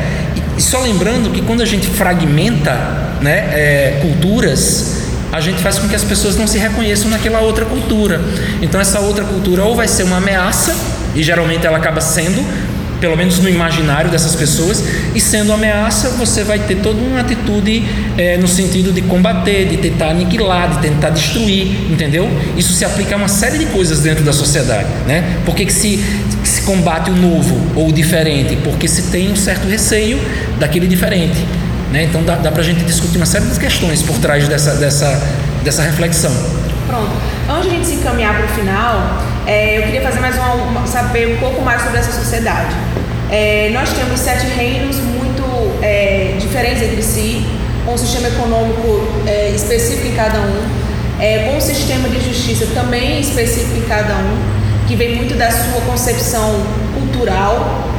E 0.58 0.62
só 0.62 0.80
lembrando 0.80 1.32
que 1.32 1.41
quando 1.41 1.62
a 1.62 1.66
gente 1.66 1.86
fragmenta 1.86 2.72
né, 3.22 3.49
é, 3.52 3.99
culturas, 4.02 5.01
a 5.32 5.40
gente 5.40 5.62
faz 5.62 5.80
com 5.80 5.88
que 5.88 5.96
as 5.96 6.04
pessoas 6.04 6.36
não 6.36 6.46
se 6.46 6.58
reconheçam 6.58 7.10
naquela 7.10 7.40
outra 7.40 7.66
cultura. 7.66 8.22
Então, 8.62 8.80
essa 8.80 9.00
outra 9.00 9.24
cultura 9.24 9.64
ou 9.64 9.76
vai 9.76 9.88
ser 9.88 10.04
uma 10.04 10.18
ameaça, 10.18 10.76
e 11.16 11.24
geralmente 11.24 11.66
ela 11.66 11.78
acaba 11.78 12.02
sendo, 12.02 12.46
pelo 13.00 13.16
menos 13.18 13.40
no 13.40 13.50
imaginário 13.50 14.12
dessas 14.12 14.36
pessoas, 14.36 14.84
e 15.16 15.20
sendo 15.20 15.52
ameaça, 15.54 16.10
você 16.12 16.44
vai 16.44 16.60
ter 16.60 16.76
toda 16.76 17.02
uma 17.02 17.22
atitude 17.22 17.84
é, 18.18 18.38
no 18.38 18.48
sentido 18.48 18.92
de 18.92 19.02
combater, 19.02 19.68
de 19.68 19.78
tentar 19.78 20.10
aniquilar, 20.10 20.76
de 20.76 20.82
tentar 20.82 21.10
destruir, 21.10 21.92
entendeu? 21.92 22.30
Isso 22.58 22.74
se 22.74 22.84
aplica 22.84 23.16
a 23.16 23.18
uma 23.18 23.28
série 23.28 23.58
de 23.58 23.66
coisas 23.68 24.02
dentro 24.02 24.24
da 24.24 24.34
sociedade, 24.34 24.88
né? 25.08 25.38
Por 25.46 25.56
que, 25.56 25.66
que 25.66 25.74
se, 25.74 26.04
se 26.44 26.62
combate 26.62 27.10
o 27.10 27.16
novo 27.16 27.58
ou 27.76 27.90
o 27.90 27.94
diferente? 27.94 28.58
Porque 28.58 28.88
se 28.88 29.04
tem 29.04 29.32
um 29.32 29.36
certo 29.36 29.68
receio 29.68 30.20
daquele 30.60 30.88
diferente, 30.88 31.38
né? 31.92 32.04
Então 32.04 32.24
dá, 32.24 32.36
dá 32.36 32.52
para 32.52 32.62
a 32.62 32.64
gente 32.64 32.84
discutir 32.84 33.18
uma 33.18 33.26
série 33.26 33.46
de 33.46 33.60
questões 33.60 34.02
por 34.02 34.18
trás 34.20 34.48
dessa, 34.48 34.76
dessa, 34.76 35.22
dessa 35.64 35.82
reflexão. 35.84 36.32
Pronto. 36.88 37.12
Antes 37.50 37.64
de 37.64 37.70
a 37.70 37.74
gente 37.74 37.88
se 37.88 37.96
encaminhar 37.96 38.36
para 38.36 38.46
o 38.46 38.50
final, 38.50 39.24
é, 39.46 39.78
eu 39.78 39.84
queria 39.84 40.02
fazer 40.02 40.20
mais 40.20 40.36
uma, 40.36 40.88
saber 40.88 41.36
um 41.36 41.38
pouco 41.38 41.62
mais 41.62 41.82
sobre 41.82 42.00
essa 42.00 42.12
sociedade. 42.12 42.76
É, 43.30 43.70
nós 43.74 43.89
temos 43.94 44.20
sete 44.20 44.46
reinos 44.48 44.98
muito 44.98 45.44
é, 45.82 46.36
diferentes 46.39 46.82
entre 46.82 47.02
si, 47.02 47.46
com 47.86 47.94
um 47.94 47.98
sistema 47.98 48.28
econômico 48.28 49.08
é, 49.26 49.50
específico 49.50 50.08
em 50.08 50.16
cada 50.16 50.39
um, 50.39 50.64
é, 51.20 51.50
com 51.50 51.58
um 51.58 51.62
sistema 51.62 52.10
de 52.10 52.20
justiça 52.20 52.68
também 52.74 53.20
específico 53.20 53.78
em 53.78 53.88
cada 53.88 54.16
um, 54.16 54.38
que 54.88 54.96
vem 54.96 55.16
muito 55.16 55.36
da 55.36 55.50
sua 55.50 55.82
concepção 55.82 56.62
cultural. 56.94 57.91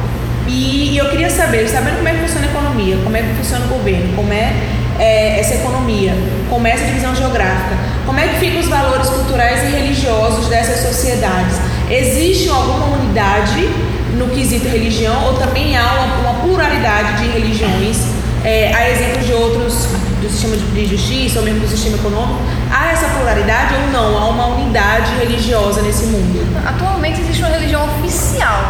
E, 0.47 0.91
e 0.91 0.97
eu 0.97 1.09
queria 1.09 1.29
saber, 1.29 1.67
sabendo 1.67 1.97
como 1.97 2.07
é 2.07 2.13
que 2.13 2.19
funciona 2.19 2.47
a 2.47 2.49
economia, 2.49 2.97
como 3.03 3.15
é 3.15 3.21
que 3.21 3.33
funciona 3.35 3.65
o 3.65 3.69
governo, 3.69 4.13
como 4.15 4.33
é, 4.33 4.53
é, 4.99 5.39
essa 5.39 5.55
economia, 5.55 6.13
como 6.49 6.67
é 6.67 6.71
essa 6.71 6.85
divisão 6.85 7.15
geográfica, 7.15 7.75
como 8.05 8.19
é 8.19 8.27
que 8.27 8.39
ficam 8.39 8.59
os 8.59 8.67
valores 8.67 9.09
culturais 9.09 9.63
e 9.63 9.75
religiosos 9.75 10.47
dessas 10.47 10.87
sociedades? 10.87 11.57
Existe 11.89 12.49
alguma 12.49 12.97
unidade 12.97 13.69
no 14.17 14.27
quesito 14.29 14.67
religião 14.67 15.25
ou 15.25 15.33
também 15.35 15.77
há 15.77 15.93
uma, 15.93 16.29
uma 16.29 16.39
pluralidade 16.41 17.23
de 17.23 17.31
religiões? 17.31 17.97
É, 18.43 18.73
há 18.73 18.89
exemplos 18.89 19.25
de 19.25 19.33
outros 19.33 19.87
do 20.21 20.29
sistema 20.29 20.55
de, 20.57 20.85
justiça 20.85 21.39
ou 21.39 21.45
mesmo 21.45 21.61
do 21.61 21.67
sistema 21.67 21.97
econômico? 21.97 22.41
Há 22.71 22.91
essa 22.91 23.07
pluralidade 23.07 23.73
ou 23.75 23.91
não? 23.91 24.17
Há 24.17 24.29
uma 24.29 24.47
unidade 24.47 25.15
religiosa 25.19 25.81
nesse 25.81 26.05
mundo? 26.05 26.45
Atualmente 26.65 27.21
existe 27.21 27.41
uma 27.41 27.51
religião 27.51 27.85
oficial. 27.85 28.61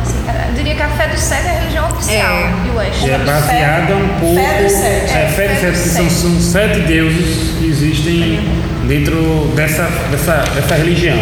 É 0.00 0.30
assim? 0.30 0.48
Eu 0.48 0.54
diria 0.54 0.74
que 0.74 0.82
a 0.82 0.88
fé 0.88 1.08
do 1.08 1.18
sete 1.18 1.46
é 1.46 1.50
a 1.50 1.60
religião 1.60 1.88
oficial 1.90 2.32
É. 2.32 2.52
de 2.64 2.70
West. 2.76 3.08
É 3.08 3.18
baseada 3.18 3.94
um 3.96 4.08
pouco. 4.20 4.34
Fé 4.36 4.62
dos 4.62 4.72
sete. 4.72 5.12
É, 5.12 5.28
fé 5.28 5.48
dos 5.48 5.58
sete, 5.58 5.72
dos 5.72 5.82
que 5.82 5.88
são, 5.88 6.08
sete. 6.10 6.20
são 6.20 6.40
sete 6.40 6.80
deuses 6.80 7.58
que 7.58 7.66
existem 7.66 8.40
dentro 8.86 9.52
dessa, 9.54 9.88
dessa, 10.10 10.44
dessa 10.54 10.74
religião. 10.74 11.16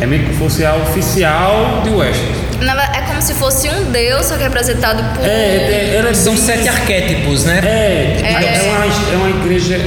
É 0.00 0.06
meio 0.06 0.24
que 0.24 0.34
fosse 0.34 0.64
a 0.64 0.74
oficial 0.74 1.82
de 1.84 1.90
West. 1.90 2.20
É 2.94 3.00
como 3.02 3.20
se 3.20 3.34
fosse 3.34 3.68
um 3.68 3.90
deus, 3.90 4.26
só 4.26 4.36
que 4.36 4.42
representado 4.42 5.02
por. 5.14 5.24
É, 5.24 5.28
é, 5.28 5.94
ela 5.98 6.10
é 6.10 6.14
São 6.14 6.36
sete 6.36 6.68
arquétipos, 6.68 7.44
né? 7.44 7.60
É, 7.62 8.20
é, 8.22 8.32
É. 8.32 8.70
uma, 8.70 8.84
é 9.12 9.16
uma 9.16 9.30
igreja, 9.30 9.78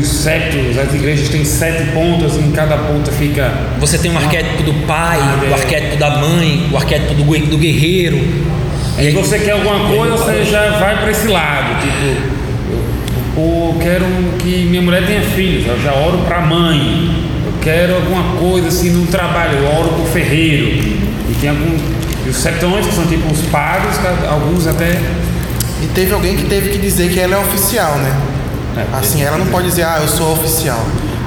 os 0.00 0.06
septos, 0.08 0.78
as 0.78 0.94
igrejas 0.94 1.28
têm 1.28 1.44
sete 1.44 1.84
pontas, 1.92 2.36
em 2.36 2.50
cada 2.52 2.76
ponta 2.76 3.10
fica. 3.12 3.52
Você 3.78 3.98
tem 3.98 4.10
um 4.10 4.16
arquétipo 4.16 4.62
do 4.62 4.74
pai, 4.86 5.18
Ah, 5.20 5.40
o 5.42 5.50
é. 5.50 5.54
arquétipo 5.54 5.96
da 5.96 6.10
mãe, 6.10 6.68
o 6.72 6.76
arquétipo 6.76 7.14
do, 7.14 7.24
do 7.24 7.58
guerreiro. 7.58 8.16
E 8.98 9.10
você 9.10 9.38
quer 9.38 9.52
alguma 9.52 9.88
coisa, 9.88 10.16
você 10.16 10.44
já 10.44 10.78
vai 10.78 10.96
para 10.98 11.10
esse 11.10 11.28
lado. 11.28 11.80
Tipo, 11.82 12.04
eu, 13.36 13.42
eu 13.42 13.78
quero 13.80 14.06
que 14.38 14.64
minha 14.64 14.80
mulher 14.80 15.04
tenha 15.06 15.22
filhos, 15.22 15.66
eu 15.66 15.78
já 15.82 15.92
oro 15.92 16.18
para 16.26 16.38
a 16.38 16.40
mãe. 16.42 17.25
Quero 17.66 17.96
alguma 17.96 18.36
coisa 18.38 18.68
assim 18.68 18.90
no 18.90 19.08
trabalho, 19.08 19.58
eu 19.58 19.66
oro 19.66 19.88
para 19.88 20.02
o 20.02 20.06
ferreiro. 20.06 20.68
E 20.68 21.36
tem 21.40 21.50
algum. 21.50 21.76
E 22.24 22.28
os 22.28 22.36
septões, 22.36 22.86
que 22.86 22.94
são 22.94 23.04
tipo 23.06 23.26
os 23.28 23.40
padres, 23.46 23.96
alguns 24.30 24.68
até. 24.68 24.92
E 25.82 25.88
teve 25.92 26.14
alguém 26.14 26.36
que 26.36 26.44
teve 26.44 26.70
que 26.70 26.78
dizer 26.78 27.10
que 27.10 27.18
ela 27.18 27.34
é 27.34 27.38
oficial, 27.38 27.96
né? 27.96 28.16
É, 28.76 28.96
Assim, 28.96 29.20
ela 29.20 29.36
não 29.36 29.46
pode 29.46 29.66
dizer, 29.66 29.82
ah, 29.82 29.98
eu 30.00 30.06
sou 30.06 30.34
oficial. 30.34 30.80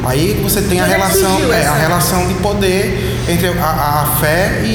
Aí 0.06 0.40
você 0.42 0.62
tem 0.62 0.80
a 0.80 0.86
é 0.86 0.90
relação, 0.92 1.54
é, 1.54 1.68
a 1.68 1.76
relação 1.76 2.26
de 2.30 2.36
poder 2.36 3.18
entre 3.28 3.50
a, 3.50 3.52
a 3.62 4.18
fé 4.22 4.62
e, 4.64 4.68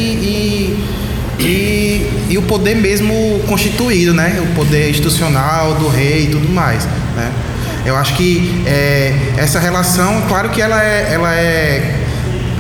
e, 1.41 1.43
e, 1.43 2.27
e 2.29 2.37
o 2.37 2.43
poder 2.43 2.75
mesmo 2.75 3.41
constituído, 3.49 4.13
né? 4.13 4.39
O 4.39 4.55
poder 4.55 4.91
institucional 4.91 5.77
do 5.77 5.89
rei 5.89 6.25
e 6.25 6.29
tudo 6.29 6.51
mais, 6.51 6.85
né? 7.17 7.33
Eu 7.85 7.97
acho 7.97 8.15
que 8.15 8.63
é, 8.67 9.13
essa 9.37 9.59
relação, 9.61 10.23
claro 10.29 10.49
que 10.51 10.61
ela 10.61 10.83
é, 10.83 11.11
ela 11.13 11.35
é 11.35 12.01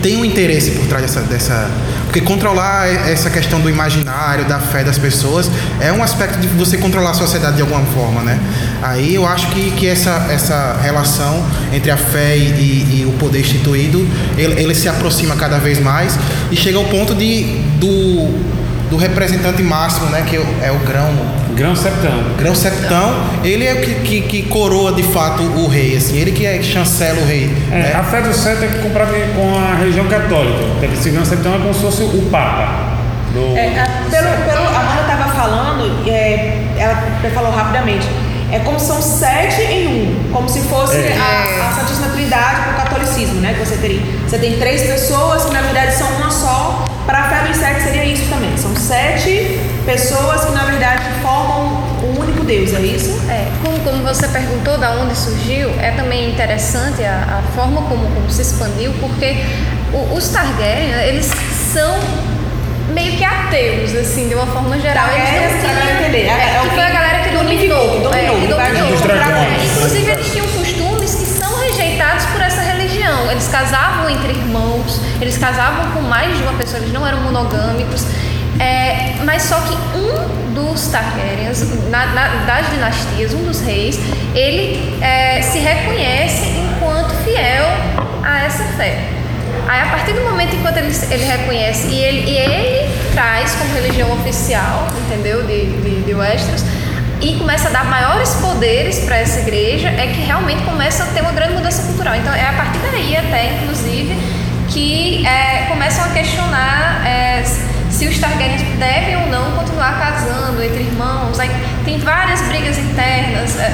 tem 0.03 0.17
um 0.19 0.25
interesse 0.25 0.73
por 0.73 0.87
trás 0.87 1.03
dessa, 1.03 1.21
dessa 1.23 1.71
porque 2.05 2.21
controlar 2.21 2.87
essa 3.11 3.29
questão 3.31 3.59
do 3.59 3.69
imaginário, 3.71 4.45
da 4.45 4.61
fé 4.61 4.85
das 4.85 4.99
pessoas, 4.99 5.51
é 5.81 5.91
um 5.91 6.01
aspecto 6.03 6.39
de 6.39 6.47
você 6.47 6.77
controlar 6.77 7.11
a 7.11 7.15
sociedade 7.15 7.57
de 7.57 7.63
alguma 7.63 7.81
forma, 7.87 8.21
né? 8.23 8.39
Aí 8.83 9.15
eu 9.17 9.27
acho 9.27 9.49
que, 9.49 9.71
que 9.73 9.89
essa, 9.89 10.29
essa 10.31 10.79
relação 10.81 11.43
entre 11.73 11.91
a 11.91 11.97
fé 11.97 12.37
e, 12.37 12.41
e- 12.43 13.01
e 13.01 13.07
o 13.09 13.13
poder 13.19 13.41
instituído, 13.41 14.07
ele, 14.37 14.61
ele 14.63 14.75
se 14.77 14.89
aproxima 14.89 15.35
cada 15.35 15.59
vez 15.59 15.81
mais 15.81 16.17
e 16.53 16.57
chega 16.57 16.77
ao 16.79 16.85
ponto 16.85 17.15
de 17.17 17.43
do, 17.81 18.29
do 18.91 18.97
representante 18.97 19.61
máximo, 19.63 20.07
né? 20.11 20.23
Que 20.29 20.37
é 20.37 20.71
o 20.71 20.79
grão, 20.87 21.11
Grão 21.55 21.77
septão. 21.77 22.11
grão 22.37 22.55
septão, 22.55 23.15
ele 23.45 23.65
é 23.67 23.75
o 23.75 23.81
que, 23.81 23.95
que, 23.95 24.21
que 24.23 24.43
coroa 24.45 24.93
de 24.93 25.03
fato 25.05 25.43
o 25.43 25.69
rei, 25.69 25.97
assim, 25.97 26.17
ele 26.19 26.33
que 26.33 26.45
é 26.45 26.59
que 26.59 26.65
chancela 26.65 27.21
o 27.21 27.25
rei. 27.27 27.51
É, 27.71 27.75
né? 27.75 27.95
A 27.95 28.03
fé 28.03 28.21
do 28.23 28.33
sete 28.35 28.65
é 28.65 28.69
comprada 28.83 29.13
com 29.35 29.57
a 29.57 29.77
religião 29.77 30.07
católica. 30.07 30.59
Então, 30.79 30.93
Esse 30.93 31.11
grão 31.11 31.25
septão 31.25 31.55
é 31.55 31.59
como 31.59 31.73
se 31.73 31.81
fosse 31.81 32.03
o 32.03 32.29
Papa. 32.31 32.95
Do, 33.33 33.57
É, 33.57 33.79
a, 33.81 33.87
pelo, 34.11 34.29
pelo, 34.45 34.65
a 34.67 34.81
Amanda 34.81 35.01
estava 35.03 35.33
falando, 35.33 36.09
é, 36.09 36.59
ela 36.77 36.97
falou 37.35 37.51
rapidamente, 37.53 38.07
é 38.53 38.59
como 38.61 38.79
são 38.79 39.01
sete 39.03 39.63
em 39.63 39.87
um, 39.89 40.33
como 40.33 40.49
se 40.49 40.61
fosse 40.63 40.97
É. 40.97 41.17
a, 41.19 41.69
a 41.71 41.73
Santíssima 41.73 42.09
Trindade 42.09 42.61
para 42.63 42.73
o 42.73 42.77
catolicismo, 42.77 43.41
né? 43.41 43.55
Que 43.55 43.65
você 43.67 43.77
teria. 43.77 44.01
Você 44.29 44.39
tem 44.39 44.59
três 44.59 44.83
pessoas 44.83 45.45
que 45.45 45.53
na 45.53 45.63
verdade 45.63 45.95
são 45.95 46.09
uma 46.17 46.31
só. 46.31 46.85
Para 47.07 47.19
a 47.19 47.29
fé 47.29 47.47
dos 47.49 47.57
sete 47.59 47.83
seria 47.83 48.05
isso 48.05 48.29
também. 48.31 48.57
São 48.57 48.75
sete 48.77 49.59
pessoas 49.85 50.45
que 50.47 50.53
na 50.53 50.65
verdade 50.65 51.03
formam 51.29 51.83
um 52.05 52.21
único 52.21 52.45
Deus, 52.45 52.75
é 52.75 52.81
isso? 52.81 53.19
É, 53.31 53.49
como, 53.65 53.81
como 53.81 54.03
você 54.03 54.29
perguntou 54.29 54.77
da 54.77 54.91
onde 54.91 55.17
surgiu, 55.17 55.71
é 55.81 55.91
também 55.93 56.29
interessante 56.31 57.03
a, 57.03 57.41
a 57.41 57.53
forma 57.55 57.81
como, 57.89 58.07
como 58.15 58.31
se 58.31 58.43
expandiu, 58.43 58.93
porque 59.01 59.43
o- 59.91 60.15
os 60.15 60.29
Targaryen, 60.29 60.91
eles 61.09 61.31
são 61.73 61.99
meio 62.93 63.17
que 63.17 63.25
ateus, 63.25 63.95
assim, 63.97 64.29
de 64.29 64.35
uma 64.35 64.47
forma 64.47 64.79
geral. 64.79 65.07
Targaryen, 65.07 65.45
Eles 65.45 65.63
não 65.65 65.71
tinham- 65.71 65.99
entender, 66.01 66.27
é- 66.27 66.29
é, 66.29 66.57
é 66.57 66.61
o 66.61 66.69
que 66.69 66.75
foi 66.75 66.85
a 66.85 66.91
galera 66.91 67.19
que 67.25 67.35
dominou. 67.35 67.91
que 67.97 68.01
dominou, 68.03 68.15
é, 68.15 68.47
que 68.47 68.53
vai 68.53 68.67
dominou. 68.73 68.91
dos 68.91 69.01
dragões. 69.01 69.63
É, 69.63 69.77
Inclusive, 69.77 70.11
eles 70.11 70.31
tinham 70.31 70.47
costumes 70.49 71.15
que 71.15 71.25
são 71.25 71.59
rejeitados 71.61 72.27
por 72.27 72.41
essa 72.43 72.61
religião. 72.61 73.31
Eles 73.31 73.49
casavam 73.49 74.11
entre 74.11 74.29
irmãos, 74.33 75.01
eles 75.23 75.39
casavam 75.39 75.91
com 75.93 76.03
mais 76.03 76.37
de 76.37 76.43
uma 76.43 76.53
pessoa, 76.53 76.81
eles 76.81 76.93
não 76.93 77.07
eram 77.07 77.23
monogâmicos. 77.23 78.05
É, 78.61 79.15
mas 79.25 79.43
só 79.43 79.57
que 79.63 79.75
um 79.99 80.24
dos 80.55 80.87
Targaryens, 80.89 81.63
na- 81.91 82.07
na- 82.07 82.29
das 82.47 82.71
dinastias, 82.71 83.35
um 83.35 83.45
dos 83.45 83.61
reis, 83.61 83.99
ele 84.35 84.97
é, 85.03 85.43
se 85.43 85.59
reconhece 85.59 86.47
enquanto 86.59 87.11
fiel 87.25 87.65
a 88.23 88.45
essa 88.45 88.65
fé. 88.77 88.99
Aí 89.69 89.81
a 89.81 89.87
partir 89.87 90.13
do 90.13 90.21
momento 90.23 90.55
em 90.55 90.59
ele, 90.79 90.95
ele 91.11 91.25
reconhece 91.25 91.89
e 91.89 91.99
ele, 91.99 92.31
e 92.31 92.37
ele 92.37 92.91
traz 93.13 93.53
como 93.53 93.75
religião 93.75 94.13
oficial, 94.13 94.87
entendeu? 95.07 95.43
De, 95.45 95.67
de, 95.83 96.03
de 96.03 96.15
Westeros, 96.15 96.63
e 97.21 97.37
começa 97.37 97.69
a 97.69 97.71
dar 97.73 97.85
maiores 97.87 98.31
poderes 98.35 98.99
para 99.01 99.17
essa 99.19 99.41
igreja, 99.41 99.89
é 99.89 100.07
que 100.09 100.21
realmente 100.27 100.63
começa 100.65 101.05
a 101.05 101.07
ter 101.07 101.23
uma 101.23 101.33
grande 101.33 101.55
mudança 101.55 101.83
cultural. 101.85 102.15
Então 102.17 102.35
é 102.35 102.47
a 102.47 102.53
partir 102.53 102.79
daí 102.91 103.17
até, 103.17 103.55
inclusive, 103.55 104.15
que 104.69 105.27
é, 105.27 105.67
começam 105.69 106.05
a 106.05 106.09
questionar 106.09 107.07
é, 107.07 107.43
se 107.95 108.09
os 108.09 108.19
Targaryens 108.19 108.63
devem 108.77 109.17
ou 109.17 109.27
não 109.29 109.53
continuar 109.53 110.01
casando 110.01 110.61
entre 110.63 110.83
irmãos. 110.83 111.39
Aí 111.39 111.49
tem 111.85 111.99
várias 111.99 112.41
brigas 112.43 112.77
internas. 112.77 113.57
É, 113.57 113.73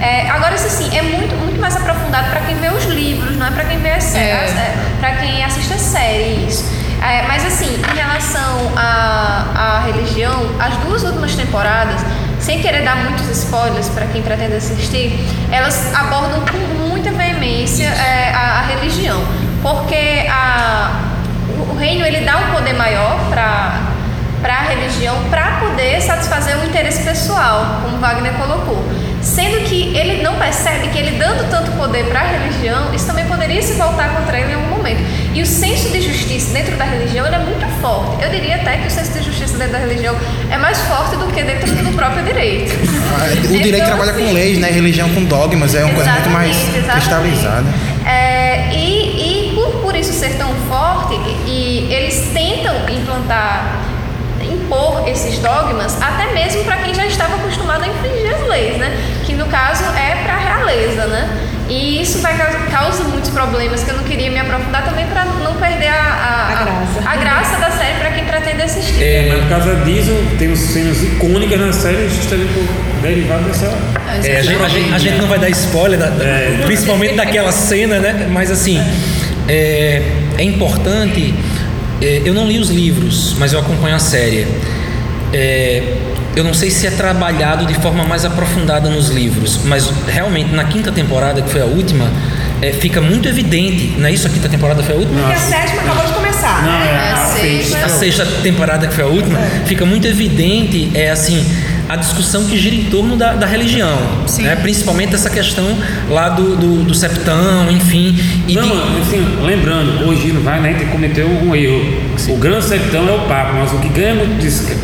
é, 0.00 0.30
agora, 0.30 0.54
isso 0.54 0.70
sim, 0.70 0.96
é 0.96 1.02
muito, 1.02 1.34
muito 1.36 1.60
mais 1.60 1.76
aprofundado 1.76 2.30
para 2.30 2.40
quem 2.40 2.56
vê 2.56 2.68
os 2.68 2.84
livros, 2.86 3.36
não 3.36 3.46
é 3.46 3.50
para 3.50 3.64
quem 3.64 3.78
vê 3.78 3.92
as 3.92 4.04
séries, 4.04 4.52
é. 4.52 4.74
para 5.00 5.16
quem 5.16 5.44
assiste 5.44 5.72
a 5.74 5.78
série, 5.78 6.46
isso. 6.46 6.64
É, 7.02 7.26
mas 7.28 7.44
assim, 7.44 7.66
em 7.66 7.96
relação 7.96 8.72
à, 8.76 9.44
à 9.54 9.80
religião, 9.86 10.50
as 10.58 10.76
duas 10.78 11.02
últimas 11.02 11.34
temporadas, 11.34 12.00
sem 12.40 12.62
querer 12.62 12.82
dar 12.84 12.96
muitos 12.96 13.28
spoilers 13.28 13.88
para 13.90 14.06
quem 14.06 14.22
pretende 14.22 14.54
assistir, 14.54 15.18
elas 15.52 15.94
abordam 15.94 16.40
com 16.46 16.88
muita 16.88 17.10
veemência 17.10 17.86
é, 17.86 18.32
a, 18.32 18.60
a, 18.60 18.62
religião, 18.62 19.20
porque 19.62 20.26
a, 20.30 21.07
reino 21.78 22.04
ele 22.04 22.20
dá 22.20 22.36
um 22.36 22.52
poder 22.52 22.74
maior 22.74 23.18
para 23.30 23.88
para 24.40 24.54
a 24.54 24.62
religião 24.62 25.16
para 25.30 25.58
poder 25.58 26.00
satisfazer 26.00 26.56
o 26.58 26.64
interesse 26.64 27.02
pessoal, 27.02 27.80
como 27.82 27.98
Wagner 27.98 28.32
colocou. 28.34 28.84
Sendo 29.20 29.64
que 29.64 29.96
ele 29.96 30.22
não 30.22 30.36
percebe 30.36 30.88
que 30.88 30.98
ele 30.98 31.18
dando 31.18 31.50
tanto 31.50 31.72
poder 31.72 32.04
para 32.04 32.20
a 32.20 32.24
religião, 32.24 32.94
isso 32.94 33.04
também 33.06 33.26
poderia 33.26 33.60
se 33.60 33.72
voltar 33.72 34.14
contra 34.14 34.38
ele 34.38 34.52
em 34.52 34.54
algum 34.54 34.76
momento. 34.76 35.00
E 35.34 35.42
o 35.42 35.46
senso 35.46 35.90
de 35.90 36.00
justiça 36.00 36.52
dentro 36.52 36.76
da 36.76 36.84
religião 36.84 37.26
é 37.26 37.38
muito 37.38 37.66
forte. 37.80 38.22
Eu 38.22 38.30
diria 38.30 38.56
até 38.56 38.76
que 38.76 38.86
o 38.86 38.90
senso 38.90 39.12
de 39.12 39.24
justiça 39.24 39.58
dentro 39.58 39.72
da 39.72 39.78
religião 39.78 40.16
é 40.50 40.56
mais 40.56 40.78
forte 40.82 41.16
do 41.16 41.26
que 41.32 41.42
dentro 41.42 41.66
do 41.66 41.92
próprio 41.96 42.24
direito. 42.24 42.72
Ah, 43.20 43.24
o 43.44 43.48
direito 43.48 43.74
então, 43.74 43.86
trabalha 43.86 44.12
assim, 44.12 44.26
com 44.26 44.32
leis, 44.32 44.58
né? 44.58 44.70
Religião 44.70 45.08
com 45.10 45.24
dogmas, 45.24 45.74
é 45.74 45.84
uma 45.84 45.94
coisa 45.94 46.12
muito 46.12 46.30
mais 46.30 46.56
cristalizada. 46.92 47.66
É, 48.06 48.27
e 51.78 51.92
eles 51.92 52.30
tentam 52.32 52.74
implantar 52.88 53.84
impor 54.42 55.08
esses 55.08 55.38
dogmas, 55.38 56.00
até 56.00 56.32
mesmo 56.32 56.64
para 56.64 56.76
quem 56.78 56.94
já 56.94 57.06
estava 57.06 57.36
acostumado 57.36 57.84
a 57.84 57.88
infringir 57.88 58.34
as 58.34 58.48
leis, 58.48 58.76
né? 58.76 58.96
Que 59.24 59.34
no 59.34 59.46
caso 59.46 59.84
é 59.96 60.22
para 60.24 60.34
a 60.34 60.38
realeza, 60.38 61.06
né? 61.06 61.28
E 61.68 62.00
isso 62.00 62.20
vai 62.20 62.34
causa 62.70 63.04
muitos 63.04 63.30
problemas 63.30 63.84
que 63.84 63.90
eu 63.90 63.96
não 63.96 64.04
queria 64.04 64.30
me 64.30 64.38
aprofundar 64.38 64.84
também 64.84 65.06
para 65.06 65.24
não 65.26 65.54
perder 65.56 65.88
a, 65.88 66.02
a, 66.02 66.60
a, 66.60 66.64
graça. 66.64 67.10
a 67.10 67.16
graça 67.16 67.60
da 67.60 67.70
série 67.70 67.98
para 67.98 68.10
quem 68.12 68.24
pretende 68.24 68.62
assistir. 68.62 69.02
É, 69.02 69.28
mas 69.28 69.40
por 69.40 69.48
causa 69.50 69.76
disso, 69.84 70.12
temos 70.38 70.58
cenas 70.58 71.02
icônicas 71.02 71.60
na 71.60 71.72
série 71.72 72.08
justamente 72.08 72.54
por 72.54 73.02
derivado 73.02 73.44
dessa. 73.44 73.66
É, 74.24 74.38
a, 74.38 74.42
gente, 74.42 74.62
a, 74.62 74.68
gente, 74.68 74.94
a, 74.94 74.98
gente, 74.98 75.18
não 75.18 75.28
vai 75.28 75.38
dar 75.38 75.50
spoiler, 75.50 75.98
da, 75.98 76.06
é. 76.24 76.62
principalmente 76.64 77.14
daquela 77.14 77.52
cena, 77.52 77.98
né? 77.98 78.28
Mas 78.30 78.50
assim, 78.50 78.82
é, 79.46 80.02
é 80.38 80.42
importante 80.42 81.34
é, 82.00 82.22
eu 82.24 82.34
não 82.34 82.46
li 82.46 82.58
os 82.58 82.70
livros, 82.70 83.34
mas 83.38 83.52
eu 83.52 83.60
acompanho 83.60 83.96
a 83.96 83.98
série. 83.98 84.46
É, 85.32 85.96
eu 86.36 86.44
não 86.44 86.54
sei 86.54 86.70
se 86.70 86.86
é 86.86 86.90
trabalhado 86.90 87.66
de 87.66 87.74
forma 87.74 88.04
mais 88.04 88.24
aprofundada 88.24 88.88
nos 88.88 89.08
livros, 89.08 89.60
mas 89.64 89.90
realmente 90.06 90.54
na 90.54 90.64
quinta 90.64 90.92
temporada, 90.92 91.42
que 91.42 91.50
foi 91.50 91.60
a 91.60 91.64
última, 91.64 92.08
é, 92.62 92.72
fica 92.72 93.00
muito 93.00 93.28
evidente. 93.28 93.94
Não 93.98 94.06
é 94.06 94.12
isso? 94.12 94.26
A 94.26 94.30
quinta 94.30 94.48
temporada 94.48 94.82
foi 94.82 94.94
a 94.94 94.98
última? 94.98 95.20
Porque 95.20 95.34
a 95.34 95.38
sétima 95.38 95.82
acabou 95.82 96.06
de 96.06 96.12
começar. 96.12 96.62
Não, 96.62 96.78
né? 96.78 96.86
é 96.86 97.12
a, 97.12 97.22
a, 97.22 97.26
sexta. 97.26 97.84
a 97.84 97.88
sexta 97.88 98.26
temporada 98.42 98.86
que 98.86 98.94
foi 98.94 99.04
a 99.04 99.08
última, 99.08 99.38
fica 99.66 99.84
muito 99.84 100.06
evidente. 100.06 100.90
É 100.94 101.10
assim 101.10 101.44
a 101.88 101.96
discussão 101.96 102.44
que 102.44 102.56
gira 102.56 102.76
em 102.76 102.84
torno 102.84 103.16
da, 103.16 103.32
da 103.32 103.46
religião, 103.46 103.98
né? 104.40 104.56
principalmente 104.56 105.14
essa 105.14 105.30
questão 105.30 105.76
lá 106.10 106.28
do, 106.28 106.56
do, 106.56 106.82
do 106.84 106.94
septão, 106.94 107.70
enfim. 107.70 108.14
E 108.46 108.54
não, 108.54 108.68
de... 108.68 109.00
assim, 109.00 109.38
lembrando, 109.42 110.06
hoje 110.06 110.32
não 110.32 110.42
vai, 110.42 110.60
né, 110.60 110.74
que 110.74 110.84
cometeu 110.86 111.26
um 111.26 111.54
erro. 111.54 112.08
Sim. 112.16 112.34
O 112.34 112.36
grande 112.36 112.64
septão 112.64 113.08
é 113.08 113.12
o 113.12 113.20
Papa, 113.20 113.52
mas 113.52 113.72
o 113.72 113.78
que 113.78 113.88
ganha 113.88 114.14
muito 114.14 114.38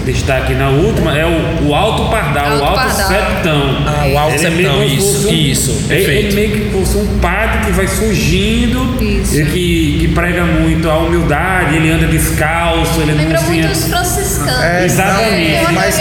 destaque 0.04 0.54
na 0.54 0.70
última 0.70 1.16
é 1.16 1.26
o, 1.26 1.68
o 1.68 1.74
Alto 1.74 2.10
Pardal, 2.10 2.52
alto 2.52 2.62
o 2.62 2.66
Alto 2.66 2.74
Pardal. 2.76 3.08
Septão. 3.08 3.76
Ah, 3.86 4.06
o 4.06 4.18
Alto 4.18 4.34
ele 4.34 4.38
Septão, 4.38 4.82
é 4.82 4.86
isso, 4.86 5.28
um, 5.28 5.32
isso, 5.32 5.86
ele, 5.90 6.12
ele, 6.12 6.34
meio 6.34 6.52
que 6.52 6.70
fosse 6.70 6.96
um 6.96 7.18
padre 7.18 7.66
que 7.66 7.72
vai 7.72 7.88
surgindo 7.88 9.02
isso. 9.02 9.40
e 9.40 9.44
que, 9.46 9.98
que 10.00 10.08
prega 10.08 10.44
muito 10.44 10.88
a 10.88 10.98
humildade, 10.98 11.76
ele 11.76 11.90
anda 11.90 12.06
descalço, 12.06 13.00
ele 13.00 13.12
Lembra 13.12 13.40
não 13.40 13.48
muito 13.48 13.70
os 13.70 13.84
É, 14.50 14.84
Exatamente. 14.84 15.54
É, 15.54 15.68
mas 15.72 15.98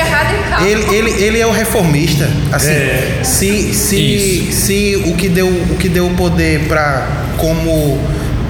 ele, 0.65 0.95
ele, 0.95 1.23
ele 1.23 1.39
é 1.39 1.45
o 1.45 1.51
reformista. 1.51 2.29
Assim, 2.51 2.71
é. 2.71 3.19
se, 3.23 3.73
se, 3.73 4.51
se 4.51 5.03
o 5.05 5.15
que 5.15 5.29
deu 5.29 5.47
o 5.47 5.75
que 5.77 5.89
deu 5.89 6.09
poder 6.11 6.61
para 6.67 7.07
como 7.37 7.99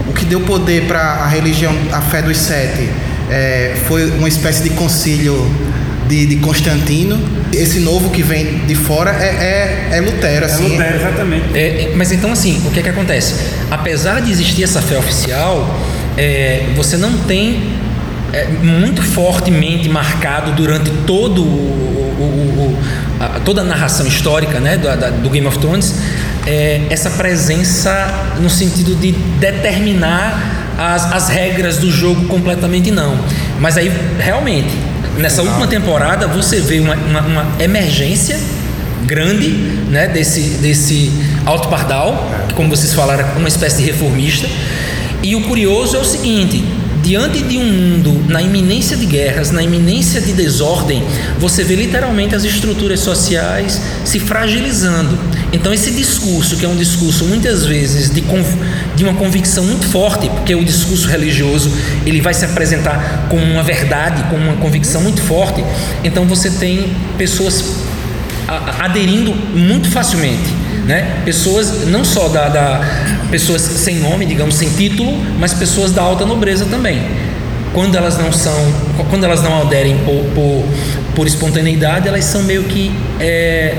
o 0.08 0.14
que 0.14 0.26
deu 0.26 0.42
poder 0.42 0.84
para 0.84 1.02
a 1.02 1.28
religião, 1.28 1.74
a 1.92 2.02
fé 2.02 2.22
dos 2.22 2.38
sete, 2.38 2.90
é, 3.30 3.76
foi 3.88 4.12
uma 4.12 4.28
espécie 4.28 4.64
de 4.64 4.70
concílio 4.72 5.50
de, 6.08 6.26
de, 6.26 6.36
Constantino. 6.38 7.20
Esse 7.54 7.80
novo 7.80 8.10
que 8.10 8.22
vem 8.22 8.60
de 8.66 8.76
fora 8.76 9.12
é, 9.12 9.90
é, 9.92 9.98
é 9.98 10.02
Lutero, 10.02 10.46
assim. 10.46 10.66
É 10.66 10.78
Lutero, 10.78 10.96
exatamente. 10.96 11.58
É, 11.58 11.92
mas 11.96 12.12
então, 12.12 12.32
assim, 12.32 12.62
o 12.66 12.72
que 12.72 12.80
é 12.80 12.84
que 12.84 12.90
acontece? 12.90 13.36
Apesar 13.72 14.22
de 14.22 14.32
existir 14.32 14.64
essa 14.64 14.82
fé 14.82 14.98
oficial, 14.98 15.80
é, 16.18 16.66
você 16.76 16.98
não 16.98 17.18
tem 17.20 17.83
é, 18.34 18.48
muito 18.48 19.02
fortemente 19.02 19.88
marcado 19.88 20.52
durante 20.54 20.90
todo 21.06 21.44
o, 21.44 21.46
o, 21.46 22.24
o, 22.24 22.78
a, 23.20 23.40
toda 23.40 23.62
a 23.62 23.64
narração 23.64 24.08
histórica 24.08 24.60
né, 24.60 24.76
do, 24.76 24.88
da, 24.98 25.10
do 25.12 25.30
Game 25.30 25.46
of 25.46 25.60
Thrones, 25.60 25.94
é, 26.48 26.82
essa 26.90 27.12
presença 27.12 28.34
no 28.42 28.50
sentido 28.50 28.96
de 28.96 29.12
determinar 29.40 30.74
as, 30.78 31.14
as 31.14 31.30
regras 31.30 31.78
do 31.78 31.92
jogo 31.92 32.26
completamente 32.26 32.90
não. 32.90 33.18
Mas 33.60 33.78
aí, 33.78 33.92
realmente, 34.20 34.74
nessa 35.18 35.44
última 35.44 35.68
temporada, 35.68 36.28
você 36.28 36.60
vê 36.60 36.80
uma, 36.80 36.96
uma, 36.96 37.22
uma 37.22 37.46
emergência 37.60 38.40
grande 39.06 39.50
né, 39.90 40.08
desse, 40.08 40.42
desse 40.58 41.12
Alto 41.46 41.68
Pardal, 41.68 42.32
que, 42.48 42.56
como 42.56 42.70
vocês 42.70 42.94
falaram, 42.94 43.26
é 43.26 43.38
uma 43.38 43.48
espécie 43.48 43.78
de 43.78 43.84
reformista. 43.84 44.48
E 45.22 45.36
o 45.36 45.42
curioso 45.42 45.96
é 45.96 46.00
o 46.00 46.06
seguinte: 46.06 46.64
diante 47.04 47.44
de 47.44 47.58
um 47.58 47.66
mundo 47.66 48.24
na 48.30 48.42
iminência 48.42 48.96
de 48.96 49.06
guerras, 49.06 49.52
na 49.52 49.62
iminência 49.62 50.22
de 50.22 50.32
desordem, 50.32 51.04
você 51.38 51.62
vê 51.62 51.76
literalmente 51.76 52.34
as 52.34 52.46
estruturas 52.46 53.02
sociais 53.02 53.80
se 54.06 54.20
fragilizando. 54.20 55.20
Então, 55.52 55.74
esse 55.74 55.92
discurso, 55.92 56.56
que 56.56 56.66
é 56.66 56.68
um 56.68 56.78
discurso 56.78 57.26
muitas 57.26 57.66
vezes 57.66 58.10
de, 58.10 58.24
de 58.96 59.04
uma 59.04 59.14
convicção 59.16 59.66
muito 59.66 59.86
forte, 59.86 60.30
porque 60.30 60.56
o 60.56 60.64
discurso 60.64 61.10
religioso 61.10 61.72
ele 62.06 62.22
vai 62.22 62.34
se 62.34 62.46
apresentar 62.46 63.28
como 63.30 63.44
uma 63.44 63.62
verdade, 63.62 64.24
como 64.30 64.42
uma 64.42 64.56
convicção 64.56 65.02
muito 65.02 65.22
forte, 65.22 65.64
então 66.06 66.26
você 66.26 66.50
tem 66.50 66.90
pessoas 67.18 67.84
aderindo 68.80 69.34
muito 69.54 69.90
facilmente 69.90 70.63
né? 70.86 71.22
Pessoas 71.26 71.88
não 71.88 72.04
só 72.04 72.28
da, 72.28 72.50
da, 72.50 72.82
pessoas 73.32 73.62
sem 73.62 74.00
nome, 74.00 74.26
digamos, 74.26 74.56
sem 74.56 74.70
título, 74.70 75.12
mas 75.40 75.54
pessoas 75.54 75.92
da 75.92 76.02
alta 76.02 76.26
nobreza 76.26 76.66
também. 76.66 77.02
Quando 77.74 77.96
elas 77.96 78.18
não 78.18 78.32
são, 78.32 78.54
quando 79.10 79.24
elas 79.24 79.42
não 79.42 79.62
aderem 79.62 79.98
por, 80.00 80.24
por, 80.36 80.64
por 81.16 81.28
espontaneidade, 81.28 82.08
elas 82.08 82.24
são 82.26 82.44
meio 82.44 82.64
que 82.66 82.92
é, 83.20 83.76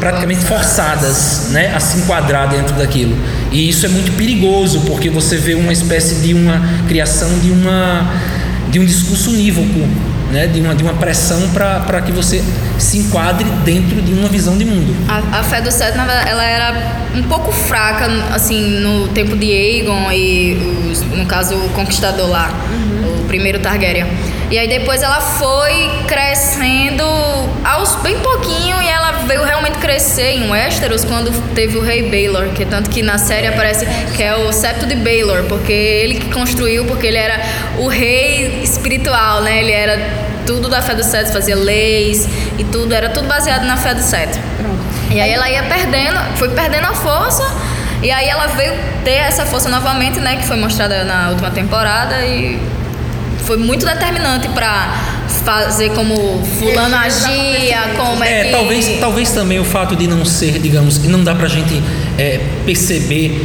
praticamente 0.00 0.40
forçadas, 0.44 1.48
né, 1.50 1.72
a 1.74 1.78
se 1.78 1.98
enquadrar 1.98 2.48
dentro 2.48 2.74
daquilo. 2.74 3.16
E 3.52 3.68
isso 3.68 3.86
é 3.86 3.88
muito 3.88 4.10
perigoso 4.16 4.80
porque 4.80 5.08
você 5.08 5.36
vê 5.36 5.54
uma 5.54 5.72
espécie 5.72 6.16
de 6.16 6.34
uma 6.34 6.60
criação 6.88 7.38
de 7.38 7.50
uma 7.50 8.10
de 8.70 8.78
um 8.78 8.84
discurso 8.84 9.30
unívoco 9.30 9.88
né, 10.30 10.46
de, 10.46 10.60
uma, 10.60 10.74
de 10.74 10.82
uma 10.82 10.94
pressão 10.94 11.48
para 11.50 12.00
que 12.02 12.12
você 12.12 12.42
se 12.78 12.98
enquadre 12.98 13.44
dentro 13.64 14.00
de 14.00 14.12
uma 14.12 14.28
visão 14.28 14.56
de 14.56 14.64
mundo. 14.64 14.94
A, 15.08 15.40
a 15.40 15.42
fé 15.42 15.60
do 15.60 15.70
Seth, 15.70 15.94
ela 15.96 16.44
era 16.44 16.74
um 17.14 17.22
pouco 17.24 17.52
fraca, 17.52 18.06
assim, 18.32 18.80
no 18.80 19.08
tempo 19.08 19.36
de 19.36 19.50
Aegon 19.50 20.10
e, 20.12 20.54
os, 20.90 21.02
no 21.02 21.26
caso, 21.26 21.56
o 21.56 21.68
Conquistador 21.70 22.28
lá, 22.28 22.50
uhum. 22.70 23.22
o 23.22 23.24
primeiro 23.26 23.58
Targaryen. 23.58 24.06
E 24.50 24.58
aí 24.58 24.66
depois 24.66 25.00
ela 25.00 25.20
foi 25.20 25.90
crescendo 26.08 27.04
aos 27.64 27.94
bem 27.96 28.18
pouquinho 28.18 28.82
e 28.82 28.88
ela 28.88 29.12
veio 29.24 29.44
realmente 29.44 29.78
crescer 29.78 30.32
em 30.32 30.50
Westeros 30.50 31.04
quando 31.04 31.30
teve 31.54 31.78
o 31.78 31.80
rei 31.80 32.10
Baelor, 32.10 32.48
que 32.48 32.64
tanto 32.64 32.90
que 32.90 33.00
na 33.00 33.16
série 33.16 33.46
aparece 33.46 33.86
que 34.16 34.20
é 34.20 34.34
o 34.34 34.52
septo 34.52 34.86
de 34.86 34.96
Baelor, 34.96 35.44
porque 35.44 35.72
ele 35.72 36.16
que 36.16 36.32
construiu, 36.32 36.84
porque 36.84 37.06
ele 37.06 37.16
era 37.16 37.40
o 37.78 37.86
rei 37.86 38.60
espiritual, 38.60 39.40
né? 39.42 39.60
Ele 39.60 39.70
era 39.70 40.00
tudo 40.44 40.68
da 40.68 40.82
fé 40.82 40.96
do 40.96 41.04
Sete, 41.04 41.30
fazia 41.30 41.54
leis 41.54 42.28
e 42.58 42.64
tudo, 42.64 42.92
era 42.92 43.08
tudo 43.08 43.28
baseado 43.28 43.64
na 43.64 43.76
fé 43.76 43.94
do 43.94 44.02
Sete. 44.02 44.36
E 45.12 45.20
aí 45.20 45.30
ela 45.30 45.48
ia 45.48 45.62
perdendo, 45.62 46.18
foi 46.36 46.48
perdendo 46.50 46.86
a 46.86 46.94
força 46.94 47.44
E 48.02 48.10
aí 48.10 48.28
ela 48.28 48.46
veio 48.46 48.72
ter 49.04 49.16
essa 49.16 49.44
força 49.44 49.68
novamente, 49.68 50.18
né? 50.18 50.36
Que 50.36 50.44
foi 50.44 50.56
mostrada 50.56 51.04
na 51.04 51.28
última 51.30 51.50
temporada 51.50 52.24
e 52.24 52.58
foi 53.50 53.56
muito 53.56 53.84
determinante 53.84 54.48
pra 54.50 54.94
fazer 55.44 55.90
como 55.90 56.40
fulano 56.56 56.94
agia, 56.94 57.96
como 57.96 58.22
é, 58.22 58.42
É, 58.42 58.44
que... 58.44 58.50
talvez, 58.52 59.00
talvez 59.00 59.30
também 59.32 59.58
o 59.58 59.64
fato 59.64 59.96
de 59.96 60.06
não 60.06 60.24
ser, 60.24 60.60
digamos, 60.60 61.04
e 61.04 61.08
não 61.08 61.24
dá 61.24 61.34
pra 61.34 61.48
gente 61.48 61.82
é, 62.16 62.38
perceber 62.64 63.44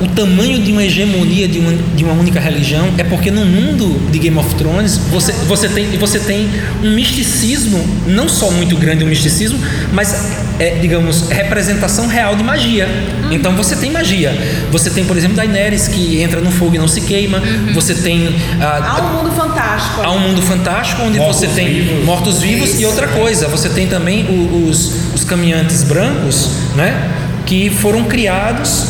o, 0.00 0.04
o 0.04 0.08
tamanho 0.08 0.60
de 0.60 0.72
uma 0.72 0.82
hegemonia 0.84 1.46
de 1.48 1.58
uma, 1.58 1.72
de 1.94 2.04
uma 2.04 2.12
única 2.14 2.40
religião 2.40 2.88
é 2.98 3.04
porque 3.04 3.30
no 3.30 3.44
mundo 3.44 4.10
de 4.10 4.18
Game 4.18 4.36
of 4.38 4.54
Thrones 4.56 4.96
você, 5.10 5.32
você, 5.46 5.68
tem, 5.68 5.86
você 5.98 6.18
tem 6.18 6.48
um 6.82 6.90
misticismo, 6.94 7.84
não 8.06 8.28
só 8.28 8.50
muito 8.50 8.76
grande 8.76 9.04
o 9.04 9.06
misticismo, 9.06 9.58
mas, 9.92 10.32
é, 10.58 10.70
digamos, 10.80 11.28
representação 11.28 12.06
real 12.06 12.34
de 12.36 12.42
magia. 12.42 12.88
Então 13.30 13.54
você 13.56 13.76
tem 13.76 13.90
magia. 13.90 14.32
Você 14.70 14.90
tem, 14.90 15.04
por 15.04 15.16
exemplo, 15.16 15.36
Daenerys 15.36 15.88
que 15.88 16.20
entra 16.22 16.40
no 16.40 16.50
fogo 16.50 16.74
e 16.74 16.78
não 16.78 16.88
se 16.88 17.00
queima. 17.02 17.40
Você 17.74 17.94
tem. 17.94 18.34
ah, 18.60 18.96
Há 18.98 19.02
um 19.02 19.16
mundo 19.22 19.32
fantástico. 19.34 20.00
Há 20.02 20.10
um 20.12 20.18
mundo 20.18 20.42
fantástico 20.42 21.02
onde 21.02 21.18
Mortos 21.18 21.36
você 21.40 21.46
tem 21.48 21.68
vivos. 21.82 22.04
mortos-vivos 22.04 22.80
e 22.80 22.84
outra 22.84 23.08
coisa, 23.08 23.48
você 23.48 23.68
tem 23.68 23.86
também 23.86 24.24
o- 24.26 24.68
os, 24.68 24.92
os 25.14 25.24
caminhantes 25.24 25.82
brancos, 25.84 26.50
né? 26.76 27.10
Que 27.46 27.70
foram 27.70 28.04
criados 28.04 28.86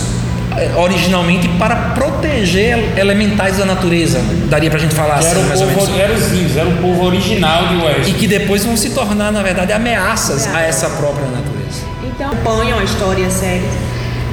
originalmente 0.76 1.48
para 1.58 1.74
proteger 1.94 2.98
elementais 2.98 3.56
da 3.58 3.64
natureza. 3.64 4.20
Daria 4.48 4.70
pra 4.70 4.78
gente 4.78 4.94
falar 4.94 5.18
Que 5.18 5.26
assim, 5.26 5.42
mais 5.44 5.60
ou 5.60 5.66
menos. 5.66 5.84
povo, 5.86 6.00
era 6.00 6.12
os 6.12 6.32
índios, 6.32 6.56
era 6.56 6.68
o 6.68 6.76
povo 6.78 7.04
original 7.04 7.68
de 7.68 7.74
E 7.74 7.78
West. 7.84 8.14
que 8.14 8.26
depois 8.26 8.64
vão 8.64 8.76
se 8.76 8.90
tornar, 8.90 9.30
na 9.32 9.42
verdade, 9.42 9.72
ameaças 9.72 10.46
a 10.54 10.60
essa 10.62 10.88
própria 10.90 11.26
natureza. 11.26 11.82
Então, 12.04 12.30
acompanham 12.30 12.78
a 12.78 12.84
história 12.84 13.22
e 13.22 13.26
a 13.26 13.30
série. 13.30 13.62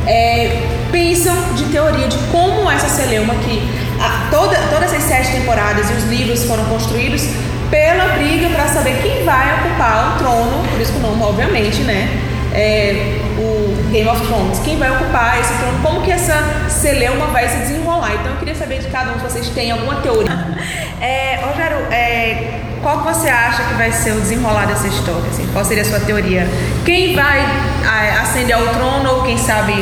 É, 0.07 0.61
pensam 0.91 1.35
de 1.55 1.65
teoria 1.65 2.07
de 2.07 2.17
como 2.31 2.69
essa 2.71 2.87
celeuma 2.87 3.35
que 3.35 3.61
a- 3.99 4.27
toda, 4.31 4.55
todas 4.73 4.93
as 4.93 5.03
sete 5.03 5.31
temporadas 5.31 5.89
e 5.89 5.93
os 5.93 6.03
livros 6.05 6.43
foram 6.45 6.65
construídos 6.65 7.23
pela 7.69 8.05
briga 8.17 8.49
para 8.49 8.67
saber 8.67 8.99
quem 9.03 9.23
vai 9.23 9.59
ocupar 9.59 10.15
o 10.15 10.17
trono, 10.17 10.63
por 10.71 10.81
isso 10.81 10.91
que 10.93 10.97
o 10.97 11.01
nome, 11.01 11.21
obviamente, 11.21 11.81
né? 11.81 12.09
É, 12.53 13.17
o 13.37 13.58
Game 13.89 14.07
of 14.09 14.25
Thrones, 14.25 14.59
quem 14.59 14.77
vai 14.77 14.91
ocupar 14.91 15.39
esse 15.39 15.53
trono, 15.53 15.79
como 15.81 16.01
que 16.01 16.11
essa 16.11 16.35
celeuma 16.69 17.27
vai 17.27 17.47
se 17.47 17.57
desenrolar. 17.57 18.13
Então 18.13 18.31
eu 18.31 18.37
queria 18.37 18.55
saber 18.55 18.79
de 18.79 18.87
cada 18.87 19.11
um 19.11 19.19
se 19.19 19.23
vocês 19.23 19.49
têm 19.49 19.71
alguma 19.71 19.95
teoria. 19.95 20.29
É, 21.01 21.39
Rogério, 21.45 21.77
é, 21.91 22.59
qual 22.81 22.99
que 23.01 23.13
você 23.13 23.29
acha 23.29 23.63
que 23.63 23.73
vai 23.75 23.89
ser 23.89 24.11
o 24.11 24.19
desenrolar 24.19 24.65
dessa 24.65 24.85
história? 24.85 25.29
assim? 25.31 25.47
Qual 25.53 25.63
seria 25.63 25.83
a 25.83 25.85
sua 25.85 26.01
teoria? 26.01 26.45
Quem 26.85 27.15
vai 27.15 27.39
ah, 27.85 28.21
ascender 28.21 28.53
ao 28.53 28.67
trono 28.67 29.09
ou 29.15 29.23
quem 29.23 29.37
sabe 29.37 29.73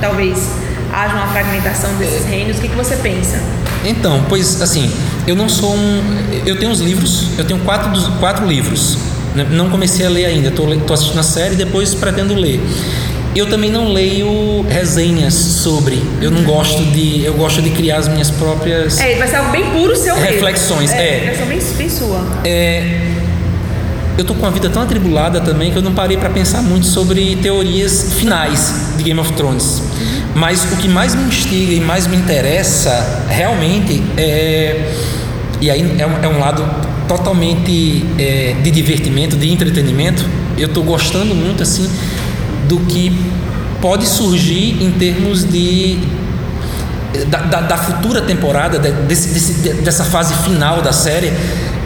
talvez 0.00 0.50
haja 0.92 1.14
uma 1.14 1.28
fragmentação 1.28 1.94
desses 1.94 2.26
reinos? 2.26 2.58
O 2.58 2.60
que, 2.60 2.68
que 2.68 2.74
você 2.74 2.96
pensa? 2.96 3.40
Então, 3.84 4.24
pois 4.28 4.60
assim, 4.60 4.90
eu 5.26 5.36
não 5.36 5.48
sou 5.48 5.74
um. 5.76 6.02
Eu 6.44 6.58
tenho 6.58 6.72
uns 6.72 6.80
livros, 6.80 7.28
eu 7.38 7.44
tenho 7.44 7.60
quatro, 7.60 7.90
dos, 7.90 8.08
quatro 8.18 8.44
livros. 8.46 8.98
né? 9.34 9.46
Não 9.50 9.70
comecei 9.70 10.06
a 10.06 10.10
ler 10.10 10.24
ainda, 10.24 10.48
estou 10.48 10.66
assistindo 10.92 11.20
a 11.20 11.22
série 11.22 11.54
e 11.54 11.56
depois 11.56 11.94
pretendo 11.94 12.34
ler. 12.34 12.60
Eu 13.34 13.46
também 13.46 13.68
não 13.68 13.92
leio 13.92 14.64
resenhas 14.68 15.34
sobre. 15.34 16.00
Eu 16.22 16.30
não 16.30 16.44
gosto 16.44 16.84
de. 16.92 17.24
Eu 17.24 17.34
gosto 17.34 17.60
de 17.60 17.70
criar 17.70 17.98
as 17.98 18.06
minhas 18.06 18.30
próprias. 18.30 19.00
É, 19.00 19.16
vai 19.16 19.26
ser 19.26 19.36
algo 19.36 19.50
bem 19.50 19.64
puro 19.72 19.96
seu 19.96 20.14
mesmo. 20.14 20.30
Reflexões, 20.30 20.92
é. 20.92 21.24
Vai 21.24 21.34
ser 21.34 21.46
bem, 21.46 21.76
bem 21.76 21.90
sua. 21.90 22.24
Eu 24.16 24.24
tô 24.24 24.32
com 24.34 24.42
uma 24.42 24.52
vida 24.52 24.70
tão 24.70 24.80
atribulada 24.80 25.40
também 25.40 25.72
que 25.72 25.76
eu 25.76 25.82
não 25.82 25.92
parei 25.92 26.16
para 26.16 26.30
pensar 26.30 26.62
muito 26.62 26.86
sobre 26.86 27.34
teorias 27.42 28.12
finais 28.12 28.92
de 28.96 29.02
Game 29.02 29.18
of 29.18 29.32
Thrones. 29.32 29.82
Mas 30.36 30.62
o 30.72 30.76
que 30.76 30.86
mais 30.86 31.16
me 31.16 31.24
instiga 31.24 31.72
e 31.72 31.80
mais 31.80 32.06
me 32.06 32.16
interessa 32.16 33.24
realmente 33.28 34.00
é. 34.16 34.92
E 35.60 35.68
aí 35.68 35.96
é 35.98 36.06
um, 36.06 36.22
é 36.22 36.28
um 36.28 36.38
lado 36.38 36.64
totalmente 37.08 38.04
é, 38.16 38.54
de 38.62 38.70
divertimento, 38.70 39.36
de 39.36 39.50
entretenimento. 39.50 40.24
Eu 40.56 40.68
tô 40.68 40.82
gostando 40.82 41.34
muito 41.34 41.64
assim 41.64 41.90
do 42.68 42.78
que 42.80 43.18
pode 43.80 44.06
surgir 44.06 44.82
em 44.82 44.90
termos 44.92 45.44
de 45.44 45.98
da, 47.28 47.38
da- 47.38 47.60
da 47.60 47.76
futura 47.76 48.22
temporada, 48.22 48.76
de- 48.78 48.90
desse- 49.06 49.28
desse- 49.28 49.54
de- 49.54 49.72
dessa 49.82 50.02
fase 50.04 50.34
final 50.34 50.82
da 50.82 50.92
série, 50.92 51.32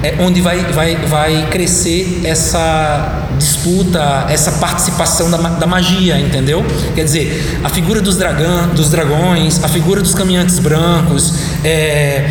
é 0.02 0.14
onde 0.20 0.40
vai, 0.40 0.60
vai, 0.72 0.96
vai 1.06 1.46
crescer 1.50 2.22
essa 2.24 3.26
disputa, 3.38 4.24
essa 4.30 4.52
participação 4.52 5.30
da, 5.30 5.36
da 5.36 5.66
magia, 5.66 6.18
entendeu? 6.18 6.64
Quer 6.94 7.04
dizer, 7.04 7.58
a 7.62 7.68
figura 7.68 8.00
dos, 8.00 8.16
dragão, 8.16 8.68
dos 8.68 8.88
dragões, 8.90 9.62
a 9.62 9.68
figura 9.68 10.00
dos 10.00 10.14
caminhantes 10.14 10.58
brancos, 10.60 11.34
é, 11.62 12.30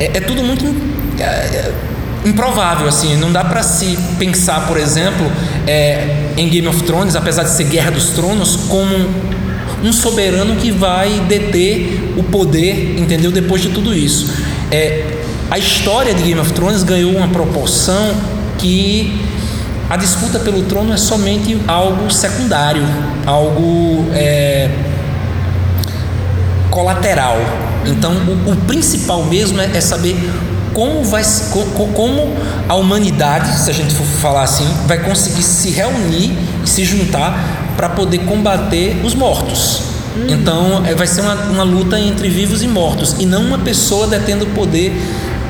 é, 0.00 0.10
é 0.14 0.20
tudo 0.20 0.42
muito 0.42 0.64
é, 1.18 1.22
é, 1.24 1.72
improvável, 2.24 2.88
assim, 2.88 3.16
não 3.16 3.32
dá 3.32 3.44
para 3.44 3.62
se 3.62 3.98
pensar, 4.18 4.66
por 4.66 4.76
exemplo, 4.76 5.30
é, 5.66 6.32
em 6.36 6.48
Game 6.48 6.68
of 6.68 6.82
Thrones, 6.84 7.16
apesar 7.16 7.42
de 7.44 7.50
ser 7.50 7.64
Guerra 7.64 7.90
dos 7.90 8.10
Tronos, 8.10 8.56
como 8.68 9.08
um 9.82 9.92
soberano 9.92 10.56
que 10.56 10.70
vai 10.70 11.20
deter 11.28 12.14
o 12.16 12.22
poder, 12.22 12.98
entendeu? 12.98 13.32
Depois 13.32 13.62
de 13.62 13.70
tudo 13.70 13.94
isso. 13.94 14.32
É, 14.70 15.18
a 15.50 15.58
história 15.58 16.14
de 16.14 16.22
Game 16.22 16.40
of 16.40 16.52
Thrones 16.52 16.82
ganhou 16.82 17.12
uma 17.12 17.28
proporção 17.28 18.14
que 18.58 19.20
a 19.90 19.96
disputa 19.96 20.38
pelo 20.38 20.62
trono 20.62 20.94
é 20.94 20.96
somente 20.96 21.58
algo 21.66 22.10
secundário, 22.10 22.82
algo 23.26 24.06
é, 24.14 24.70
colateral. 26.70 27.36
Então, 27.84 28.12
o, 28.12 28.52
o 28.52 28.56
principal 28.56 29.24
mesmo 29.24 29.60
é, 29.60 29.70
é 29.74 29.80
saber 29.80 30.16
como 30.72 31.04
vai 31.04 31.22
como 31.94 32.34
a 32.68 32.74
humanidade, 32.74 33.58
se 33.58 33.70
a 33.70 33.74
gente 33.74 33.94
for 33.94 34.06
falar 34.06 34.42
assim, 34.42 34.66
vai 34.86 34.98
conseguir 34.98 35.42
se 35.42 35.70
reunir 35.70 36.36
e 36.64 36.68
se 36.68 36.84
juntar 36.84 37.72
para 37.76 37.88
poder 37.88 38.18
combater 38.18 39.00
os 39.04 39.14
mortos. 39.14 39.92
Então, 40.28 40.84
é, 40.84 40.94
vai 40.94 41.06
ser 41.06 41.22
uma, 41.22 41.34
uma 41.34 41.62
luta 41.62 41.98
entre 41.98 42.28
vivos 42.28 42.62
e 42.62 42.68
mortos 42.68 43.16
e 43.18 43.24
não 43.24 43.42
uma 43.42 43.58
pessoa 43.58 44.06
detendo 44.06 44.44
o 44.44 44.48
poder 44.48 44.92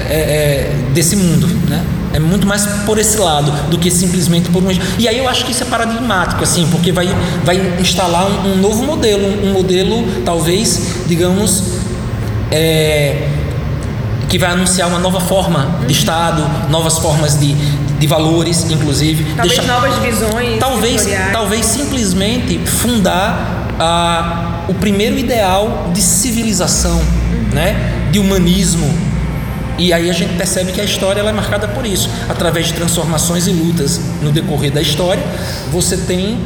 é, 0.08 0.14
é, 0.14 0.76
desse 0.92 1.16
mundo, 1.16 1.46
né? 1.68 1.84
É 2.14 2.18
muito 2.18 2.46
mais 2.46 2.66
por 2.84 2.98
esse 2.98 3.16
lado 3.16 3.50
do 3.70 3.78
que 3.78 3.90
simplesmente 3.90 4.50
por 4.50 4.62
um. 4.62 4.68
E 4.98 5.08
aí 5.08 5.16
eu 5.16 5.26
acho 5.26 5.46
que 5.46 5.52
isso 5.52 5.62
é 5.62 5.66
paradigmático, 5.66 6.42
assim, 6.42 6.68
porque 6.70 6.92
vai, 6.92 7.08
vai 7.42 7.56
instalar 7.80 8.26
um, 8.26 8.52
um 8.52 8.56
novo 8.56 8.84
modelo, 8.84 9.26
um, 9.26 9.48
um 9.48 9.52
modelo, 9.54 10.04
talvez, 10.22 11.04
digamos, 11.06 11.62
é, 12.50 13.28
que 14.32 14.38
vai 14.38 14.50
anunciar 14.50 14.88
uma 14.88 14.98
nova 14.98 15.20
forma 15.20 15.68
de 15.86 15.92
Estado, 15.92 16.42
novas 16.70 16.96
formas 16.96 17.38
de, 17.38 17.52
de 17.52 18.06
valores, 18.06 18.64
inclusive. 18.70 19.24
Talvez 19.34 19.58
Deixa- 19.58 19.70
novas 19.70 19.94
divisões. 20.00 20.58
talvez, 20.58 21.06
talvez 21.30 21.66
simplesmente 21.66 22.58
fundar 22.66 23.68
ah, 23.78 24.62
o 24.68 24.72
primeiro 24.74 25.18
ideal 25.18 25.90
de 25.92 26.00
civilização, 26.00 26.98
né? 27.52 28.08
de 28.10 28.18
humanismo. 28.18 28.88
E 29.76 29.92
aí 29.92 30.08
a 30.08 30.14
gente 30.14 30.32
percebe 30.34 30.72
que 30.72 30.80
a 30.80 30.84
história 30.84 31.20
ela 31.20 31.28
é 31.28 31.32
marcada 31.34 31.68
por 31.68 31.84
isso. 31.84 32.08
Através 32.26 32.68
de 32.68 32.72
transformações 32.72 33.46
e 33.46 33.50
lutas 33.50 34.00
no 34.22 34.32
decorrer 34.32 34.72
da 34.72 34.80
história, 34.80 35.22
você 35.70 35.98
tem 35.98 36.38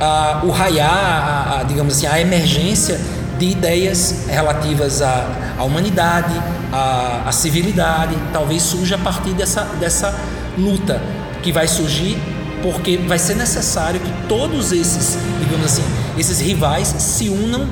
ah, 0.00 0.42
o 0.44 0.50
raiar, 0.52 0.92
a- 0.92 1.58
a- 1.58 1.62
digamos 1.64 1.94
assim, 1.96 2.06
a 2.06 2.20
emergência 2.20 3.00
de 3.36 3.46
ideias 3.50 4.26
relativas 4.28 5.02
à, 5.02 5.26
à 5.58 5.64
humanidade, 5.64 6.32
à, 6.76 7.22
à 7.26 7.32
civilidade. 7.32 8.14
Talvez 8.32 8.62
surja 8.62 8.96
a 8.96 8.98
partir 8.98 9.30
dessa, 9.30 9.62
dessa 9.80 10.14
luta 10.58 11.00
que 11.42 11.50
vai 11.50 11.66
surgir 11.66 12.18
porque 12.62 12.96
vai 12.96 13.18
ser 13.18 13.36
necessário 13.36 14.00
que 14.00 14.10
todos 14.28 14.72
esses, 14.72 15.18
digamos 15.40 15.66
assim, 15.66 15.84
esses 16.18 16.40
rivais 16.40 16.88
se 16.88 17.28
unam 17.28 17.66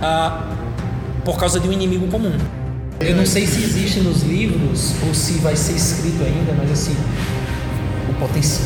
ah, 0.00 0.44
por 1.24 1.36
causa 1.38 1.60
de 1.60 1.68
um 1.68 1.72
inimigo 1.72 2.06
comum. 2.08 2.32
Eu 3.00 3.16
não 3.16 3.26
sei 3.26 3.46
se 3.46 3.62
existe 3.62 4.00
nos 4.00 4.22
livros 4.22 4.94
ou 5.06 5.14
se 5.14 5.34
vai 5.34 5.54
ser 5.54 5.74
escrito 5.74 6.22
ainda, 6.24 6.52
mas 6.56 6.72
assim, 6.72 6.96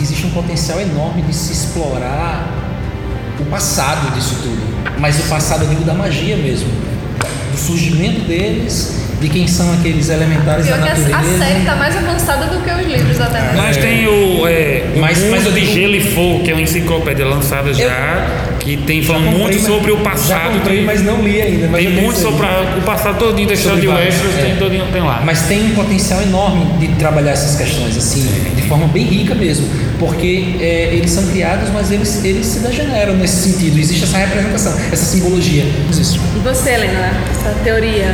existe 0.00 0.26
um 0.26 0.30
potencial 0.30 0.80
enorme 0.80 1.22
de 1.22 1.34
se 1.34 1.52
explorar 1.52 2.48
o 3.40 3.44
passado 3.46 4.14
disso 4.14 4.36
tudo. 4.42 5.00
Mas 5.00 5.18
o 5.18 5.28
passado 5.28 5.64
eu 5.64 5.68
digo 5.68 5.84
da 5.84 5.94
magia 5.94 6.36
mesmo, 6.36 6.68
do 7.50 7.58
surgimento 7.58 8.20
deles 8.20 9.01
de 9.22 9.28
quem 9.28 9.46
são 9.46 9.72
aqueles 9.72 10.08
elementares 10.10 10.66
da 10.66 10.74
Pior 10.76 10.84
que 10.84 10.90
a, 10.90 10.94
natureza. 10.94 11.16
a 11.34 11.38
série 11.46 11.64
tá 11.64 11.76
mais 11.76 11.96
avançada 11.96 12.46
do 12.46 12.60
que 12.62 12.70
os 12.70 12.86
livros 12.92 13.20
até. 13.20 13.52
Mas 13.56 13.76
tem 13.76 14.06
o, 14.06 14.46
é, 14.46 14.84
o 14.96 14.98
Mas- 15.00 15.18
mas 15.30 15.46
eu 15.46 15.52
de 15.52 15.64
Gelo 15.64 15.94
e 15.94 16.00
Fogo, 16.00 16.42
que 16.44 16.50
é 16.50 16.54
uma 16.54 16.62
enciclopédia 16.62 17.24
lançada 17.26 17.72
já, 17.72 18.26
que 18.58 18.76
tem 18.76 19.02
falando 19.02 19.24
Comprei, 19.26 19.40
muito 19.42 19.54
mas- 19.58 19.66
sobre 19.66 19.92
o 19.92 19.96
Já 19.98 20.02
passado. 20.02 20.52
comprei, 20.58 20.80
de- 20.80 20.84
mas 20.84 21.02
não 21.02 21.22
li 21.22 21.40
ainda. 21.40 21.68
Mas 21.68 21.84
tem 21.84 21.94
eu 21.96 22.02
muito 22.02 22.18
sobre 22.18 22.44
a- 22.46 22.74
o 22.78 22.82
passado 22.82 23.18
todinho 23.18 23.48
da 23.48 23.54
história 23.54 23.80
de 23.80 23.88
Westeros, 23.88 24.38
é. 24.38 24.42
tem, 24.42 24.56
todinho, 24.56 24.84
tem 24.92 25.02
lá. 25.02 25.22
Mas 25.24 25.42
tem 25.42 25.64
um 25.66 25.74
potencial 25.74 26.20
enorme 26.22 26.66
de 26.78 26.88
trabalhar 26.96 27.30
essas 27.32 27.56
questões, 27.56 27.96
assim, 27.96 28.28
de 28.56 28.62
forma 28.62 28.86
bem 28.88 29.04
rica 29.04 29.34
mesmo. 29.34 29.68
Porque 29.98 30.56
é, 30.60 30.90
eles 30.94 31.10
são 31.12 31.24
criados, 31.28 31.68
mas 31.72 31.90
eles, 31.92 32.24
eles 32.24 32.44
se 32.46 32.58
degeneram 32.58 33.14
nesse 33.14 33.50
sentido. 33.52 33.78
Existe 33.78 34.02
essa 34.04 34.18
representação, 34.18 34.72
essa 34.92 35.04
simbologia. 35.04 35.64
Existe. 35.90 36.18
E 36.36 36.38
você, 36.40 36.70
Helena, 36.70 37.12
essa 37.30 37.50
teoria? 37.62 38.12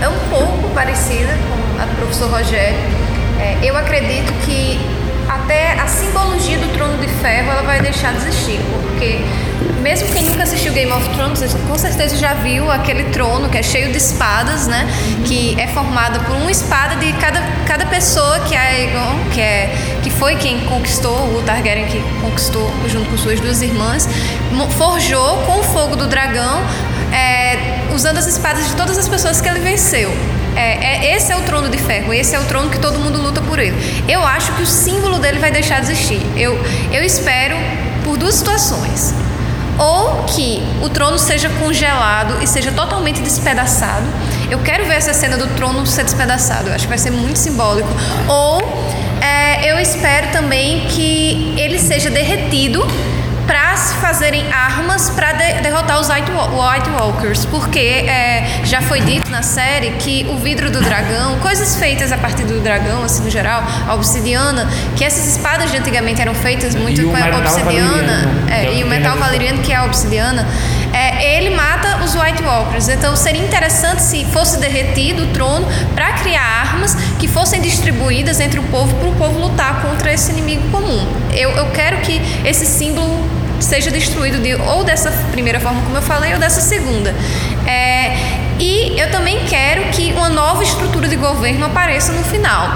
É 0.00 0.08
um, 0.08 0.18
pouco 0.30 0.68
parecida 0.74 1.36
com 1.48 1.82
a 1.82 1.86
do 1.86 1.96
professor 1.96 2.30
Rogério. 2.30 2.78
É, 3.40 3.58
eu 3.62 3.76
acredito 3.76 4.32
que 4.44 4.78
até 5.28 5.72
a 5.72 5.86
simbologia 5.86 6.58
do 6.58 6.72
Trono 6.72 6.98
de 6.98 7.08
Ferro 7.08 7.50
ela 7.50 7.62
vai 7.62 7.80
deixar 7.80 8.12
de 8.12 8.18
existir, 8.18 8.60
porque 8.72 9.20
mesmo 9.82 10.08
quem 10.12 10.24
nunca 10.24 10.42
assistiu 10.42 10.72
Game 10.72 10.90
of 10.92 11.08
Thrones, 11.10 11.54
com 11.66 11.78
certeza 11.78 12.16
já 12.16 12.34
viu 12.34 12.70
aquele 12.70 13.04
trono 13.04 13.48
que 13.48 13.58
é 13.58 13.62
cheio 13.62 13.90
de 13.90 13.98
espadas, 13.98 14.66
né? 14.66 14.86
Que 15.24 15.58
é 15.58 15.66
formada 15.68 16.18
por 16.20 16.36
uma 16.36 16.50
espada 16.50 16.96
de 16.96 17.12
cada, 17.14 17.40
cada 17.66 17.86
pessoa 17.86 18.40
que 18.40 18.54
é 18.54 18.58
Aegon, 18.58 19.30
que 19.32 19.40
é 19.40 19.70
que 20.02 20.10
foi 20.10 20.36
quem 20.36 20.60
conquistou 20.60 21.36
o 21.36 21.42
Targaryen 21.42 21.86
que 21.86 22.02
conquistou 22.20 22.70
junto 22.88 23.10
com 23.10 23.16
suas 23.18 23.40
duas 23.40 23.62
irmãs, 23.62 24.08
forjou 24.76 25.38
com 25.38 25.60
o 25.60 25.62
fogo 25.62 25.96
do 25.96 26.06
dragão 26.06 26.62
é, 27.12 27.92
usando 27.94 28.18
as 28.18 28.26
espadas 28.26 28.66
de 28.68 28.74
todas 28.74 28.98
as 28.98 29.08
pessoas 29.08 29.40
que 29.40 29.48
ele 29.48 29.60
venceu. 29.60 30.10
É, 30.56 31.06
é- 31.06 31.16
esse 31.16 31.30
é 31.32 31.36
o 31.36 31.40
trono 31.42 31.68
de 31.68 31.78
ferro, 31.78 32.12
esse 32.12 32.34
é 32.34 32.40
o 32.40 32.44
trono 32.44 32.68
que 32.68 32.78
todo 32.78 32.98
mundo 32.98 33.20
luta 33.20 33.40
por 33.40 33.58
ele. 33.58 33.76
Eu 34.08 34.26
acho 34.26 34.52
que 34.52 34.62
o 34.62 34.66
símbolo 34.66 35.18
dele 35.18 35.38
vai 35.38 35.50
deixar 35.50 35.80
de 35.80 35.92
existir. 35.92 36.20
Eu, 36.36 36.58
eu 36.92 37.04
espero 37.04 37.56
por 38.04 38.16
duas 38.16 38.34
situações. 38.34 39.14
Ou 39.78 40.24
que 40.24 40.60
o 40.82 40.88
trono 40.88 41.16
seja 41.18 41.48
congelado 41.50 42.42
e 42.42 42.46
seja 42.48 42.72
totalmente 42.72 43.20
despedaçado. 43.20 44.04
Eu 44.50 44.58
quero 44.58 44.84
ver 44.86 44.94
essa 44.96 45.14
cena 45.14 45.36
do 45.36 45.46
trono 45.54 45.86
ser 45.86 46.02
despedaçado. 46.02 46.68
Eu 46.68 46.74
acho 46.74 46.84
que 46.84 46.88
vai 46.88 46.98
ser 46.98 47.12
muito 47.12 47.38
simbólico. 47.38 47.88
Ou 48.26 48.60
é, 49.20 49.70
eu 49.70 49.78
espero 49.78 50.32
também 50.32 50.80
que 50.88 51.54
ele 51.56 51.78
seja 51.78 52.10
derretido 52.10 52.84
para 53.48 53.74
se 53.78 53.94
fazerem 53.94 54.52
armas 54.52 55.08
para 55.08 55.32
derrotar 55.32 55.98
os 55.98 56.10
White, 56.10 56.30
White 56.30 56.90
Walkers, 56.90 57.46
porque 57.46 57.78
é, 57.78 58.60
já 58.62 58.82
foi 58.82 59.00
dito 59.00 59.30
na 59.30 59.42
série 59.42 59.92
que 59.92 60.26
o 60.28 60.36
vidro 60.36 60.70
do 60.70 60.82
dragão, 60.82 61.38
coisas 61.38 61.76
feitas 61.76 62.12
a 62.12 62.18
partir 62.18 62.44
do 62.44 62.60
dragão, 62.60 63.02
assim 63.02 63.24
no 63.24 63.30
geral, 63.30 63.64
a 63.88 63.94
obsidiana, 63.94 64.68
que 64.94 65.02
essas 65.02 65.26
espadas 65.26 65.70
de 65.70 65.78
antigamente 65.78 66.20
eram 66.20 66.34
feitas 66.34 66.74
muito 66.74 67.00
E 67.00 67.04
com 67.04 67.16
a 67.16 67.38
obsidiana, 67.38 68.28
é, 68.50 68.66
é 68.66 68.74
e 68.74 68.84
o 68.84 68.86
metal 68.86 69.16
valeriano 69.16 69.62
que 69.62 69.72
é 69.72 69.76
a 69.76 69.84
obsidiana, 69.84 70.46
é, 70.92 71.36
ele 71.38 71.48
mata 71.48 72.04
os 72.04 72.14
White 72.14 72.42
Walkers. 72.42 72.88
Então 72.88 73.16
seria 73.16 73.42
interessante 73.42 74.02
se 74.02 74.26
fosse 74.26 74.58
derretido 74.58 75.22
o 75.22 75.26
trono 75.28 75.66
para 75.94 76.12
criar 76.14 76.42
armas 76.42 76.94
que 77.18 77.26
fossem 77.26 77.62
distribuídas 77.62 78.40
entre 78.40 78.60
o 78.60 78.62
povo 78.64 78.94
para 78.96 79.08
o 79.08 79.14
povo 79.14 79.38
lutar 79.38 79.80
contra 79.80 80.12
esse 80.12 80.30
inimigo 80.32 80.68
comum. 80.70 81.06
Eu, 81.32 81.50
eu 81.52 81.70
quero 81.70 81.98
que 81.98 82.20
esse 82.44 82.66
símbolo 82.66 83.37
seja 83.60 83.90
destruído 83.90 84.40
de, 84.40 84.54
ou 84.54 84.84
dessa 84.84 85.10
primeira 85.30 85.60
forma, 85.60 85.82
como 85.82 85.96
eu 85.96 86.02
falei, 86.02 86.32
ou 86.34 86.38
dessa 86.38 86.60
segunda. 86.60 87.14
É, 87.66 88.16
e 88.58 88.98
eu 88.98 89.10
também 89.10 89.44
quero 89.46 89.84
que 89.90 90.12
uma 90.12 90.28
nova 90.28 90.62
estrutura 90.62 91.08
de 91.08 91.16
governo 91.16 91.66
apareça 91.66 92.12
no 92.12 92.24
final. 92.24 92.68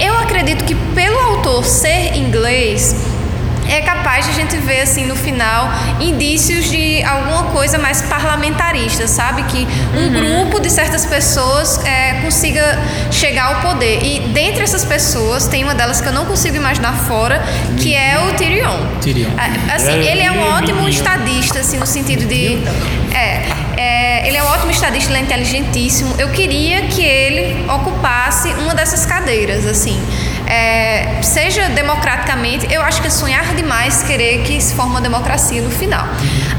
Eu 0.00 0.16
acredito 0.18 0.64
que 0.64 0.74
pelo 0.74 1.18
autor 1.18 1.64
ser 1.64 2.16
inglês, 2.16 2.94
é 3.68 3.80
capaz 3.80 4.24
de 4.24 4.32
a 4.32 4.34
gente 4.34 4.56
ver 4.56 4.80
assim 4.80 5.06
no 5.06 5.14
final 5.14 5.70
indícios 6.00 6.70
de 6.70 7.02
alguma 7.04 7.44
coisa 7.44 7.78
mais 7.78 8.02
parlamentarista, 8.02 9.06
sabe? 9.06 9.42
Que 9.44 9.66
um 9.96 10.12
grupo 10.12 10.60
de 10.60 10.70
certas 10.70 11.04
pessoas 11.04 11.84
é, 11.84 12.14
consiga 12.22 12.78
chegar 13.10 13.54
ao 13.54 13.60
poder. 13.60 14.02
E 14.02 14.20
dentre 14.28 14.62
essas 14.62 14.84
pessoas, 14.84 15.46
tem 15.46 15.64
uma 15.64 15.74
delas 15.74 16.00
que 16.00 16.08
eu 16.08 16.12
não 16.12 16.24
consigo 16.24 16.56
imaginar 16.56 16.92
fora, 17.06 17.42
que 17.78 17.94
é 17.94 18.18
o 18.18 18.34
Tyrion. 18.34 18.78
Tyrion. 19.00 19.30
Assim, 19.74 19.90
É, 19.90 20.12
ele 20.12 20.22
é 20.22 20.32
um 20.32 20.46
é 20.46 20.50
ótimo 20.50 20.88
estadista, 20.88 21.60
assim, 21.60 21.78
no 21.78 21.86
sentido 21.86 22.26
de. 22.26 22.58
É, 23.14 23.68
é, 23.76 24.28
ele 24.28 24.36
é 24.36 24.42
um 24.42 24.46
ótimo 24.46 24.70
estadista, 24.70 25.10
ele 25.10 25.20
é 25.20 25.22
inteligentíssimo. 25.22 26.14
Eu 26.18 26.30
queria 26.30 26.82
que 26.82 27.02
ele 27.02 27.64
ocupasse 27.70 28.48
uma 28.54 28.74
dessas 28.74 29.06
cadeiras, 29.06 29.66
assim. 29.66 30.00
É, 30.50 31.20
seja 31.22 31.68
democraticamente, 31.68 32.72
eu 32.72 32.80
acho 32.80 33.02
que 33.02 33.08
é 33.08 33.10
sonhar 33.10 33.54
demais 33.54 34.02
querer 34.02 34.42
que 34.44 34.58
se 34.60 34.74
forme 34.74 34.92
uma 34.92 35.00
democracia 35.00 35.60
no 35.60 35.70
final. 35.70 36.06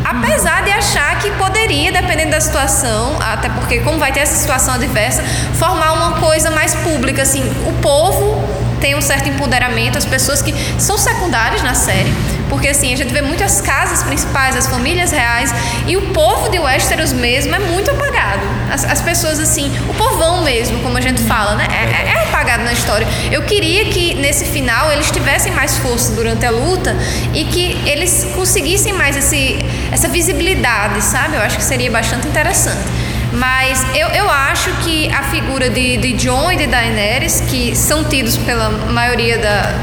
Apesar 0.05 0.63
de 0.63 0.71
achar 0.71 1.17
que 1.19 1.31
poderia, 1.31 1.91
dependendo 1.91 2.31
da 2.31 2.39
situação, 2.39 3.17
até 3.19 3.49
porque 3.49 3.79
como 3.79 3.97
vai 3.97 4.11
ter 4.11 4.19
essa 4.19 4.35
situação 4.35 4.75
adversa, 4.75 5.23
formar 5.55 5.93
uma 5.93 6.19
coisa 6.19 6.51
mais 6.51 6.75
pública, 6.75 7.23
assim, 7.23 7.43
o 7.67 7.73
povo 7.81 8.68
tem 8.79 8.95
um 8.95 9.01
certo 9.01 9.29
empoderamento, 9.29 9.97
as 9.97 10.05
pessoas 10.05 10.41
que 10.41 10.53
são 10.77 10.97
secundárias 10.97 11.61
na 11.61 11.73
série, 11.73 12.11
porque 12.49 12.67
assim, 12.67 12.93
a 12.93 12.97
gente 12.97 13.13
vê 13.13 13.21
muito 13.21 13.43
as 13.43 13.61
casas 13.61 14.03
principais, 14.03 14.55
as 14.55 14.67
famílias 14.67 15.11
reais, 15.11 15.53
e 15.87 15.95
o 15.95 16.01
povo 16.13 16.49
de 16.49 16.59
Westeros 16.59 17.13
mesmo 17.13 17.55
é 17.55 17.59
muito 17.59 17.91
apagado. 17.91 18.41
As, 18.71 18.83
as 18.83 19.01
pessoas 19.01 19.39
assim, 19.39 19.71
o 19.89 19.93
povão 19.93 20.43
mesmo, 20.43 20.79
como 20.79 20.97
a 20.97 21.01
gente 21.01 21.21
fala, 21.23 21.55
né? 21.55 21.67
É, 21.71 22.09
é 22.09 22.23
apagado 22.23 22.63
na 22.63 22.73
história. 22.73 23.07
Eu 23.31 23.43
queria 23.43 23.85
que 23.85 24.15
nesse 24.15 24.45
final 24.45 24.91
eles 24.91 25.11
tivessem 25.11 25.51
mais 25.51 25.77
força 25.77 26.13
durante 26.13 26.45
a 26.45 26.49
luta 26.49 26.95
e 27.33 27.45
que 27.45 27.77
eles 27.85 28.27
conseguissem 28.35 28.93
mais 28.93 29.15
esse, 29.15 29.57
essa 29.91 30.07
visibilidade, 30.07 31.01
sabe? 31.03 31.35
Eu 31.35 31.41
acho 31.41 31.57
que 31.57 31.63
seria 31.63 31.91
bastante 31.91 32.27
interessante. 32.27 32.98
Mas 33.33 33.85
eu, 33.95 34.07
eu 34.09 34.29
acho 34.29 34.71
que 34.83 35.11
a 35.13 35.23
figura 35.23 35.69
de, 35.69 35.97
de 35.97 36.13
Jon 36.13 36.51
e 36.51 36.57
de 36.57 36.67
Daenerys, 36.67 37.41
que 37.41 37.75
são 37.75 38.03
tidos 38.03 38.37
pela 38.37 38.69
maioria 38.69 39.37
da, 39.37 39.73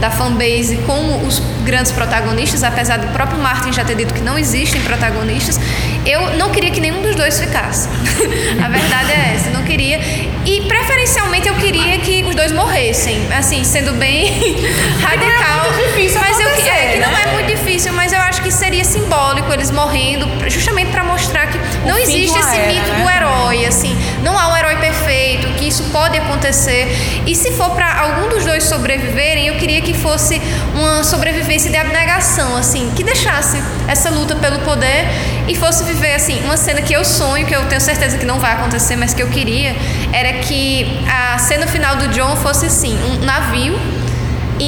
da 0.00 0.10
fanbase 0.10 0.78
como 0.86 1.26
os 1.26 1.40
grandes 1.64 1.92
protagonistas, 1.92 2.62
apesar 2.62 2.98
do 2.98 3.08
próprio 3.08 3.38
Martin 3.38 3.72
já 3.72 3.84
ter 3.84 3.96
dito 3.96 4.12
que 4.12 4.20
não 4.20 4.38
existem 4.38 4.80
protagonistas, 4.82 5.58
eu 6.06 6.36
não 6.36 6.50
queria 6.50 6.70
que 6.70 6.80
nenhum 6.80 7.00
dos 7.02 7.14
dois 7.14 7.40
ficasse. 7.40 7.88
a 8.62 8.68
verdade 8.68 9.12
é 9.12 9.34
essa, 9.34 9.48
eu 9.48 9.54
não 9.54 9.62
queria. 9.62 9.98
E 10.44 10.62
preferencialmente 10.68 11.48
eu 11.48 11.54
queria 11.54 11.98
que 11.98 12.22
os 12.24 12.34
dois 12.34 12.52
morressem, 12.52 13.18
assim, 13.32 13.64
sendo 13.64 13.92
bem 13.92 14.56
radical. 15.00 15.72
muito 15.72 15.88
difícil 15.88 16.20
mas 16.20 16.38
eu, 16.38 16.48
é, 16.48 16.92
que 16.92 16.98
não 17.00 17.10
né? 17.10 17.22
é 17.24 17.32
muito 17.32 17.46
difícil, 17.46 17.92
mas 17.92 18.12
eu 18.12 18.20
acho 18.20 18.42
que 18.42 18.50
seria 18.50 18.84
simbólico 18.84 19.50
eles 19.52 19.70
morrendo, 19.70 20.28
justamente 20.50 20.90
para 20.90 21.02
mostrar 21.02 21.46
que 21.46 21.58
não 21.86 21.98
existe 21.98 22.38
esse 22.38 22.56
era, 22.56 22.72
mito 22.72 22.90
né? 22.90 23.02
do 23.02 23.10
herói, 23.10 23.66
assim, 23.66 23.96
não 24.22 24.38
há 24.38 24.48
um 24.48 24.56
herói 24.56 24.76
perfeito, 24.76 25.48
que 25.54 25.68
isso 25.68 25.84
pode 25.92 26.18
acontecer. 26.18 26.88
E 27.26 27.34
se 27.34 27.52
for 27.52 27.70
para 27.70 28.00
algum 28.00 28.28
dos 28.28 28.44
dois 28.44 28.64
sobreviverem, 28.64 29.46
eu 29.48 29.56
queria 29.56 29.80
que 29.80 29.94
fosse 29.94 30.40
uma 30.74 31.04
sobrevivência 31.04 31.70
de 31.70 31.76
abnegação, 31.76 32.56
assim, 32.56 32.90
que 32.96 33.02
deixasse 33.02 33.62
essa 33.88 34.10
luta 34.10 34.34
pelo 34.36 34.58
poder 34.60 35.06
e 35.46 35.54
fosse 35.54 35.84
viver 35.84 36.14
assim, 36.14 36.42
uma 36.44 36.56
cena 36.56 36.80
que 36.80 36.92
eu 36.92 37.04
sonho, 37.04 37.46
que 37.46 37.54
eu 37.54 37.64
tenho 37.66 37.80
certeza 37.80 38.16
que 38.18 38.24
não 38.24 38.38
vai 38.38 38.52
acontecer, 38.52 38.96
mas 38.96 39.12
que 39.12 39.22
eu 39.22 39.28
queria, 39.28 39.74
era 40.12 40.32
que 40.34 41.00
a 41.08 41.38
cena 41.38 41.66
final 41.66 41.96
do 41.96 42.08
John 42.08 42.36
fosse 42.36 42.66
assim, 42.66 42.98
um 43.04 43.24
navio 43.24 43.78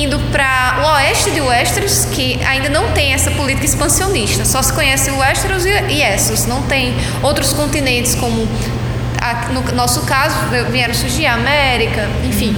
indo 0.05 0.19
para 0.31 0.79
o 0.83 0.95
oeste 0.97 1.31
de 1.31 1.41
Westeros, 1.41 2.05
que 2.07 2.39
ainda 2.45 2.69
não 2.69 2.93
tem 2.93 3.13
essa 3.15 3.31
política 3.31 3.67
expansionista. 3.67 4.45
Só 4.45 4.63
se 4.63 4.73
conhece 4.73 5.11
Westeros 5.11 5.65
e 5.65 6.03
Essos. 6.03 6.47
Não 6.47 6.63
tem 6.63 6.95
outros 7.23 7.53
continentes 7.53 8.15
como 8.15 8.47
a- 9.21 9.49
no 9.53 9.63
nosso 9.75 10.03
caso 10.03 10.37
vieram 10.71 10.95
surgir 10.95 11.27
a 11.27 11.35
América, 11.35 12.09
enfim. 12.25 12.57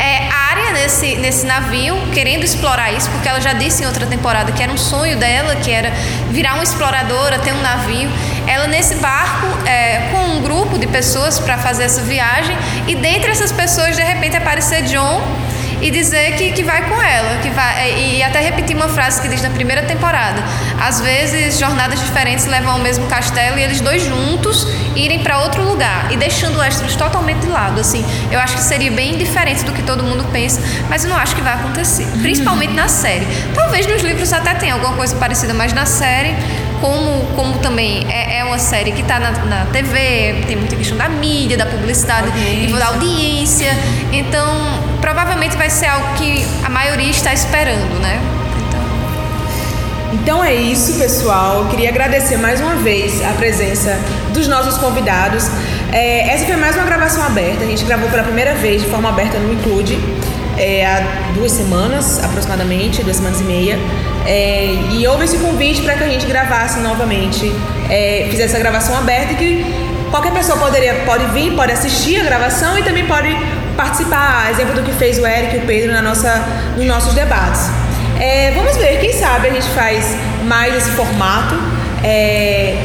É, 0.00 0.28
a 0.30 0.36
área 0.52 0.72
nesse, 0.74 1.16
nesse 1.16 1.44
navio 1.44 1.96
querendo 2.14 2.44
explorar 2.44 2.92
isso, 2.92 3.10
porque 3.10 3.28
ela 3.28 3.40
já 3.40 3.52
disse 3.52 3.82
em 3.82 3.86
outra 3.86 4.06
temporada 4.06 4.52
que 4.52 4.62
era 4.62 4.70
um 4.72 4.76
sonho 4.76 5.16
dela, 5.16 5.56
que 5.56 5.72
era 5.72 5.90
virar 6.30 6.54
uma 6.54 6.62
exploradora, 6.62 7.38
ter 7.40 7.52
um 7.52 7.60
navio. 7.60 8.08
Ela 8.46 8.68
nesse 8.68 8.94
barco 8.96 9.46
é, 9.66 10.08
com 10.12 10.36
um 10.36 10.40
grupo 10.42 10.78
de 10.78 10.86
pessoas 10.86 11.40
para 11.40 11.58
fazer 11.58 11.82
essa 11.84 12.00
viagem 12.02 12.56
e 12.86 12.94
dentre 12.94 13.30
essas 13.32 13.50
pessoas 13.50 13.96
de 13.96 14.02
repente 14.02 14.36
aparecer 14.36 14.82
John 14.82 15.20
e 15.80 15.90
dizer 15.90 16.36
que, 16.36 16.52
que 16.52 16.62
vai 16.62 16.88
com 16.88 17.00
ela, 17.00 17.38
que 17.42 17.50
vai 17.50 17.92
e 17.98 18.22
até 18.22 18.40
repetir 18.40 18.76
uma 18.76 18.88
frase 18.88 19.20
que 19.20 19.28
diz 19.28 19.42
na 19.42 19.50
primeira 19.50 19.82
temporada. 19.82 20.42
Às 20.80 21.00
vezes 21.00 21.58
jornadas 21.58 22.00
diferentes 22.00 22.46
levam 22.46 22.72
ao 22.72 22.78
mesmo 22.78 23.06
castelo 23.06 23.58
e 23.58 23.62
eles 23.62 23.80
dois 23.80 24.02
juntos 24.02 24.66
irem 24.96 25.20
para 25.20 25.38
outro 25.40 25.62
lugar 25.62 26.10
e 26.10 26.16
deixando 26.16 26.56
o 26.56 26.58
Westeros 26.60 26.96
totalmente 26.96 27.40
de 27.40 27.48
lado. 27.48 27.80
Assim, 27.80 28.04
eu 28.30 28.40
acho 28.40 28.56
que 28.56 28.62
seria 28.62 28.90
bem 28.90 29.16
diferente 29.16 29.64
do 29.64 29.72
que 29.72 29.82
todo 29.82 30.02
mundo 30.02 30.24
pensa, 30.32 30.60
mas 30.88 31.04
eu 31.04 31.10
não 31.10 31.16
acho 31.16 31.34
que 31.34 31.42
vai 31.42 31.54
acontecer, 31.54 32.06
principalmente 32.22 32.72
na 32.72 32.88
série. 32.88 33.26
Talvez 33.54 33.86
nos 33.86 34.02
livros 34.02 34.32
até 34.32 34.54
tenha 34.54 34.74
alguma 34.74 34.94
coisa 34.94 35.14
parecida, 35.16 35.54
mas 35.54 35.72
na 35.72 35.86
série 35.86 36.34
como, 36.80 37.26
como 37.34 37.58
também 37.58 38.06
é, 38.08 38.38
é 38.38 38.44
uma 38.44 38.58
série 38.58 38.92
que 38.92 39.02
está 39.02 39.18
na, 39.18 39.32
na 39.32 39.66
TV, 39.66 40.44
tem 40.46 40.56
muita 40.56 40.76
questão 40.76 40.96
da 40.96 41.08
mídia, 41.08 41.56
da 41.56 41.66
publicidade, 41.66 42.28
Audiência. 42.28 42.68
e 42.68 42.78
da 42.78 42.86
audiência. 42.86 43.70
Então, 44.12 44.87
provavelmente 45.00 45.56
vai 45.56 45.70
ser 45.70 45.86
algo 45.86 46.14
que 46.16 46.46
a 46.64 46.68
maioria 46.68 47.10
está 47.10 47.32
esperando, 47.32 48.00
né? 48.00 48.20
Então, 48.68 48.82
Então 50.12 50.44
é 50.44 50.54
isso, 50.54 50.98
pessoal. 50.98 51.62
Eu 51.62 51.68
queria 51.68 51.88
agradecer 51.88 52.36
mais 52.36 52.60
uma 52.60 52.76
vez 52.76 53.24
a 53.24 53.32
presença 53.32 53.98
dos 54.32 54.46
nossos 54.48 54.78
convidados. 54.78 55.48
É, 55.92 56.28
essa 56.30 56.46
foi 56.46 56.56
mais 56.56 56.76
uma 56.76 56.84
gravação 56.84 57.22
aberta. 57.24 57.64
A 57.64 57.66
gente 57.66 57.84
gravou 57.84 58.08
pela 58.10 58.22
primeira 58.22 58.54
vez 58.54 58.82
de 58.82 58.88
forma 58.88 59.08
aberta 59.08 59.38
no 59.38 59.52
Include 59.52 59.98
é, 60.58 60.84
há 60.84 61.32
duas 61.34 61.52
semanas, 61.52 62.22
aproximadamente, 62.22 63.02
duas 63.02 63.16
semanas 63.16 63.40
e 63.40 63.44
meia. 63.44 63.78
É, 64.26 64.76
e 64.90 65.06
houve 65.06 65.24
esse 65.24 65.38
convite 65.38 65.80
para 65.82 65.94
que 65.94 66.04
a 66.04 66.08
gente 66.08 66.26
gravasse 66.26 66.80
novamente, 66.80 67.50
é, 67.88 68.26
fizesse 68.30 68.56
a 68.56 68.58
gravação 68.58 68.96
aberta 68.96 69.32
e 69.32 69.36
que 69.36 69.88
qualquer 70.10 70.32
pessoa 70.32 70.58
poderia, 70.58 70.94
pode 71.06 71.24
vir, 71.26 71.54
pode 71.54 71.72
assistir 71.72 72.20
a 72.20 72.24
gravação 72.24 72.78
e 72.78 72.82
também 72.82 73.06
pode 73.06 73.28
participar, 73.78 74.50
exemplo 74.50 74.74
do 74.74 74.82
que 74.82 74.92
fez 74.92 75.20
o 75.20 75.26
Eric 75.26 75.54
e 75.54 75.58
o 75.60 75.62
Pedro 75.62 75.92
na 75.92 76.02
nossa, 76.02 76.44
nos 76.76 76.84
nossos 76.84 77.14
debates. 77.14 77.70
É, 78.18 78.50
vamos 78.50 78.76
ver, 78.76 78.98
quem 78.98 79.12
sabe 79.12 79.46
a 79.46 79.52
gente 79.52 79.68
faz 79.68 80.16
mais 80.44 80.76
esse 80.76 80.90
formato. 80.90 81.54
É, 82.02 82.76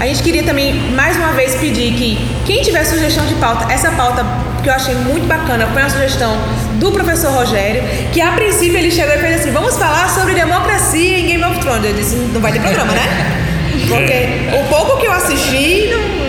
a 0.00 0.06
gente 0.06 0.24
queria 0.24 0.42
também, 0.42 0.74
mais 0.90 1.16
uma 1.16 1.32
vez, 1.32 1.54
pedir 1.54 1.92
que 1.94 2.18
quem 2.44 2.62
tiver 2.62 2.84
sugestão 2.84 3.24
de 3.26 3.34
pauta, 3.36 3.72
essa 3.72 3.92
pauta 3.92 4.26
que 4.60 4.68
eu 4.68 4.74
achei 4.74 4.94
muito 4.96 5.26
bacana, 5.28 5.68
foi 5.68 5.82
uma 5.82 5.90
sugestão 5.90 6.36
do 6.80 6.90
professor 6.90 7.30
Rogério, 7.30 7.84
que 8.12 8.20
a 8.20 8.32
princípio 8.32 8.76
ele 8.76 8.90
chegou 8.90 9.14
e 9.14 9.18
fez 9.18 9.40
assim, 9.40 9.52
vamos 9.52 9.76
falar 9.76 10.08
sobre 10.10 10.34
democracia 10.34 11.18
em 11.18 11.26
Game 11.26 11.44
of 11.44 11.60
Thrones. 11.60 11.84
Eu 11.84 11.94
disse, 11.94 12.16
não 12.16 12.40
vai 12.40 12.52
ter 12.52 12.60
programa, 12.60 12.92
né? 12.92 13.36
Porque 13.86 14.56
o 14.58 14.68
pouco 14.68 14.98
que 14.98 15.06
eu 15.06 15.12
assisti, 15.12 15.90
não, 15.90 16.19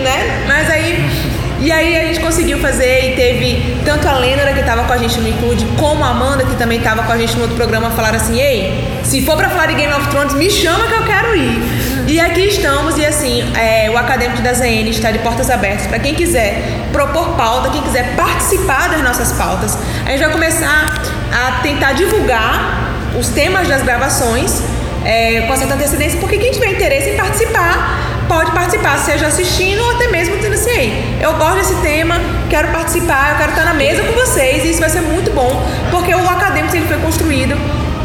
e 1.62 1.70
aí 1.70 1.96
a 1.96 2.06
gente 2.06 2.18
conseguiu 2.18 2.58
fazer 2.58 3.12
e 3.12 3.14
teve 3.14 3.76
tanto 3.84 4.08
a 4.08 4.14
Lênora 4.18 4.52
que 4.52 4.58
estava 4.58 4.82
com 4.82 4.92
a 4.92 4.98
gente 4.98 5.20
no 5.20 5.28
Include, 5.28 5.64
como 5.78 6.04
a 6.04 6.08
Amanda 6.08 6.44
que 6.44 6.56
também 6.56 6.78
estava 6.78 7.04
com 7.04 7.12
a 7.12 7.16
gente 7.16 7.36
no 7.36 7.42
outro 7.42 7.56
programa, 7.56 7.88
falaram 7.90 8.16
assim, 8.16 8.40
ei, 8.40 9.00
se 9.04 9.24
for 9.24 9.36
para 9.36 9.48
falar 9.48 9.66
de 9.66 9.74
Game 9.74 9.92
of 9.92 10.08
Thrones, 10.08 10.34
me 10.34 10.50
chama 10.50 10.88
que 10.88 10.94
eu 10.94 11.04
quero 11.04 11.36
ir. 11.36 11.62
E 12.08 12.18
aqui 12.18 12.48
estamos, 12.48 12.98
e 12.98 13.06
assim, 13.06 13.44
é, 13.56 13.88
o 13.88 13.96
Acadêmico 13.96 14.42
da 14.42 14.52
ZN 14.52 14.88
está 14.88 15.12
de 15.12 15.20
portas 15.20 15.50
abertas 15.50 15.86
para 15.86 16.00
quem 16.00 16.16
quiser 16.16 16.60
propor 16.90 17.36
pauta, 17.36 17.70
quem 17.70 17.80
quiser 17.80 18.16
participar 18.16 18.88
das 18.88 19.00
nossas 19.00 19.30
pautas. 19.30 19.78
A 20.04 20.10
gente 20.10 20.18
vai 20.18 20.32
começar 20.32 21.00
a 21.32 21.60
tentar 21.62 21.92
divulgar 21.92 22.90
os 23.16 23.28
temas 23.28 23.68
das 23.68 23.82
gravações 23.82 24.62
é, 25.04 25.42
com 25.42 25.56
certa 25.56 25.74
antecedência, 25.74 26.18
porque 26.18 26.38
quem 26.38 26.50
tiver 26.50 26.72
interesse 26.72 27.10
em 27.10 27.16
participar 27.16 28.01
pode 28.32 28.50
participar, 28.52 28.98
seja 28.98 29.26
assistindo 29.26 29.80
ou 29.84 29.90
até 29.94 30.08
mesmo 30.08 30.36
dizendo 30.36 30.54
assim, 30.54 30.70
"Ei, 30.70 31.18
eu 31.20 31.34
gosto 31.34 31.56
desse 31.56 31.74
tema, 31.82 32.14
quero 32.48 32.68
participar, 32.68 33.32
eu 33.32 33.36
quero 33.36 33.50
estar 33.50 33.64
na 33.64 33.74
mesa 33.74 34.02
com 34.02 34.12
vocês, 34.12 34.64
e 34.64 34.70
isso 34.70 34.80
vai 34.80 34.88
ser 34.88 35.02
muito 35.02 35.30
bom, 35.32 35.52
porque 35.90 36.14
o 36.14 36.28
Acadêmico 36.28 36.74
ele 36.74 36.86
foi 36.86 36.96
construído 36.96 37.54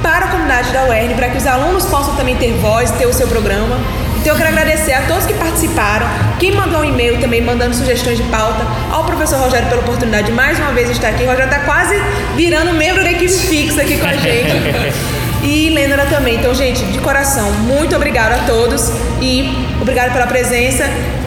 para 0.04 0.26
a 0.26 0.28
comunidade 0.28 0.72
da 0.72 0.84
UERN, 0.84 1.16
para 1.16 1.30
que 1.30 1.38
os 1.38 1.48
alunos 1.48 1.86
possam 1.86 2.14
também 2.16 2.36
ter 2.36 2.52
voz, 2.56 2.92
ter 2.92 3.06
o 3.06 3.14
seu 3.14 3.28
programa. 3.28 3.78
Então 4.18 4.34
eu 4.34 4.38
quero 4.38 4.50
agradecer 4.50 4.94
a 4.94 5.02
todos 5.04 5.26
que 5.26 5.34
participaram, 5.34 6.06
quem 6.40 6.52
mandou 6.52 6.82
um 6.82 6.86
e-mail 6.86 7.20
também 7.22 7.42
mandando 7.42 7.74
sugestões 7.74 8.18
de 8.18 8.24
pauta, 8.24 8.68
ao 8.92 9.06
professor 9.06 9.40
Rogério 9.40 9.70
pela 9.70 9.82
oportunidade 9.82 10.28
de 10.28 10.34
mais 10.34 10.60
uma 10.60 10.74
vez 10.74 10.90
estar 10.90 11.08
aqui. 11.08 11.24
O 11.24 11.28
Rogério 11.28 11.50
está 11.52 11.64
quase 11.64 11.96
virando 12.36 12.74
membro 12.74 13.02
da 13.02 13.12
equipe 13.12 13.32
fixa 13.32 13.82
aqui 13.82 13.98
com 13.98 14.08
a 14.08 14.14
gente. 14.26 15.27
E 15.44 15.70
Lênora 15.70 16.06
também. 16.06 16.36
Então, 16.36 16.54
gente, 16.54 16.84
de 16.86 17.00
coração, 17.00 17.52
muito 17.52 17.96
obrigado 17.96 18.34
a 18.34 18.46
todos 18.46 18.92
e 19.22 19.68
obrigado 19.82 20.14
pela 20.14 20.28
presença. 20.28 20.84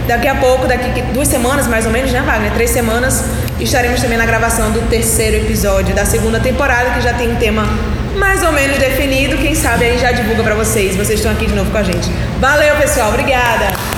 Daqui 0.06 0.26
a 0.26 0.34
pouco, 0.34 0.66
daqui 0.66 1.02
duas 1.12 1.28
semanas 1.28 1.66
mais 1.66 1.86
ou 1.86 1.92
menos, 1.92 2.10
né, 2.10 2.20
Wagner? 2.20 2.52
Três 2.52 2.70
semanas, 2.70 3.24
estaremos 3.60 4.00
também 4.00 4.18
na 4.18 4.26
gravação 4.26 4.70
do 4.72 4.80
terceiro 4.88 5.36
episódio 5.36 5.94
da 5.94 6.04
segunda 6.04 6.40
temporada, 6.40 6.90
que 6.90 7.00
já 7.00 7.12
tem 7.12 7.30
um 7.30 7.36
tema 7.36 7.64
mais 8.16 8.42
ou 8.42 8.52
menos 8.52 8.78
definido. 8.78 9.36
Quem 9.38 9.54
sabe 9.54 9.84
aí 9.84 9.98
já 9.98 10.12
divulga 10.12 10.42
pra 10.42 10.54
vocês. 10.54 10.96
Vocês 10.96 11.20
estão 11.20 11.30
aqui 11.30 11.46
de 11.46 11.54
novo 11.54 11.70
com 11.70 11.78
a 11.78 11.82
gente. 11.82 12.10
Valeu, 12.40 12.74
pessoal. 12.76 13.10
Obrigada. 13.10 13.89